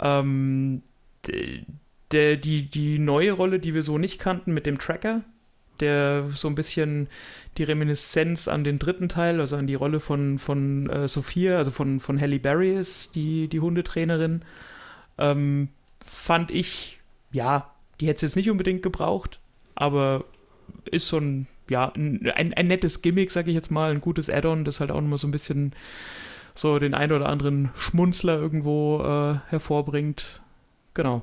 [0.00, 0.82] Ähm,
[2.12, 5.22] der, die, die neue Rolle, die wir so nicht kannten mit dem Tracker,
[5.80, 7.08] der so ein bisschen
[7.58, 11.70] die Reminiszenz an den dritten Teil, also an die Rolle von, von äh, Sophia, also
[11.70, 14.42] von, von Halle Berry ist, die, die Hundetrainerin.
[15.18, 15.68] Ähm,
[16.08, 17.70] fand ich, ja,
[18.00, 19.40] die hätte es jetzt nicht unbedingt gebraucht,
[19.74, 20.24] aber
[20.90, 24.64] ist so ein, ja, ein, ein, nettes Gimmick, sag ich jetzt mal, ein gutes Add-on,
[24.64, 25.72] das halt auch nochmal so ein bisschen
[26.54, 30.42] so den ein oder anderen Schmunzler irgendwo äh, hervorbringt.
[30.94, 31.22] Genau.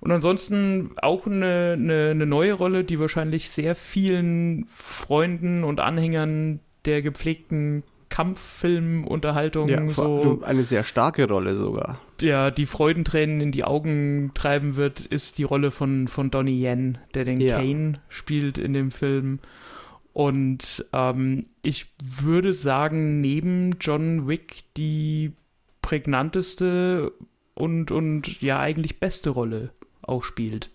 [0.00, 6.60] Und ansonsten auch eine, eine, eine, neue Rolle, die wahrscheinlich sehr vielen Freunden und Anhängern
[6.86, 10.40] der gepflegten Kampffilmunterhaltung ja, so.
[10.44, 12.00] Eine sehr starke Rolle sogar.
[12.20, 16.98] Der die Freudentränen in die Augen treiben wird, ist die Rolle von, von Donnie Yen,
[17.14, 17.56] der den ja.
[17.56, 19.38] Kane spielt in dem Film.
[20.12, 25.32] Und ähm, ich würde sagen, neben John Wick die
[25.80, 27.12] prägnanteste
[27.54, 29.70] und, und ja eigentlich beste Rolle
[30.02, 30.70] auch spielt.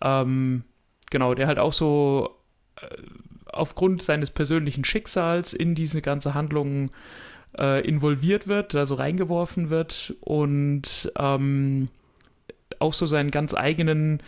[0.00, 0.62] Ähm,
[1.10, 2.30] genau, der halt auch so
[2.80, 2.96] äh,
[3.56, 6.90] aufgrund seines persönlichen Schicksals in diese ganze Handlung
[7.58, 11.88] äh, involviert wird, also reingeworfen wird und ähm,
[12.78, 14.22] auch so seinen ganz eigenen,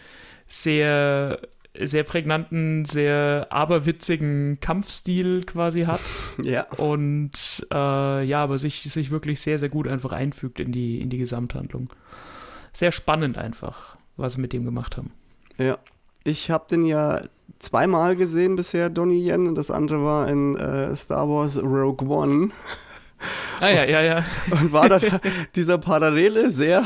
[0.48, 1.40] sehr,
[1.78, 6.00] sehr prägnanten, sehr aberwitzigen Kampfstil quasi hat.
[6.42, 6.64] Ja.
[6.72, 11.10] Und äh, ja, aber sich, sich wirklich sehr, sehr gut einfach einfügt in die, in
[11.10, 11.90] die Gesamthandlung.
[12.72, 15.12] Sehr spannend einfach, was sie mit dem gemacht haben.
[15.58, 15.78] Ja.
[16.24, 17.22] Ich habe den ja
[17.58, 19.54] zweimal gesehen bisher, Donnie Yen.
[19.54, 22.50] Das andere war in äh, Star Wars Rogue One.
[23.60, 24.24] Ah ja, ja, ja.
[24.50, 25.20] Und war dann
[25.54, 26.84] dieser Parallele sehr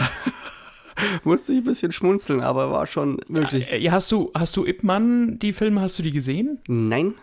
[1.25, 3.69] musste ich ein bisschen schmunzeln, aber war schon wirklich.
[3.79, 6.59] Ja, hast du, hast du Ip Man, die Filme, hast du die gesehen?
[6.69, 7.15] Nein.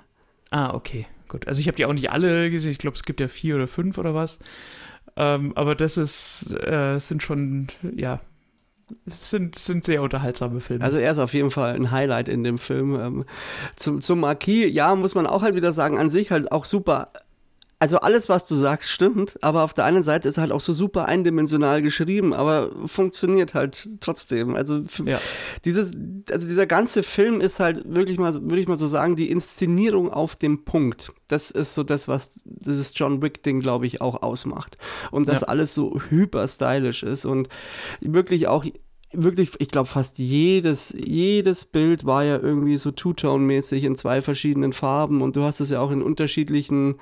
[0.51, 1.47] Ah, okay, gut.
[1.47, 2.71] Also ich habe die auch nicht alle gesehen.
[2.71, 4.39] Ich glaube, es gibt ja vier oder fünf oder was.
[5.15, 8.19] Ähm, aber das ist, äh, sind schon, ja,
[9.07, 10.83] sind, sind sehr unterhaltsame Filme.
[10.83, 12.99] Also er ist auf jeden Fall ein Highlight in dem Film.
[12.99, 13.25] Ähm,
[13.75, 17.11] zum, zum Marquis, ja, muss man auch halt wieder sagen, an sich halt auch super
[17.81, 20.73] also alles, was du sagst, stimmt, aber auf der einen Seite ist halt auch so
[20.73, 24.55] super eindimensional geschrieben, aber funktioniert halt trotzdem.
[24.55, 25.21] Also ja.
[25.63, 25.93] dieses,
[26.29, 30.11] also dieser ganze Film ist halt wirklich mal, würde ich mal so sagen, die Inszenierung
[30.11, 31.13] auf dem Punkt.
[31.29, 34.77] Das ist so das, was dieses John Wick-Ding, glaube ich, auch ausmacht.
[35.09, 35.47] Und dass ja.
[35.47, 37.47] alles so hyper stylisch ist und
[38.01, 38.65] wirklich auch
[39.11, 44.71] wirklich, ich glaube, fast jedes, jedes Bild war ja irgendwie so Two-Tone-mäßig in zwei verschiedenen
[44.71, 46.95] Farben und du hast es ja auch in unterschiedlichen,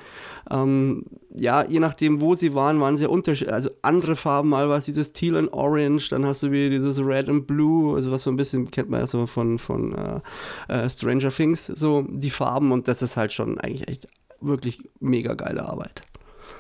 [0.50, 1.04] ähm,
[1.36, 4.78] ja, je nachdem, wo sie waren, waren sie ja unterschiedlich, also andere Farben, mal war
[4.78, 8.24] es dieses Teal and Orange, dann hast du wieder dieses Red and Blue, also was
[8.24, 10.22] so ein bisschen kennt man ja so von, von äh,
[10.74, 14.08] äh, Stranger Things, so die Farben und das ist halt schon eigentlich echt
[14.40, 16.04] wirklich mega geile Arbeit.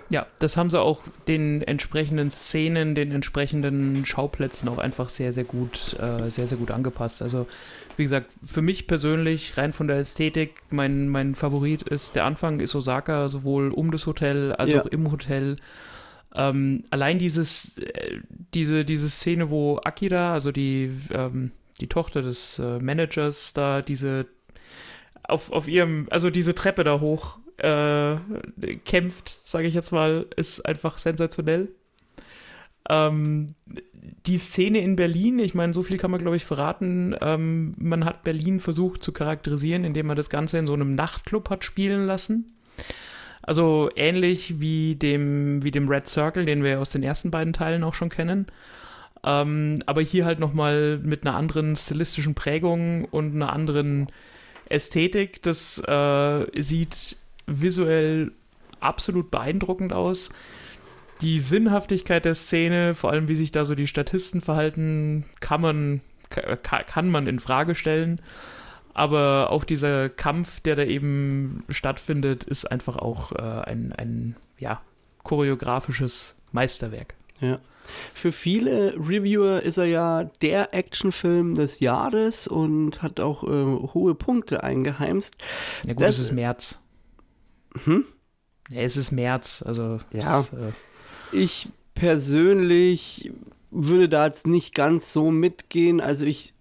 [0.10, 5.44] Ja, das haben sie auch den entsprechenden Szenen, den entsprechenden Schauplätzen auch einfach sehr, sehr
[5.44, 7.22] gut, äh, sehr, sehr gut angepasst.
[7.22, 7.48] Also,
[7.98, 12.62] wie gesagt, für mich persönlich, rein von der Ästhetik, mein, mein Favorit ist der Anfang,
[12.62, 14.82] ist Osaka, sowohl um das Hotel als ja.
[14.82, 15.58] auch im Hotel.
[16.36, 18.20] Ähm, allein dieses, äh,
[18.54, 21.52] diese, diese Szene, wo Akira, also die, ähm,
[21.82, 24.26] die Tochter des äh, Managers, da diese
[25.24, 28.18] auf, auf ihrem, also diese Treppe da hoch äh,
[28.86, 31.70] kämpft, sage ich jetzt mal, ist einfach sensationell.
[32.90, 33.48] Ähm,
[34.26, 37.16] die Szene in Berlin, ich meine, so viel kann man, glaube ich, verraten.
[37.22, 41.50] Ähm, man hat Berlin versucht zu charakterisieren, indem man das Ganze in so einem Nachtclub
[41.50, 42.54] hat spielen lassen.
[43.42, 47.84] Also ähnlich wie dem, wie dem Red Circle, den wir aus den ersten beiden Teilen
[47.84, 48.48] auch schon kennen.
[49.24, 54.08] Ähm, aber hier halt nochmal mit einer anderen stilistischen Prägung und einer anderen
[54.70, 55.42] Ästhetik.
[55.44, 57.18] Das äh, sieht
[57.48, 58.32] visuell
[58.80, 60.30] absolut beeindruckend aus.
[61.22, 66.02] Die Sinnhaftigkeit der Szene, vor allem wie sich da so die Statisten verhalten, kann man,
[66.30, 68.22] kann man in Frage stellen.
[68.94, 74.82] Aber auch dieser Kampf, der da eben stattfindet, ist einfach auch äh, ein, ein ja,
[75.24, 77.16] choreografisches Meisterwerk.
[77.40, 77.60] Ja.
[78.14, 83.48] Für viele Reviewer ist er ja der Actionfilm des Jahres und hat auch äh,
[83.94, 85.36] hohe Punkte eingeheimst.
[85.86, 86.84] Ja gut, das, es ist März.
[87.84, 88.06] Hm?
[88.70, 90.00] Ja, es ist März, also.
[90.12, 90.42] Ja.
[90.42, 90.72] Das, äh,
[91.32, 93.32] ich persönlich
[93.72, 96.00] würde da jetzt nicht ganz so mitgehen.
[96.00, 96.54] Also ich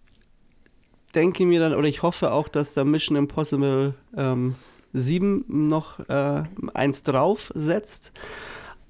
[1.15, 4.55] denke mir dann, oder ich hoffe auch, dass da Mission Impossible ähm,
[4.93, 6.45] 7 noch äh,
[6.75, 8.13] eins draufsetzt.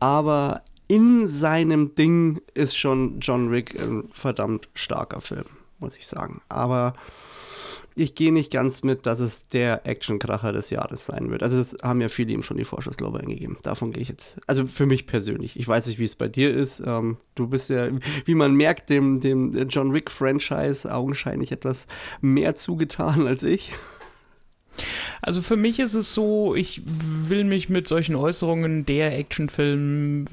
[0.00, 5.46] Aber in seinem Ding ist schon John Wick ein verdammt starker Film,
[5.78, 6.42] muss ich sagen.
[6.48, 6.94] Aber
[7.96, 11.42] ich gehe nicht ganz mit, dass es der Actionkracher des Jahres sein wird.
[11.42, 13.56] Also das haben ja viele ihm schon die Vorschusslorbeeren eingegeben.
[13.62, 15.58] Davon gehe ich jetzt, also für mich persönlich.
[15.58, 16.82] Ich weiß nicht, wie es bei dir ist.
[16.84, 17.88] Ähm, du bist ja,
[18.26, 21.86] wie man merkt, dem, dem John Wick-Franchise augenscheinlich etwas
[22.20, 23.72] mehr zugetan als ich.
[25.22, 30.26] Also für mich ist es so, ich will mich mit solchen Äußerungen der Actionfilm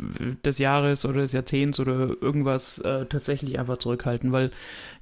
[0.44, 4.52] des Jahres oder des Jahrzehnts oder irgendwas äh, tatsächlich einfach zurückhalten, weil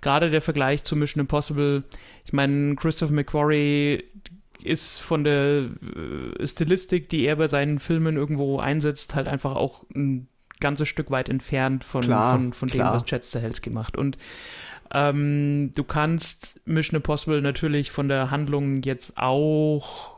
[0.01, 1.83] gerade der Vergleich zu Mission Impossible,
[2.25, 4.03] ich meine, Christopher McQuarrie
[4.63, 5.69] ist von der
[6.37, 10.27] äh, Stilistik, die er bei seinen Filmen irgendwo einsetzt, halt einfach auch ein
[10.59, 13.97] ganzes Stück weit entfernt von, Klar, von, von dem, was Chad Stahelski macht.
[13.97, 14.17] Und
[14.93, 20.17] ähm, du kannst Mission Impossible natürlich von der Handlung jetzt auch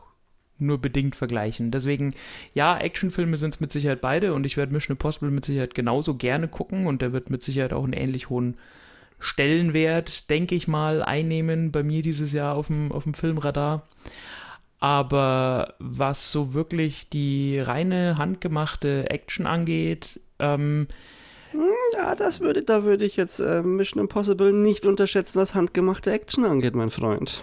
[0.58, 1.72] nur bedingt vergleichen.
[1.72, 2.14] Deswegen,
[2.54, 6.16] ja, Actionfilme sind es mit Sicherheit beide und ich werde Mission Impossible mit Sicherheit genauso
[6.16, 8.58] gerne gucken und der wird mit Sicherheit auch einen ähnlich hohen
[9.20, 13.88] Stellenwert, denke ich mal, einnehmen bei mir dieses Jahr auf dem, auf dem Filmradar.
[14.80, 20.88] Aber was so wirklich die reine handgemachte Action angeht, ähm,
[21.94, 26.46] Ja, das würde, da würde ich jetzt äh, Mission Impossible nicht unterschätzen, was handgemachte Action
[26.46, 27.42] angeht, mein Freund.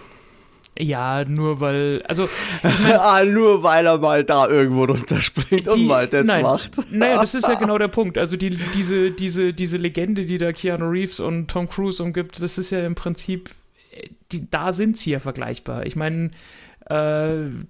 [0.77, 2.29] ja, nur weil, also
[2.99, 6.71] ah, nur weil er mal da irgendwo runterspringt und Die- mal das nein, macht.
[6.91, 8.17] Naja, das ist ja genau der Punkt.
[8.17, 12.57] Also die, diese, diese, diese Legende, die da Keanu Reeves und Tom Cruise umgibt, das
[12.57, 13.49] ist ja im Prinzip,
[13.91, 15.85] äh, die, da sind sie ja vergleichbar.
[15.85, 16.31] Ich meine,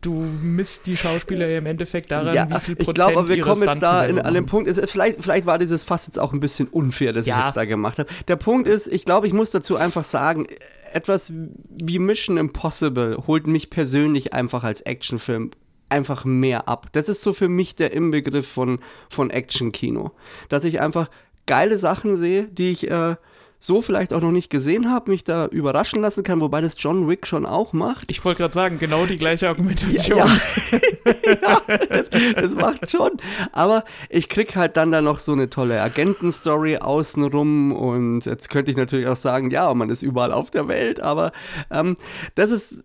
[0.01, 3.27] du misst die Schauspieler ja im Endeffekt daran, ja, wie viel ich Prozent glaube, aber
[3.27, 4.45] wir kommen jetzt da in, an machen.
[4.45, 7.45] Punkt, es, vielleicht, vielleicht war dieses Fass jetzt auch ein bisschen unfair, das ich Ja.
[7.45, 8.09] jetzt da gemacht habe.
[8.27, 10.47] Der Punkt ist, ich glaube, ich muss dazu einfach sagen,
[10.93, 11.31] etwas
[11.69, 15.51] wie Mission Impossible holt mich persönlich einfach als Actionfilm
[15.89, 16.87] einfach mehr ab.
[16.93, 18.79] Das ist so für mich der Inbegriff von,
[19.09, 20.11] von Action-Kino.
[20.49, 21.09] Dass ich einfach
[21.45, 23.15] geile Sachen sehe, die ich äh,
[23.63, 27.07] so vielleicht auch noch nicht gesehen habe, mich da überraschen lassen kann, wobei das John
[27.07, 28.09] Wick schon auch macht.
[28.09, 30.17] Ich wollte gerade sagen, genau die gleiche Argumentation.
[30.17, 30.25] Ja,
[31.43, 33.11] ja das, das macht schon.
[33.51, 38.71] Aber ich krieg halt dann da noch so eine tolle Agentenstory außenrum und jetzt könnte
[38.71, 41.31] ich natürlich auch sagen, ja, man ist überall auf der Welt, aber
[41.69, 41.97] ähm,
[42.33, 42.83] das ist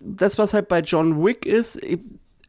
[0.00, 1.80] das, was halt bei John Wick ist.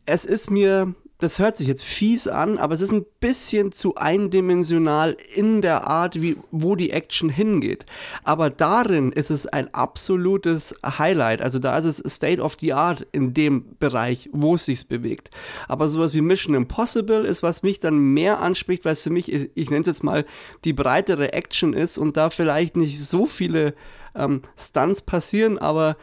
[0.06, 3.96] Es ist mir, das hört sich jetzt fies an, aber es ist ein bisschen zu
[3.96, 7.88] eindimensional in der Art, wie, wo die Action hingeht.
[8.24, 11.42] Aber darin ist es ein absolutes Highlight.
[11.42, 15.32] Also da ist es State of the Art in dem Bereich, wo es sich bewegt.
[15.68, 19.32] Aber sowas wie Mission Impossible ist, was mich dann mehr anspricht, weil es für mich,
[19.32, 20.24] ich, nenne es jetzt mal,
[20.66, 23.74] die breitere Action ist und da vielleicht nicht so viele
[24.14, 25.98] ähm, Stunts passieren, aber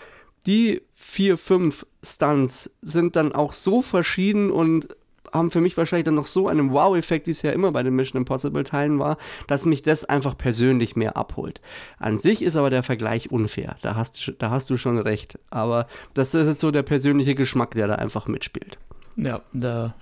[0.47, 4.89] die vier, fünf Stunts sind dann auch so verschieden und
[5.35, 7.95] haben für mich wahrscheinlich dann noch so einen Wow-Effekt, wie es ja immer bei den
[7.95, 11.61] Mission Impossible-Teilen war, dass mich das einfach persönlich mehr abholt.
[11.99, 13.77] An sich ist aber der Vergleich unfair.
[13.83, 15.39] Da hast, du- da hast du schon recht.
[15.51, 18.79] Aber das ist jetzt so der persönliche Geschmack, der da einfach mitspielt.
[19.17, 19.95] Ja, da,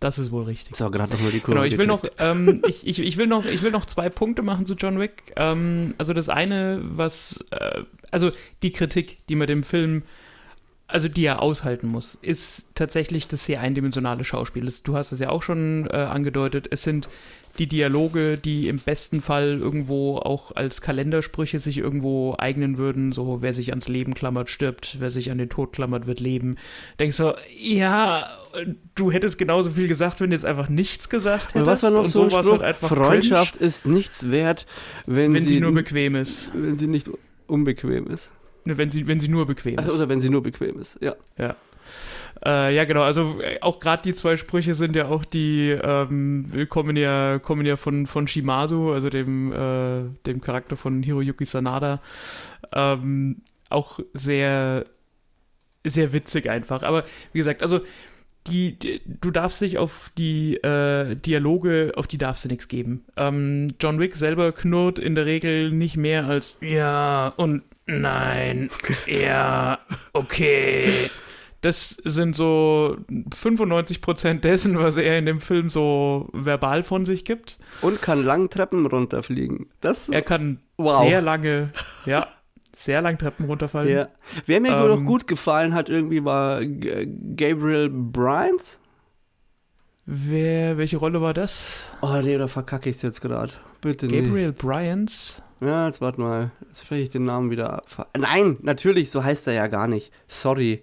[0.00, 0.76] das ist wohl richtig.
[0.76, 3.26] So, gerade noch mal die Kurve Genau, ich will noch, ähm, ich, ich, ich will
[3.26, 5.32] noch, ich will noch zwei Punkte machen zu John Wick.
[5.36, 8.32] Ähm, also das eine, was, äh, also
[8.62, 10.02] die Kritik, die man dem Film,
[10.86, 14.70] also die er aushalten muss, ist tatsächlich das sehr eindimensionale Schauspiel.
[14.84, 16.68] Du hast es ja auch schon äh, angedeutet.
[16.70, 17.08] Es sind
[17.58, 23.12] die Dialoge, die im besten Fall irgendwo auch als Kalendersprüche sich irgendwo eignen würden.
[23.12, 24.96] So, wer sich ans Leben klammert, stirbt.
[24.98, 26.56] Wer sich an den Tod klammert, wird leben.
[26.98, 28.28] Denkst du, ja,
[28.94, 31.56] du hättest genauso viel gesagt, wenn du jetzt einfach nichts gesagt hättest.
[31.56, 32.60] Und was war noch Und so ein war's Spruch?
[32.62, 34.66] halt Freundschaft ist nichts wert,
[35.06, 36.52] wenn, cringe, wenn sie, sie, nur bequem ist.
[36.54, 37.08] wenn sie nicht
[37.46, 38.32] unbequem ist.
[38.64, 39.94] Ne, Wenn sie, wenn sie nur bequem Ach, ist.
[39.94, 41.14] oder wenn sie nur bequem ist, ja.
[41.36, 41.54] Ja.
[42.44, 43.02] Äh, ja, genau.
[43.02, 47.66] Also äh, auch gerade die zwei Sprüche sind ja auch die, ähm, kommen ja, kommen
[47.66, 52.00] ja von, von Shimazu, also dem, äh, dem Charakter von Hiroyuki Sanada.
[52.72, 53.36] Ähm,
[53.70, 54.84] auch sehr,
[55.84, 56.82] sehr witzig einfach.
[56.82, 57.80] Aber wie gesagt, also
[58.46, 63.04] die, die, du darfst dich auf die äh, Dialoge, auf die darfst du nichts geben.
[63.16, 68.70] Ähm, John Wick selber knurrt in der Regel nicht mehr als ja und nein,
[69.06, 69.78] ja,
[70.12, 70.92] okay.
[71.60, 77.58] das sind so 95% dessen, was er in dem Film so verbal von sich gibt.
[77.80, 79.66] Und kann lang Treppen runterfliegen.
[79.80, 81.06] Das, er kann wow.
[81.06, 81.70] sehr lange,
[82.04, 82.26] ja,
[82.74, 83.90] sehr lang Treppen runterfallen.
[83.90, 84.08] Ja.
[84.46, 88.78] Wer mir ähm, noch gut gefallen hat, irgendwie war Gabriel Bryant.
[90.06, 91.96] Wer, welche Rolle war das?
[92.02, 93.54] Oh nee, da verkacke ich es jetzt gerade.
[93.80, 94.58] Bitte Gabriel nicht.
[94.58, 95.42] Bryant?
[95.64, 96.50] Ja, jetzt warte mal.
[96.66, 97.82] Jetzt spreche ich den Namen wieder.
[98.16, 100.12] Nein, natürlich, so heißt er ja gar nicht.
[100.26, 100.82] Sorry.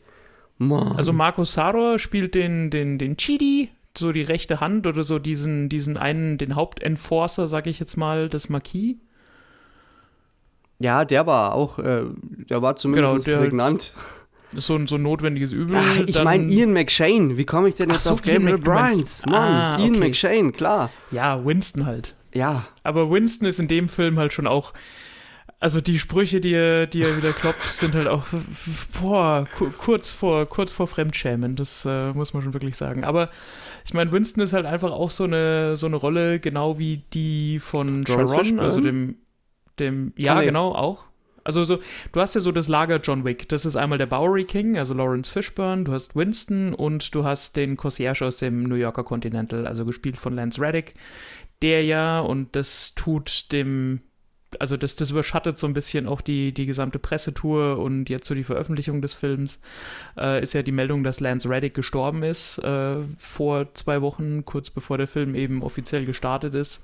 [0.58, 0.96] Mann.
[0.96, 5.70] Also Marco Saror spielt den, den, den Chidi, so die rechte Hand oder so diesen,
[5.70, 8.96] diesen einen, den Hauptenforcer, sag ich jetzt mal, des Marquis.
[10.80, 12.06] Ja, der war auch, äh,
[12.50, 13.94] der war zumindest genau, der, prägnant.
[14.56, 15.78] So ein, so ein notwendiges Übel.
[15.80, 17.38] Ach, ich meine Ian McShane.
[17.38, 19.26] Wie komme ich denn jetzt so, auf Gabriel Bryant?
[19.26, 20.00] Mann, ah, Ian okay.
[20.00, 20.90] McShane, klar.
[21.12, 22.16] Ja, Winston halt.
[22.34, 22.66] Ja.
[22.84, 24.74] Aber Winston ist in dem Film halt schon auch
[25.62, 28.26] also die Sprüche, die er, die er wieder kloppt, sind halt auch
[29.00, 29.48] boah,
[29.78, 31.56] kurz vor, kurz vor Fremdschämen.
[31.56, 33.04] Das äh, muss man schon wirklich sagen.
[33.04, 33.30] Aber
[33.86, 37.60] ich meine, Winston ist halt einfach auch so eine, so eine Rolle, genau wie die
[37.60, 39.18] von Sharon, also dem,
[39.78, 41.04] dem, ja, Kann genau, auch.
[41.44, 41.80] Also so,
[42.12, 43.50] du hast ja so das Lager John Wick.
[43.50, 47.56] Das ist einmal der Bowery King, also Lawrence Fishburne, du hast Winston und du hast
[47.56, 50.94] den Concierge aus dem New Yorker Continental, also gespielt von Lance Reddick,
[51.62, 54.02] der ja, und das tut dem
[54.60, 58.36] also das, das überschattet so ein bisschen auch die, die gesamte Pressetour und jetzt so
[58.36, 59.60] die Veröffentlichung des Films,
[60.18, 64.70] äh, ist ja die Meldung, dass Lance Reddick gestorben ist äh, vor zwei Wochen, kurz
[64.70, 66.84] bevor der Film eben offiziell gestartet ist.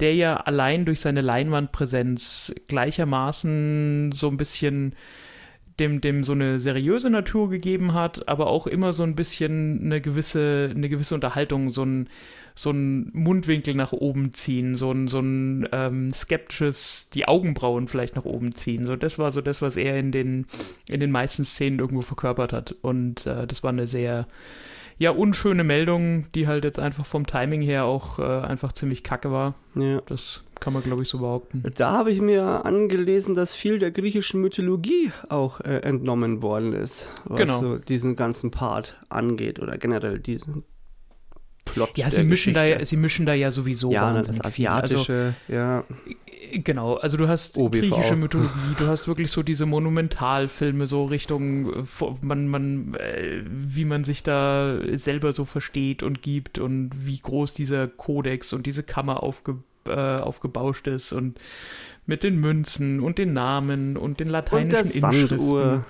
[0.00, 4.94] Der ja allein durch seine Leinwandpräsenz gleichermaßen so ein bisschen
[5.80, 10.00] dem, dem so eine seriöse Natur gegeben hat, aber auch immer so ein bisschen eine
[10.00, 12.08] gewisse, eine gewisse Unterhaltung, so ein
[12.58, 18.16] so ein Mundwinkel nach oben ziehen, so ein, so ein ähm, skeptisches, die Augenbrauen vielleicht
[18.16, 18.86] nach oben ziehen.
[18.86, 20.46] So, das war so das, was er in den,
[20.88, 22.74] in den meisten Szenen irgendwo verkörpert hat.
[22.80, 24.26] Und äh, das war eine sehr,
[24.96, 29.30] ja, unschöne Meldung, die halt jetzt einfach vom Timing her auch äh, einfach ziemlich kacke
[29.30, 29.54] war.
[29.74, 30.00] Ja.
[30.06, 31.62] Das kann man, glaube ich, so behaupten.
[31.76, 37.10] Da habe ich mir angelesen, dass viel der griechischen Mythologie auch äh, entnommen worden ist,
[37.26, 37.60] was genau.
[37.60, 40.64] so diesen ganzen Part angeht oder generell diesen
[41.66, 41.98] Plot.
[41.98, 45.84] Ja, sie mischen, da ja, sie mischen da ja sowieso ja, das Asiatische, also, ja.
[46.52, 47.80] Genau, also du hast OBV.
[47.80, 51.86] griechische Mythologie, du hast wirklich so diese Monumentalfilme, so Richtung,
[52.20, 57.54] man, man, äh, wie man sich da selber so versteht und gibt und wie groß
[57.54, 59.56] dieser Kodex und diese Kammer aufge,
[59.86, 61.38] äh, aufgebauscht ist und
[62.06, 65.38] mit den Münzen und den Namen und den lateinischen und der Inschriften.
[65.38, 65.84] Sanduhr.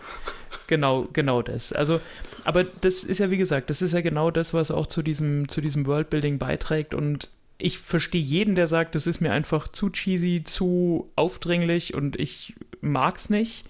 [0.67, 1.73] Genau, genau das.
[1.73, 2.01] Also,
[2.47, 5.49] aber das ist ja, wie gesagt, das ist ja genau das, was auch zu diesem,
[5.49, 9.91] zu diesem Worldbuilding beiträgt und ich verstehe jeden, der sagt, das ist mir einfach zu
[9.91, 13.65] cheesy, zu aufdringlich und ich mag's nicht.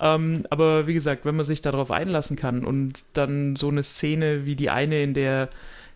[0.00, 4.46] Ähm, aber wie gesagt, wenn man sich darauf einlassen kann und dann so eine Szene
[4.46, 5.48] wie die eine, in der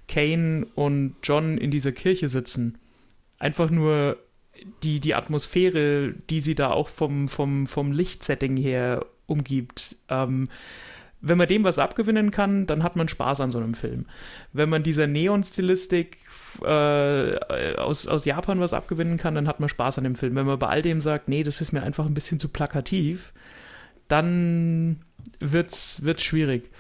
[0.07, 2.79] Kane und John in dieser Kirche sitzen,
[3.41, 4.17] einfach nur
[4.85, 9.97] die, die Atmosphäre, die sie da auch vom, vom, vom Lichtsetting her umgibt.
[10.09, 10.49] Ähm,
[11.29, 14.07] wenn man dem was abgewinnen kann, dann hat man Spaß an so einem Film.
[14.53, 16.19] Wenn man dieser Neon-Stilistik
[16.63, 20.37] äh, aus, aus Japan was abgewinnen kann, dann hat man Spaß an dem Film.
[20.37, 23.33] Wenn man bei all dem sagt, nee, das ist mir einfach ein bisschen zu plakativ,
[24.09, 25.01] dann
[25.41, 26.71] wird's, wird's schwierig.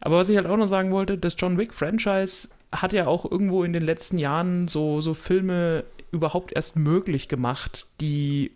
[0.00, 3.62] Aber was ich halt auch noch sagen wollte, das John Wick-Franchise hat ja auch irgendwo
[3.62, 8.50] in den letzten Jahren so, so Filme überhaupt erst möglich gemacht, die,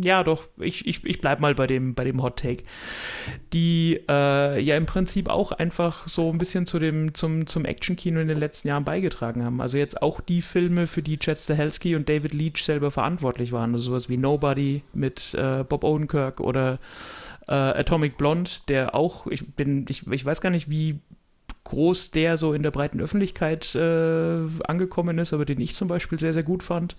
[0.00, 2.64] ja doch, ich, ich, ich bleib mal bei dem, bei dem Hot Take,
[3.52, 8.20] die äh, ja im Prinzip auch einfach so ein bisschen zu dem, zum, zum Action-Kino
[8.20, 9.60] in den letzten Jahren beigetragen haben.
[9.60, 13.74] Also jetzt auch die Filme, für die Chad Stahelski und David Leach selber verantwortlich waren,
[13.74, 16.78] also sowas wie Nobody mit äh, Bob Odenkirk oder
[17.48, 21.00] äh, Atomic Blonde, der auch, ich bin, ich, ich weiß gar nicht, wie
[21.64, 26.18] groß der so in der breiten Öffentlichkeit äh, angekommen ist, aber den ich zum Beispiel
[26.18, 26.96] sehr, sehr gut fand.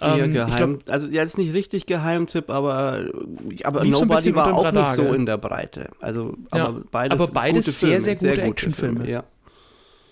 [0.00, 3.06] Ähm, geheim, glaub, also jetzt nicht richtig Geheimtipp, aber,
[3.64, 5.90] aber Nobody war auch Radar, nicht so in der Breite.
[6.00, 9.10] Also, aber ja, beides, aber beides sehr, Filme, sehr gute, gute Actionfilme.
[9.10, 9.24] Ja.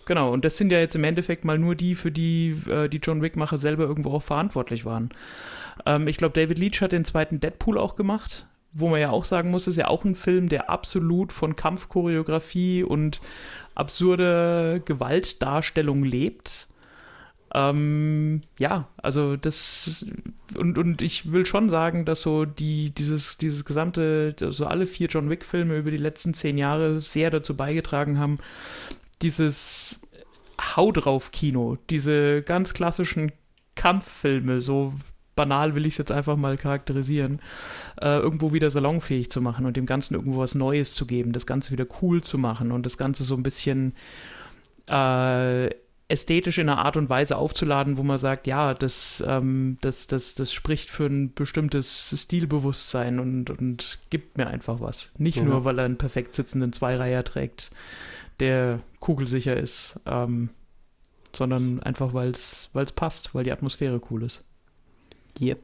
[0.06, 2.98] Genau, und das sind ja jetzt im Endeffekt mal nur die, für die äh, die
[2.98, 5.10] John Wick-Macher selber irgendwo auch verantwortlich waren.
[5.84, 8.46] Ähm, ich glaube, David Leach hat den zweiten Deadpool auch gemacht
[8.78, 12.82] wo man ja auch sagen muss, ist ja auch ein Film, der absolut von Kampfchoreografie
[12.82, 13.20] und
[13.74, 16.68] absurde Gewaltdarstellung lebt.
[17.56, 20.04] Ähm, ja, also das
[20.56, 24.86] und, und ich will schon sagen, dass so die, dieses, dieses gesamte, so also alle
[24.86, 28.38] vier John Wick-Filme über die letzten zehn Jahre sehr dazu beigetragen haben,
[29.22, 30.00] dieses
[30.60, 33.32] Hau drauf Kino, diese ganz klassischen
[33.74, 34.92] Kampffilme, so
[35.34, 37.40] banal will ich es jetzt einfach mal charakterisieren,
[38.02, 41.46] äh, irgendwo wieder salonfähig zu machen und dem Ganzen irgendwo was Neues zu geben, das
[41.46, 43.94] Ganze wieder cool zu machen und das Ganze so ein bisschen
[44.88, 45.70] äh,
[46.08, 50.34] ästhetisch in einer Art und Weise aufzuladen, wo man sagt, ja, das, ähm, das, das,
[50.34, 55.12] das spricht für ein bestimmtes Stilbewusstsein und, und gibt mir einfach was.
[55.18, 55.44] Nicht ja.
[55.44, 57.70] nur, weil er einen perfekt sitzenden Zweireiher trägt,
[58.38, 60.50] der kugelsicher ist, ähm,
[61.32, 64.44] sondern einfach, weil es passt, weil die Atmosphäre cool ist.
[65.40, 65.58] Yep.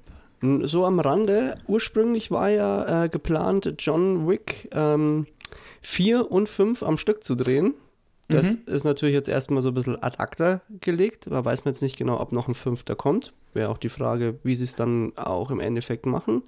[0.64, 5.27] So am Rande, ursprünglich war ja äh, geplant, John Wick ähm,
[5.82, 7.74] 4 und 5 am Stück zu drehen.
[8.28, 8.62] Das mhm.
[8.66, 11.26] ist natürlich jetzt erstmal so ein bisschen ad acta gelegt.
[11.30, 13.32] Da weiß man jetzt nicht genau, ob noch ein fünfter kommt.
[13.52, 16.42] Wäre auch die Frage, wie sie es dann auch im Endeffekt machen.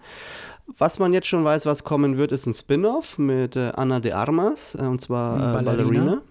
[0.78, 4.12] Was man jetzt schon weiß, was kommen wird, ist ein Spin-off mit äh, Anna de
[4.12, 5.62] Armas, äh, und zwar äh, Ballerina.
[5.62, 6.22] Ballerina.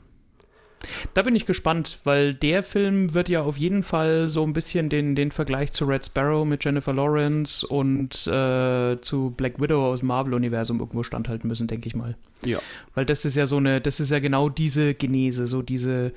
[1.13, 4.89] Da bin ich gespannt, weil der Film wird ja auf jeden Fall so ein bisschen
[4.89, 9.99] den, den Vergleich zu Red Sparrow mit Jennifer Lawrence und äh, zu Black Widow aus
[9.99, 12.15] dem Marvel-Universum irgendwo standhalten müssen, denke ich mal.
[12.43, 12.59] Ja.
[12.95, 16.11] Weil das ist ja so eine, das ist ja genau diese Genese, so diese,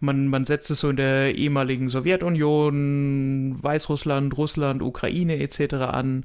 [0.00, 5.74] man, man setzt es so in der ehemaligen Sowjetunion, Weißrussland, Russland, Ukraine etc.
[5.74, 6.24] an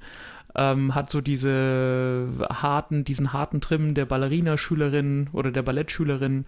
[0.56, 6.46] ähm, hat so diese harten, diesen harten Trim der Ballerina-Schülerin oder der Ballettschülerin,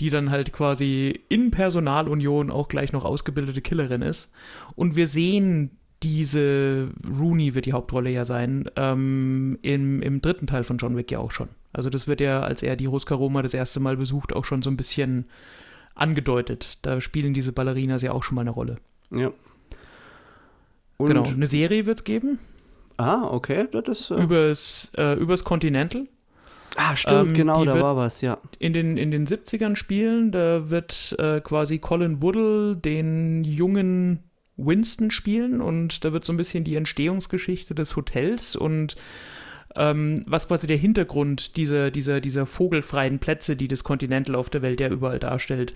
[0.00, 4.32] die dann halt quasi in Personalunion auch gleich noch ausgebildete Killerin ist.
[4.74, 10.64] Und wir sehen diese, Rooney wird die Hauptrolle ja sein, ähm, im, im dritten Teil
[10.64, 11.48] von John Wick ja auch schon.
[11.72, 14.62] Also das wird ja, als er die Ruska Roma das erste Mal besucht, auch schon
[14.62, 15.26] so ein bisschen
[15.94, 16.78] angedeutet.
[16.82, 18.76] Da spielen diese Ballerinas ja auch schon mal eine Rolle.
[19.10, 19.32] Ja.
[20.96, 22.38] Und genau, eine Serie wird es geben.
[22.96, 23.68] Ah, okay.
[23.70, 26.06] Das, äh übers, äh, übers Continental.
[26.76, 28.38] Ah, stimmt, ähm, genau, da war was, ja.
[28.58, 34.24] In den, in den 70ern spielen, da wird äh, quasi Colin Woodle den jungen
[34.56, 38.96] Winston spielen und da wird so ein bisschen die Entstehungsgeschichte des Hotels und
[39.74, 44.62] ähm, was quasi der Hintergrund dieser, dieser, dieser vogelfreien Plätze, die das Continental auf der
[44.62, 45.74] Welt ja überall darstellt,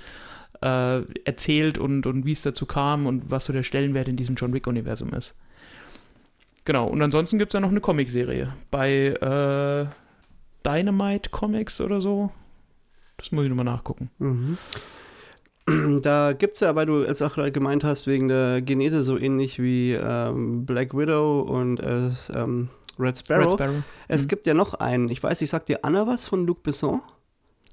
[0.62, 4.36] äh, erzählt und, und wie es dazu kam und was so der Stellenwert in diesem
[4.36, 5.34] John Wick-Universum ist.
[6.64, 9.86] Genau, und ansonsten gibt es ja noch eine Comicserie bei äh,
[10.66, 12.30] Dynamite Comics oder so.
[13.16, 14.10] Das muss ich nochmal nachgucken.
[14.18, 14.58] Mhm.
[16.02, 19.18] Da gibt es ja, weil du jetzt auch gerade gemeint hast, wegen der Genese so
[19.18, 22.68] ähnlich wie ähm, Black Widow und äh, ähm,
[23.00, 23.46] Red Sparrow.
[23.46, 23.82] Red Sparrow.
[24.06, 24.28] Es mhm.
[24.28, 27.02] gibt ja noch einen, ich weiß, ich sag dir Anna was von Luc Besson?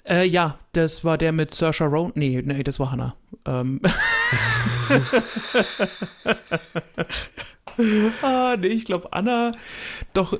[0.06, 2.14] Äh, ja, das war der mit Saoirse Ronan.
[2.16, 3.16] Nee, nee, das war Hannah.
[3.46, 3.80] Ähm.
[8.22, 9.52] ah, nee, ich glaube, Anna,
[10.14, 10.38] doch,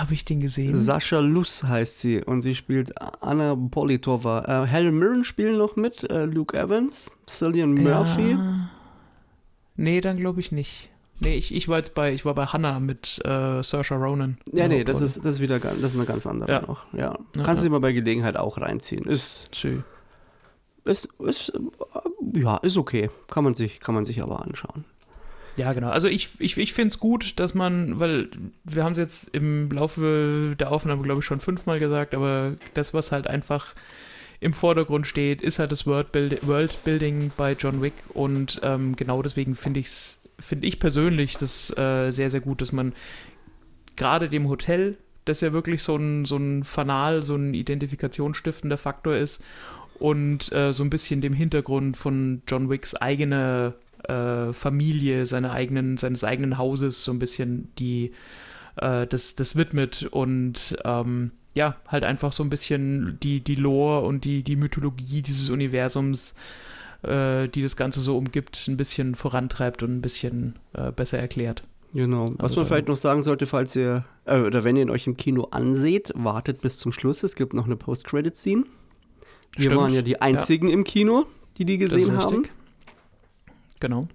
[0.00, 0.74] habe ich den gesehen?
[0.74, 2.92] Sascha Luss heißt sie und sie spielt
[3.22, 4.64] Anna Politova.
[4.64, 8.32] Äh, Helen Mirren spielen noch mit, äh, Luke Evans, Cillian Murphy.
[8.32, 8.70] Ja.
[9.76, 10.90] Nee, dann glaube ich nicht.
[11.20, 14.38] Nee, ich, ich war jetzt bei, ich war bei Hannah mit äh, Saoirse Ronan.
[14.52, 16.60] Ja, nee, das ist, das ist wieder das ist eine ganz andere ja.
[16.60, 16.92] noch.
[16.92, 17.16] Ja.
[17.36, 17.68] ja Kannst du ja.
[17.68, 19.04] dir mal bei Gelegenheit auch reinziehen.
[19.04, 19.54] Ist.
[19.54, 19.84] Schön.
[20.84, 21.52] Ist, ist,
[22.34, 23.10] ja, ist okay.
[23.28, 24.84] Kann man sich, kann man sich aber anschauen.
[25.56, 25.90] Ja, genau.
[25.90, 28.28] Also ich, ich, ich finde es gut, dass man, weil
[28.64, 32.92] wir haben es jetzt im Laufe der Aufnahme, glaube ich, schon fünfmal gesagt, aber das,
[32.92, 33.74] was halt einfach
[34.40, 39.54] im Vordergrund steht, ist halt das Worldbuild Worldbuilding bei John Wick und ähm, genau deswegen
[39.54, 42.92] finde ich es, finde ich persönlich das äh, sehr, sehr gut, dass man
[43.96, 49.14] gerade dem Hotel, das ja wirklich so ein, so ein Fanal, so ein identifikationsstiftender Faktor
[49.14, 49.42] ist
[49.98, 53.74] und äh, so ein bisschen dem Hintergrund von John Wicks eigene
[54.08, 58.12] äh, Familie, seine eigenen, seines eigenen Hauses so ein bisschen die
[58.76, 64.04] äh, das, das widmet und ähm, ja, halt einfach so ein bisschen die, die Lore
[64.06, 66.34] und die, die Mythologie dieses Universums,
[67.02, 71.62] äh, die das Ganze so umgibt, ein bisschen vorantreibt und ein bisschen äh, besser erklärt.
[71.92, 72.32] Genau.
[72.38, 75.06] Was also, man vielleicht noch sagen sollte, falls ihr, äh, oder wenn ihr ihn euch
[75.06, 77.22] im Kino anseht, wartet bis zum Schluss.
[77.22, 78.64] Es gibt noch eine Post-Credit-Scene.
[79.56, 80.74] Wir waren ja die einzigen ja.
[80.74, 81.26] im Kino,
[81.58, 82.34] die die gesehen haben.
[82.38, 82.52] Richtig.
[83.84, 84.08] Genau.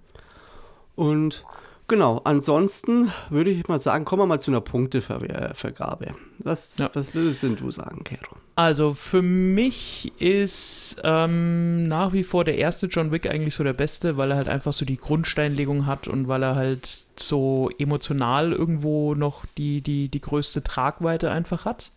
[0.96, 1.44] Und
[1.86, 6.08] genau, ansonsten würde ich mal sagen, kommen wir mal zu einer Punktevergabe.
[6.38, 6.90] Was, ja.
[6.92, 8.34] was würdest denn du sagen, Kero?
[8.56, 13.72] Also für mich ist ähm, nach wie vor der erste John Wick eigentlich so der
[13.72, 18.50] beste, weil er halt einfach so die Grundsteinlegung hat und weil er halt so emotional
[18.50, 21.92] irgendwo noch die, die, die größte Tragweite einfach hat.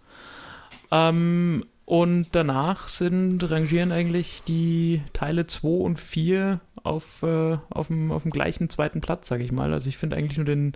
[0.91, 8.11] Ähm, und danach sind, rangieren eigentlich die Teile 2 und 4 auf, äh, auf, dem,
[8.11, 9.73] auf dem gleichen zweiten Platz, sag ich mal.
[9.73, 10.73] Also ich finde eigentlich nur den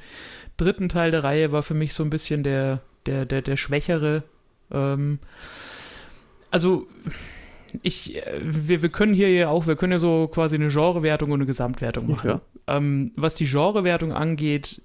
[0.58, 4.24] dritten Teil der Reihe war für mich so ein bisschen der, der, der, der schwächere.
[4.72, 5.20] Ähm,
[6.52, 6.88] also
[7.84, 11.32] ich, äh, wir, wir können hier ja auch, wir können ja so quasi eine Genrewertung
[11.32, 12.30] und eine Gesamtwertung machen.
[12.30, 12.42] Ja.
[12.68, 14.82] Ähm, was die Genrewertung angeht,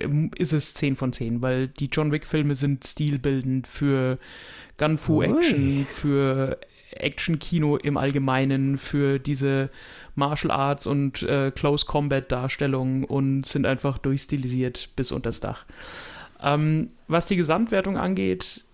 [0.00, 4.18] ähm, ist es 10 von 10, weil die John Wick-Filme sind stilbildend für
[4.78, 6.58] Gun-Fu-Action, für
[6.92, 9.70] Action-Kino im Allgemeinen, für diese
[10.14, 15.64] Martial Arts und äh, Close Combat-Darstellungen und sind einfach durchstilisiert bis unters Dach.
[16.42, 18.64] Ähm, was die Gesamtwertung angeht,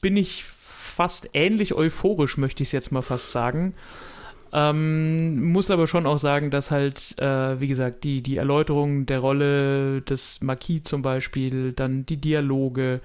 [0.00, 3.74] bin ich fast ähnlich euphorisch, möchte ich es jetzt mal fast sagen.
[4.52, 9.18] Ähm, muss aber schon auch sagen, dass halt, äh, wie gesagt, die, die Erläuterung der
[9.18, 13.00] Rolle des Marquis zum Beispiel, dann die Dialoge,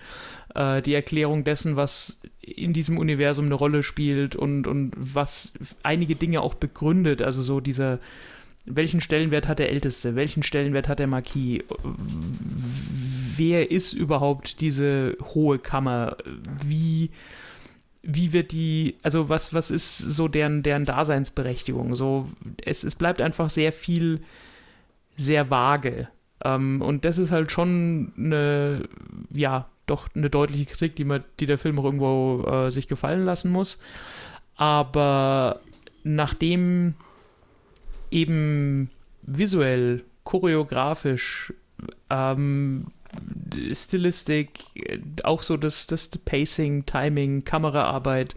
[0.56, 5.53] äh, die Erklärung dessen, was in diesem Universum eine Rolle spielt und, und was
[5.84, 7.99] einige Dinge auch begründet, also so dieser,
[8.65, 11.64] welchen Stellenwert hat der Älteste, welchen Stellenwert hat der Marquis,
[13.38, 16.18] wer ist überhaupt diese hohe Kammer,
[16.65, 17.11] wie
[18.03, 21.94] wie wird die, also was, was ist so deren, deren Daseinsberechtigung?
[21.94, 22.28] So,
[22.65, 24.22] es, es bleibt einfach sehr viel
[25.15, 26.07] sehr vage.
[26.44, 28.88] Ähm, und das ist halt schon eine,
[29.30, 33.26] ja, doch eine deutliche Kritik, die, man, die der Film auch irgendwo äh, sich gefallen
[33.26, 33.78] lassen muss.
[34.56, 35.60] Aber
[36.04, 36.96] nachdem
[38.10, 38.90] eben
[39.22, 41.54] visuell, choreografisch,
[42.10, 42.88] ähm,
[43.74, 44.60] Stilistik,
[45.24, 48.36] auch so das, das Pacing, Timing, Kameraarbeit,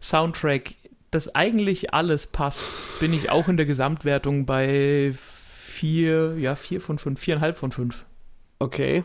[0.00, 0.74] Soundtrack,
[1.10, 6.98] das eigentlich alles passt, bin ich auch in der Gesamtwertung bei vier, ja, vier von
[6.98, 8.04] fünf, viereinhalb von fünf.
[8.58, 9.04] Okay.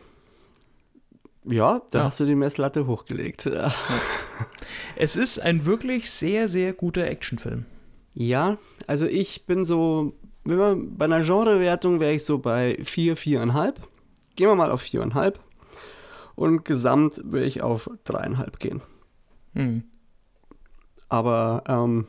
[1.45, 2.05] Ja, da ja.
[2.05, 3.45] hast du die Messlatte hochgelegt.
[3.45, 3.73] Ja.
[4.95, 7.65] Es ist ein wirklich sehr, sehr guter Actionfilm.
[8.13, 8.57] Ja,
[8.87, 10.13] also ich bin so,
[10.43, 13.79] wenn man bei einer Genrewertung wäre ich so bei vier, viereinhalb.
[14.35, 15.39] Gehen wir mal auf viereinhalb.
[16.35, 18.81] Und gesamt will ich auf dreieinhalb gehen.
[19.53, 19.83] Mhm.
[21.09, 22.07] Aber ähm,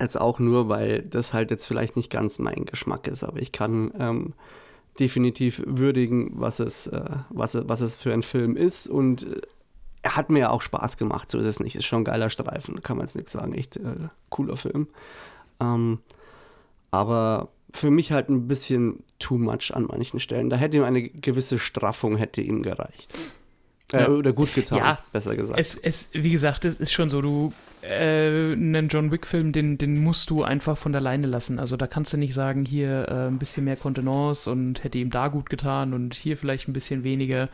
[0.00, 3.24] jetzt auch nur, weil das halt jetzt vielleicht nicht ganz mein Geschmack ist.
[3.24, 4.34] Aber ich kann ähm,
[4.96, 8.88] definitiv würdigen, was es, äh, was, was es für ein Film ist.
[8.88, 9.40] Und äh,
[10.02, 11.30] er hat mir auch Spaß gemacht.
[11.30, 11.76] So ist es nicht.
[11.76, 13.54] Ist schon ein geiler Streifen, kann man jetzt nichts sagen.
[13.54, 14.88] Echt äh, cooler Film.
[15.60, 15.98] Ähm,
[16.90, 20.50] aber für mich halt ein bisschen too much an manchen Stellen.
[20.50, 23.12] Da hätte ihm eine gewisse Straffung hätte ihm gereicht.
[23.92, 24.08] Äh, ja.
[24.08, 25.60] Oder gut getan, ja, besser gesagt.
[25.60, 27.52] Es, es, wie gesagt, es ist schon so, du
[27.82, 31.58] äh, einen John Wick-Film, den, den musst du einfach von der Leine lassen.
[31.58, 35.10] Also da kannst du nicht sagen, hier äh, ein bisschen mehr Kontenance und hätte ihm
[35.10, 37.48] da gut getan und hier vielleicht ein bisschen weniger.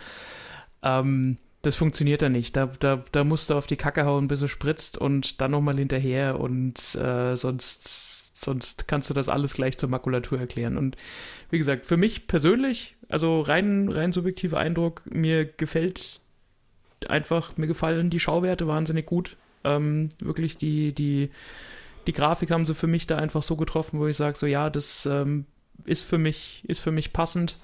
[0.82, 2.56] Ähm, das funktioniert da nicht.
[2.56, 5.76] Da, da, da musst du auf die Kacke hauen, bis es spritzt und dann nochmal
[5.76, 10.76] hinterher und äh, sonst sonst kannst du das alles gleich zur Makulatur erklären.
[10.76, 10.96] Und
[11.50, 16.20] wie gesagt, für mich persönlich, also rein, rein subjektiver Eindruck, mir gefällt
[17.08, 19.36] einfach, mir gefallen die Schauwerte wahnsinnig gut.
[19.64, 21.30] Ähm, wirklich die, die,
[22.06, 24.70] die Grafik haben sie für mich da einfach so getroffen, wo ich sage, so ja,
[24.70, 25.46] das ähm,
[25.84, 27.58] ist für mich, ist für mich passend.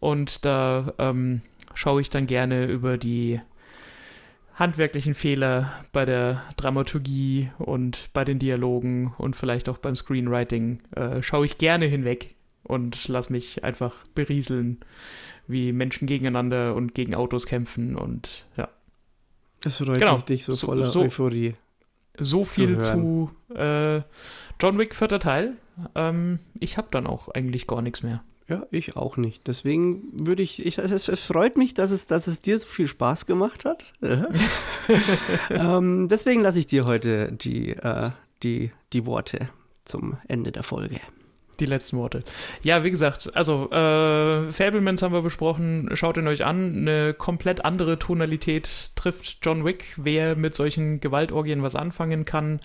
[0.00, 1.42] Und da ähm,
[1.74, 3.40] schaue ich dann gerne über die
[4.54, 11.22] handwerklichen Fehler bei der Dramaturgie und bei den Dialogen und vielleicht auch beim Screenwriting äh,
[11.22, 14.80] schaue ich gerne hinweg und lasse mich einfach berieseln,
[15.46, 18.68] wie Menschen gegeneinander und gegen Autos kämpfen und ja.
[19.62, 20.16] Das freut genau.
[20.16, 21.54] mich, dich so, so voller so, Euphorie.
[22.18, 24.02] So viel zu, zu äh,
[24.60, 25.54] John Wick vierter Teil.
[25.94, 28.22] Ähm, ich habe dann auch eigentlich gar nichts mehr.
[28.48, 29.46] Ja, ich auch nicht.
[29.46, 32.86] Deswegen würde ich, ich es, es, freut mich, dass es, dass es dir so viel
[32.86, 33.92] Spaß gemacht hat.
[35.50, 38.10] ähm, deswegen lasse ich dir heute die, äh,
[38.42, 39.48] die, die Worte
[39.84, 41.00] zum Ende der Folge.
[41.62, 42.24] Die letzten Worte.
[42.64, 46.76] Ja, wie gesagt, also äh, Fablemans haben wir besprochen, schaut ihn euch an.
[46.76, 49.94] Eine komplett andere Tonalität trifft John Wick.
[49.96, 52.58] Wer mit solchen Gewaltorgien was anfangen kann,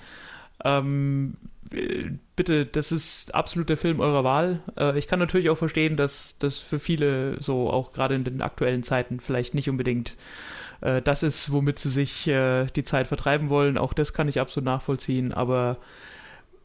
[0.66, 1.38] ähm,
[2.36, 4.62] bitte, das ist absolut der Film eurer Wahl.
[4.76, 8.42] Äh, ich kann natürlich auch verstehen, dass das für viele so auch gerade in den
[8.42, 10.16] aktuellen Zeiten vielleicht nicht unbedingt
[10.82, 13.78] äh, das ist, womit sie sich äh, die Zeit vertreiben wollen.
[13.78, 15.78] Auch das kann ich absolut nachvollziehen, aber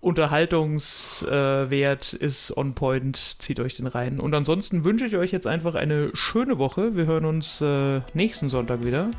[0.02, 4.20] Unterhaltungswert ist on point, zieht euch den rein.
[4.20, 6.96] Und ansonsten wünsche ich euch jetzt einfach eine schöne Woche.
[6.96, 7.64] Wir hören uns
[8.12, 9.12] nächsten Sonntag wieder.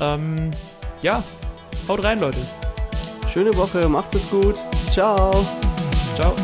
[0.00, 0.50] Ähm,
[1.02, 1.22] ja,
[1.88, 2.38] haut rein, Leute.
[3.32, 4.56] Schöne Woche, macht es gut.
[4.90, 5.30] Ciao.
[6.16, 6.34] Ciao.